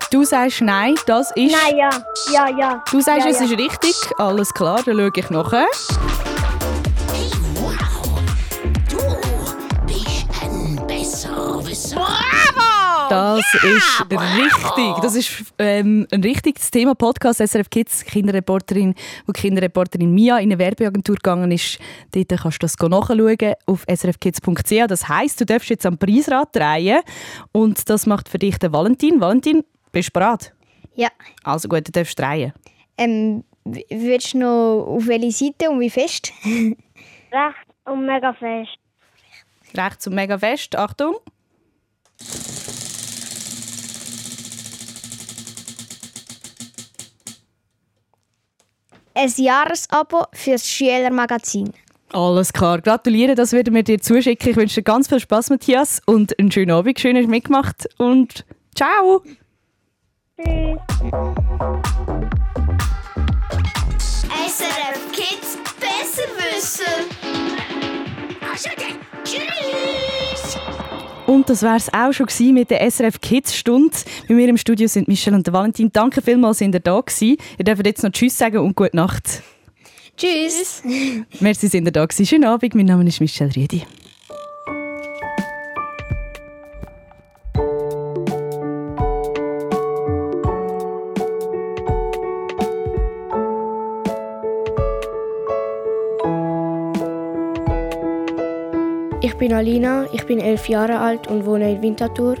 Du 0.09 0.23
sagst 0.23 0.61
nein, 0.61 0.95
das 1.05 1.31
ist... 1.31 1.51
Nein, 1.51 1.77
ja. 1.77 1.89
Ja, 2.31 2.57
ja. 2.57 2.83
Du 2.89 3.01
sagst, 3.01 3.25
ja, 3.25 3.31
es 3.31 3.39
ja. 3.39 3.45
ist 3.45 3.59
richtig. 3.59 3.93
Alles 4.17 4.53
klar, 4.53 4.81
dann 4.85 4.95
schaue 4.95 5.11
ich 5.13 5.29
nachher. 5.29 5.67
Du 8.89 9.85
bist 9.85 10.27
ein 10.41 10.87
Besserwisser. 10.87 11.97
Bravo! 11.97 13.09
Das 13.09 13.53
ist 13.55 14.05
bravo! 14.07 14.41
richtig. 14.41 15.01
Das 15.01 15.15
ist 15.15 15.43
ähm, 15.59 16.07
ein 16.09 16.23
richtiges 16.23 16.71
Thema 16.71 16.95
Podcast 16.95 17.45
SRF 17.45 17.69
Kids 17.69 18.05
Kinderreporterin, 18.05 18.95
wo 19.25 19.33
die 19.33 19.41
Kinderreporterin 19.41 20.13
Mia 20.13 20.37
in 20.37 20.51
eine 20.53 20.59
Werbeagentur 20.59 21.15
gegangen 21.15 21.51
ist. 21.51 21.79
Dort 22.13 22.29
kannst 22.29 22.63
du 22.63 22.65
das 22.65 22.77
nachschauen 22.79 23.53
auf 23.65 23.83
srfkids.ch. 23.93 24.87
Das 24.87 25.09
heisst, 25.09 25.41
du 25.41 25.45
darfst 25.45 25.69
jetzt 25.69 25.85
am 25.85 25.97
Preisrad 25.97 26.55
drehen 26.55 27.01
und 27.51 27.89
das 27.89 28.05
macht 28.05 28.29
für 28.29 28.39
dich 28.39 28.57
der 28.57 28.71
Valentin. 28.71 29.19
Valentin, 29.19 29.63
bist 29.91 30.09
du 30.09 30.13
bereit? 30.13 30.53
Ja. 30.95 31.09
Also 31.43 31.67
gut, 31.67 31.87
du 31.87 31.91
darfst 31.91 32.17
drehen. 32.17 32.53
Ähm, 32.97 33.43
willst 33.65 34.33
du 34.33 34.39
noch 34.39 34.85
auf 34.87 35.07
welche 35.07 35.31
Seite 35.31 35.69
und 35.69 35.79
wie 35.79 35.89
fest? 35.89 36.31
Recht 36.43 37.67
und 37.85 38.05
mega 38.05 38.33
fest. 38.33 38.77
Rechts 39.75 40.07
und 40.07 40.15
mega 40.15 40.37
fest. 40.37 40.75
Achtung. 40.75 41.17
Ein 49.13 49.33
Jahresabo 49.35 50.25
fürs 50.33 50.67
Schülermagazin. 50.67 51.73
Alles 52.13 52.53
klar, 52.53 52.81
gratuliere, 52.81 53.35
das 53.35 53.51
werden 53.51 53.73
wir 53.73 53.83
dir 53.83 53.99
zuschicken. 53.99 54.51
Ich 54.51 54.55
wünsche 54.55 54.75
dir 54.75 54.83
ganz 54.83 55.09
viel 55.09 55.19
Spaß, 55.19 55.49
Matthias, 55.49 56.01
und 56.05 56.37
einen 56.39 56.51
schönen 56.51 56.71
Abend. 56.71 56.99
Schön, 56.99 57.15
dass 57.15 57.25
du 57.25 57.31
mitgemacht 57.31 57.89
und 57.97 58.45
ciao! 58.75 59.23
Tschüss. 60.37 60.77
SRF 64.47 65.11
Kids 65.11 65.57
besser 65.79 66.27
wissen. 66.37 66.83
Tschüss! 69.23 70.57
Und 71.25 71.49
das 71.49 71.63
war 71.63 71.75
es 71.75 71.91
auch 71.91 72.13
schon 72.13 72.27
gewesen 72.27 72.53
mit 72.53 72.69
der 72.69 72.89
SRF 72.89 73.19
Kids 73.19 73.55
Stunde. 73.55 73.97
Bei 74.27 74.35
mir 74.35 74.47
im 74.47 74.57
Studio 74.57 74.87
sind 74.87 75.07
Michelle 75.07 75.35
und 75.35 75.51
Valentin. 75.51 75.89
Danke 75.91 76.21
vielmals, 76.21 76.59
sind 76.59 76.75
ihr 76.75 76.81
da 76.81 77.01
gewesen. 77.01 77.37
Ihr 77.57 77.65
dürft 77.65 77.85
jetzt 77.85 78.03
noch 78.03 78.11
Tschüss 78.11 78.37
sagen 78.37 78.59
und 78.59 78.75
gute 78.75 78.95
Nacht. 78.95 79.41
Tschüss! 80.17 80.83
Merci, 81.39 81.67
sind 81.67 81.85
ihr 81.85 81.91
da 81.91 82.05
gewesen. 82.05 82.27
Schönen 82.27 82.45
Abend, 82.45 82.75
mein 82.75 82.85
Name 82.85 83.07
ist 83.07 83.19
Michelle 83.19 83.55
Riedi. 83.55 83.83
Bin 99.47 99.55
Alina, 99.55 100.05
ich 100.11 100.25
bin 100.25 100.41
elf 100.41 100.67
Jahre 100.67 100.99
alt 100.99 101.27
und 101.27 101.45
wohne 101.45 101.71
in 101.71 101.81
Winterthur. 101.81 102.35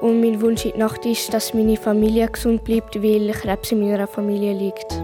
Und 0.00 0.20
mein 0.20 0.40
Wunsch 0.40 0.64
in 0.64 0.72
der 0.72 0.80
Nacht 0.80 1.06
ist, 1.06 1.32
dass 1.32 1.54
meine 1.54 1.76
Familie 1.76 2.26
gesund 2.26 2.64
bleibt, 2.64 3.00
weil 3.00 3.30
Krebs 3.30 3.70
in 3.70 3.80
meiner 3.80 4.08
Familie 4.08 4.54
liegt. 4.54 5.00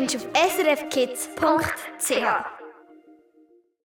Findest 0.00 0.14
du 0.14 0.18
auf 0.18 0.50
srfkids.ch. 0.56 2.49